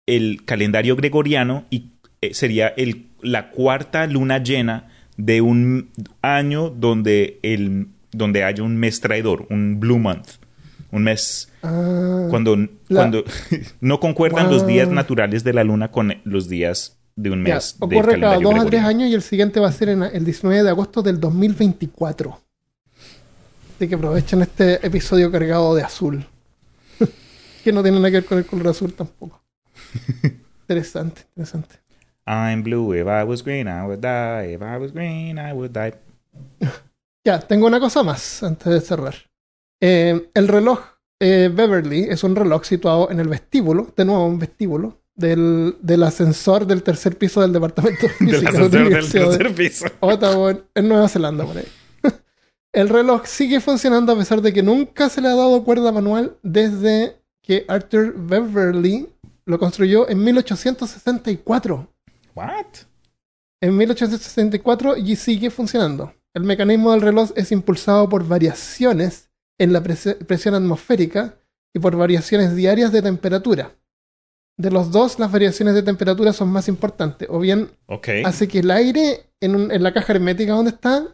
el 0.08 0.44
calendario 0.44 0.96
gregoriano 0.98 1.66
y 1.70 1.92
eh, 2.20 2.34
sería 2.34 2.68
el, 2.68 3.08
la 3.22 3.50
cuarta 3.52 4.06
luna 4.08 4.40
llena 4.44 4.91
de 5.18 5.42
un 5.42 5.90
año 6.22 6.70
donde, 6.70 7.40
el, 7.44 7.88
donde 8.12 8.44
haya 8.44 8.64
un 8.64 8.78
mes 8.78 9.00
traidor, 9.02 9.46
un 9.50 9.80
blue 9.80 10.00
month. 10.00 10.28
Un 10.92 11.04
mes 11.04 11.48
Ah, 11.64 12.26
cuando, 12.30 12.56
La- 12.56 12.68
cuando 12.90 13.24
no 13.82 14.00
concuerdan 14.00 14.50
los 14.50 14.66
días 14.66 14.90
naturales 14.90 15.44
de 15.44 15.54
la 15.54 15.64
luna 15.64 15.92
con 15.92 16.12
los 16.24 16.50
días 16.50 16.98
de 17.16 17.30
un 17.30 17.46
Ya, 17.46 17.56
mes 17.56 17.76
del 17.80 18.00
ocurre 18.00 18.20
cada 18.20 18.40
dos 18.40 18.56
a 18.60 18.66
tres 18.66 18.82
años 18.84 19.10
y 19.10 19.14
el 19.14 19.22
siguiente 19.22 19.60
va 19.60 19.68
a 19.68 19.72
ser 19.72 19.90
en 19.90 20.02
el 20.04 20.26
19 20.26 20.64
de 20.64 20.70
agosto 20.70 21.02
del 21.04 21.20
2024. 21.20 22.42
Así 23.76 23.88
que 23.88 23.96
aprovechen 23.96 24.42
este 24.42 24.86
episodio 24.86 25.32
cargado 25.32 25.76
de 25.76 25.84
azul. 25.84 26.26
que 27.64 27.72
no 27.72 27.84
tiene 27.84 27.98
nada 27.98 28.10
que 28.10 28.18
ver 28.18 28.26
con 28.26 28.38
el 28.40 28.46
color 28.46 28.70
azul 28.70 28.94
tampoco. 28.94 29.42
interesante, 30.64 31.22
interesante. 31.36 31.76
I'm 32.26 32.64
blue, 32.64 32.94
if 32.94 33.08
I 33.08 33.24
was 33.24 33.44
green, 33.44 33.68
I 33.68 33.86
would 33.86 34.02
die. 34.02 34.54
If 34.54 34.62
I 34.62 34.78
was 34.78 34.92
green, 34.92 35.38
I 35.40 35.54
would 35.54 35.72
die. 35.72 35.94
Ya, 37.24 37.40
tengo 37.40 37.68
una 37.68 37.80
cosa 37.80 38.02
más 38.02 38.42
antes 38.42 38.74
de 38.74 38.82
cerrar. 38.82 39.14
Eh, 39.80 40.30
el 40.34 40.48
reloj 40.48 40.80
eh, 41.20 41.52
Beverly 41.54 42.08
es 42.10 42.24
un 42.24 42.36
reloj 42.36 42.64
situado 42.66 43.12
en 43.12 43.20
el 43.20 43.28
vestíbulo, 43.28 43.94
de 43.96 44.06
nuevo 44.06 44.26
un 44.26 44.40
vestíbulo, 44.40 44.98
del, 45.16 45.76
del 45.82 46.02
ascensor 46.02 46.66
del 46.66 46.82
tercer 46.82 47.18
piso 47.20 47.42
del 47.42 47.54
departamento 47.54 48.08
de 48.08 48.14
Del 48.26 48.36
física 48.38 48.52
de 48.52 48.58
la 48.58 48.66
ascensor 48.66 48.72
del 48.72 48.82
Universidad 48.88 49.30
de- 49.30 49.38
tercer 49.38 49.56
piso. 49.56 49.86
Ottawa, 50.00 50.58
en 50.74 50.88
Nueva 50.90 51.08
Zelanda, 51.10 51.46
por 51.46 51.58
ahí. 51.58 51.68
El 52.74 52.90
reloj 52.90 53.26
sigue 53.28 53.60
funcionando 53.60 54.14
a 54.14 54.18
pesar 54.18 54.42
de 54.42 54.52
que 54.52 54.64
nunca 54.64 55.08
se 55.10 55.22
le 55.22 55.28
ha 55.28 55.36
dado 55.36 55.64
cuerda 55.64 55.92
manual 55.92 56.38
desde 56.42 57.18
que 57.44 57.66
Arthur 57.68 58.16
Beverly 58.18 59.10
lo 59.46 59.60
construyó 59.60 60.10
en 60.10 60.24
1864. 60.24 61.88
What? 62.36 62.66
En 63.62 63.78
1864 63.78 64.98
y 64.98 65.16
sigue 65.16 65.50
funcionando. 65.50 66.14
El 66.34 66.44
mecanismo 66.44 66.92
del 66.92 67.02
reloj 67.02 67.32
es 67.36 67.52
impulsado 67.52 68.08
por 68.10 68.28
variaciones 68.28 69.30
en 69.60 69.74
la 69.74 69.82
presión 69.84 70.56
atmosférica 70.56 71.38
y 71.76 71.80
por 71.80 71.96
variaciones 71.96 72.56
diarias 72.56 72.92
de 72.92 73.02
temperatura. 73.02 73.76
de 74.58 74.70
los 74.70 74.92
dos, 74.92 75.18
las 75.18 75.32
variaciones 75.32 75.74
de 75.74 75.82
temperatura 75.82 76.34
son 76.34 76.50
más 76.50 76.68
importantes. 76.68 77.28
O 77.32 77.40
bien 77.40 77.72
hace 78.26 78.48
que 78.48 78.60
el 78.60 78.70
aire 78.70 79.32
en, 79.42 79.56
un- 79.56 79.72
en 79.72 79.82
la 79.82 79.92
caja 79.94 80.14
hermética 80.14 80.54
donde 80.54 80.72
está, 80.72 81.08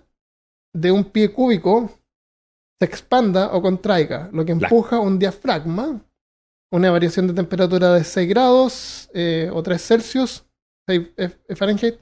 de 0.75 0.91
un 0.91 1.05
pie 1.05 1.31
cúbico, 1.31 1.89
se 2.79 2.85
expanda 2.85 3.53
o 3.53 3.61
contraiga, 3.61 4.29
lo 4.33 4.43
que 4.43 4.51
empuja 4.53 4.99
un 4.99 5.17
diafragma, 5.17 6.01
una 6.73 6.91
variación 6.91 7.27
de 7.27 7.33
temperatura 7.33 7.93
de 7.93 8.03
6 8.03 8.27
grados 8.27 9.09
eh, 9.13 9.49
o 9.53 9.63
3 9.63 9.81
Celsius, 9.81 10.29
6 10.29 10.43
F- 10.43 10.46
Fahrenheit. 11.55 11.99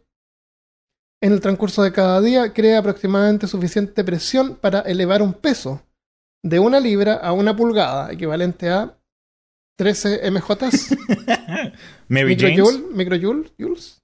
En 1.22 1.32
el 1.32 1.40
transcurso 1.42 1.82
de 1.82 1.92
cada 1.92 2.22
día 2.22 2.54
crea 2.54 2.80
aproximadamente 2.80 3.48
suficiente 3.48 4.04
presión 4.04 4.56
para 4.58 4.82
elevar 4.82 5.22
un 5.22 5.34
peso 5.34 5.82
de 6.44 6.60
una 6.60 6.80
libra 6.80 7.16
a 7.16 7.32
una 7.34 7.56
pulgada, 7.56 8.12
equivalente 8.12 8.70
a 8.70 8.98
13 9.78 10.30
MJ, 10.32 10.48
Mary 12.10 12.36
microjoule, 12.36 12.80
microjoule, 12.94 13.50
joules. 13.60 14.02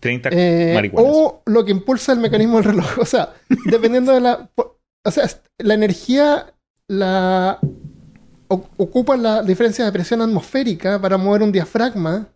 30 0.00 0.30
Eh, 0.32 0.90
o 0.94 1.42
lo 1.46 1.64
que 1.64 1.70
impulsa 1.70 2.12
el 2.12 2.18
mecanismo 2.18 2.56
del 2.56 2.64
reloj. 2.64 2.98
O 2.98 3.04
sea, 3.06 3.34
dependiendo 3.66 4.12
de 4.12 4.20
la. 4.20 4.50
O 5.04 5.10
sea, 5.10 5.28
la 5.58 5.74
energía 5.74 6.52
la 6.88 7.58
o- 8.48 8.68
ocupa 8.78 9.16
la 9.16 9.42
diferencia 9.42 9.84
de 9.84 9.92
presión 9.92 10.22
atmosférica 10.22 11.00
para 11.00 11.16
mover 11.18 11.42
un 11.42 11.52
diafragma 11.52 12.31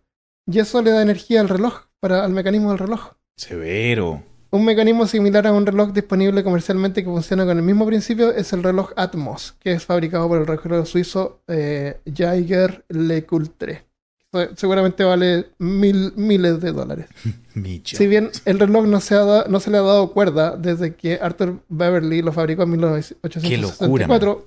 y 0.47 0.59
eso 0.59 0.81
le 0.81 0.91
da 0.91 1.01
energía 1.01 1.41
al 1.41 1.49
reloj, 1.49 1.81
para, 1.99 2.23
al 2.23 2.31
mecanismo 2.31 2.69
del 2.69 2.79
reloj. 2.79 3.11
Severo. 3.35 4.23
Un 4.49 4.63
mecanismo 4.63 5.05
similar 5.05 5.45
a 5.45 5.51
un 5.51 5.65
reloj 5.65 5.91
disponible 5.91 6.43
comercialmente 6.43 7.03
que 7.03 7.09
funciona 7.09 7.45
con 7.45 7.57
el 7.57 7.63
mismo 7.63 7.85
principio 7.85 8.31
es 8.31 8.53
el 8.53 8.63
reloj 8.63 8.91
Atmos, 8.95 9.55
que 9.59 9.73
es 9.73 9.83
fabricado 9.83 10.27
por 10.29 10.39
el 10.39 10.47
reloj 10.47 10.87
suizo 10.87 11.41
eh, 11.47 11.99
Jaeger 12.05 12.85
LeCoultre. 12.87 13.85
Se- 14.31 14.49
Seguramente 14.55 15.03
vale 15.03 15.47
mil, 15.59 16.13
miles 16.15 16.61
de 16.61 16.71
dólares. 16.71 17.07
Si 17.85 18.05
bien 18.05 18.29
el 18.45 18.59
reloj 18.59 18.85
no 18.85 19.01
se, 19.01 19.15
ha 19.15 19.23
da- 19.25 19.45
no 19.49 19.59
se 19.59 19.71
le 19.71 19.77
ha 19.77 19.81
dado 19.81 20.11
cuerda 20.13 20.55
desde 20.55 20.93
que 20.95 21.17
Arthur 21.21 21.59
Beverly 21.69 22.21
lo 22.21 22.31
fabricó 22.31 22.61
en 22.63 22.69
1864, 22.69 24.45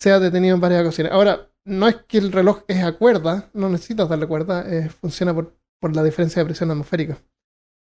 se 0.00 0.10
ha 0.12 0.18
detenido 0.20 0.54
en 0.56 0.60
varias 0.60 0.82
ocasiones. 0.82 1.12
Ahora, 1.12 1.48
no 1.68 1.86
es 1.88 1.96
que 2.08 2.18
el 2.18 2.32
reloj 2.32 2.62
es 2.68 2.82
a 2.82 2.92
cuerda, 2.92 3.50
no 3.54 3.68
necesitas 3.68 4.08
darle 4.08 4.26
cuerda, 4.26 4.64
eh, 4.68 4.88
funciona 4.88 5.34
por, 5.34 5.54
por 5.80 5.94
la 5.94 6.02
diferencia 6.02 6.40
de 6.40 6.46
presión 6.46 6.70
atmosférica. 6.70 7.18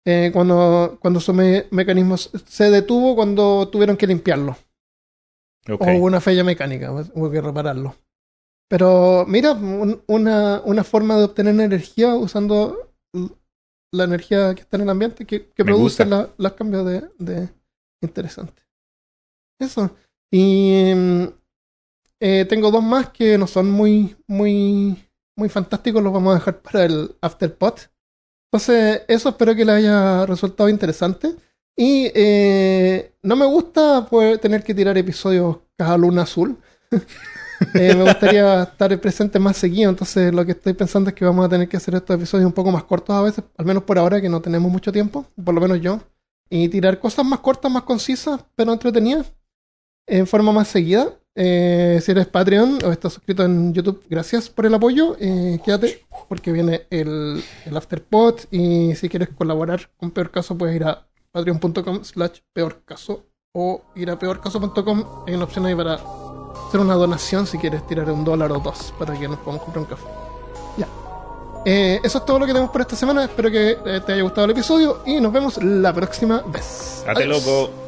Eh, 0.06 0.30
cuando, 0.32 0.98
cuando 1.00 1.20
su 1.20 1.32
me- 1.34 1.66
mecanismo 1.70 2.16
se 2.16 2.70
detuvo 2.70 3.14
cuando 3.14 3.68
tuvieron 3.68 3.96
que 3.96 4.06
limpiarlo. 4.06 4.56
O 5.68 5.76
hubo 5.98 6.06
una 6.06 6.20
falla 6.20 6.44
mecánica, 6.44 6.90
hubo 6.92 7.30
que 7.30 7.40
repararlo. 7.42 7.94
Pero 8.70 9.24
mira, 9.26 9.52
un- 9.52 10.02
una, 10.06 10.60
una 10.64 10.84
forma 10.84 11.16
de 11.18 11.24
obtener 11.24 11.54
energía 11.60 12.14
usando 12.14 12.90
la 13.92 14.04
energía 14.04 14.54
que 14.54 14.62
está 14.62 14.76
en 14.76 14.82
el 14.84 14.90
ambiente, 14.90 15.24
que, 15.26 15.48
que 15.50 15.64
produce 15.64 16.04
gusta. 16.04 16.04
la- 16.06 16.30
los 16.36 16.52
cambios 16.52 16.86
de, 16.86 17.08
de... 17.18 17.48
Interesante. 18.02 18.62
Eso. 19.60 19.90
Y 20.30 20.92
mm, 20.94 21.24
eh, 22.20 22.44
tengo 22.48 22.70
dos 22.70 22.82
más 22.82 23.10
que 23.10 23.38
no 23.38 23.46
son 23.46 23.70
muy, 23.70 24.16
muy, 24.26 24.96
muy 25.36 25.48
fantásticos, 25.48 26.02
los 26.02 26.12
vamos 26.12 26.32
a 26.32 26.38
dejar 26.38 26.60
para 26.60 26.84
el 26.84 27.16
afterpot. 27.20 27.90
Entonces, 28.50 29.02
eso 29.08 29.28
espero 29.28 29.54
que 29.54 29.64
les 29.64 29.76
haya 29.76 30.26
resultado 30.26 30.68
interesante. 30.68 31.34
Y 31.76 32.10
eh, 32.14 33.14
no 33.22 33.36
me 33.36 33.46
gusta 33.46 34.06
poder 34.06 34.38
tener 34.38 34.64
que 34.64 34.74
tirar 34.74 34.98
episodios 34.98 35.58
cada 35.76 35.96
luna 35.96 36.22
azul. 36.22 36.56
Eh, 37.74 37.92
me 37.92 38.04
gustaría 38.04 38.62
estar 38.62 39.00
presente 39.00 39.40
más 39.40 39.56
seguido, 39.56 39.90
entonces 39.90 40.32
lo 40.32 40.46
que 40.46 40.52
estoy 40.52 40.74
pensando 40.74 41.10
es 41.10 41.16
que 41.16 41.24
vamos 41.24 41.44
a 41.44 41.48
tener 41.48 41.68
que 41.68 41.76
hacer 41.76 41.92
estos 41.96 42.14
episodios 42.14 42.46
un 42.46 42.52
poco 42.52 42.70
más 42.70 42.84
cortos 42.84 43.16
a 43.16 43.22
veces, 43.22 43.42
al 43.56 43.66
menos 43.66 43.82
por 43.82 43.98
ahora 43.98 44.20
que 44.20 44.28
no 44.28 44.40
tenemos 44.40 44.70
mucho 44.70 44.92
tiempo, 44.92 45.26
por 45.44 45.54
lo 45.54 45.60
menos 45.60 45.80
yo, 45.80 46.00
y 46.48 46.68
tirar 46.68 47.00
cosas 47.00 47.26
más 47.26 47.40
cortas, 47.40 47.70
más 47.70 47.82
concisas, 47.82 48.44
pero 48.54 48.72
entretenidas, 48.72 49.32
en 50.06 50.28
forma 50.28 50.52
más 50.52 50.68
seguida. 50.68 51.18
Eh, 51.40 52.00
si 52.02 52.10
eres 52.10 52.26
Patreon 52.26 52.80
o 52.84 52.90
estás 52.90 53.12
suscrito 53.12 53.44
en 53.44 53.72
YouTube, 53.72 54.02
gracias 54.10 54.48
por 54.48 54.66
el 54.66 54.74
apoyo. 54.74 55.16
Eh, 55.20 55.60
quédate 55.64 56.04
porque 56.28 56.50
viene 56.50 56.88
el, 56.90 57.44
el 57.64 57.76
Afterpod 57.76 58.40
y 58.50 58.96
si 58.96 59.08
quieres 59.08 59.28
colaborar 59.28 59.88
con 59.96 60.10
Peor 60.10 60.32
Caso 60.32 60.58
puedes 60.58 60.74
ir 60.74 60.82
a 60.82 61.06
patreon.com 61.30 62.02
slash 62.02 62.40
peor 62.52 62.82
caso 62.84 63.22
o 63.52 63.82
ir 63.94 64.10
a 64.10 64.18
peorcaso.com. 64.18 65.04
Hay 65.28 65.34
una 65.34 65.44
opción 65.44 65.64
ahí 65.66 65.76
para 65.76 65.94
hacer 65.94 66.80
una 66.80 66.94
donación 66.94 67.46
si 67.46 67.56
quieres 67.56 67.86
tirar 67.86 68.10
un 68.10 68.24
dólar 68.24 68.50
o 68.50 68.58
dos 68.58 68.92
para 68.98 69.16
que 69.16 69.28
nos 69.28 69.38
podamos 69.38 69.62
comprar 69.62 69.84
un 69.84 69.90
café. 69.90 70.08
Ya. 70.76 70.88
Eh, 71.64 72.00
eso 72.02 72.18
es 72.18 72.24
todo 72.24 72.40
lo 72.40 72.46
que 72.46 72.52
tenemos 72.52 72.72
por 72.72 72.80
esta 72.80 72.96
semana. 72.96 73.22
Espero 73.22 73.48
que 73.48 73.78
te 74.04 74.12
haya 74.12 74.22
gustado 74.22 74.46
el 74.46 74.50
episodio 74.50 75.02
y 75.06 75.20
nos 75.20 75.32
vemos 75.32 75.62
la 75.62 75.92
próxima 75.92 76.42
vez. 76.48 77.04
Date 77.06 77.26
loco. 77.26 77.87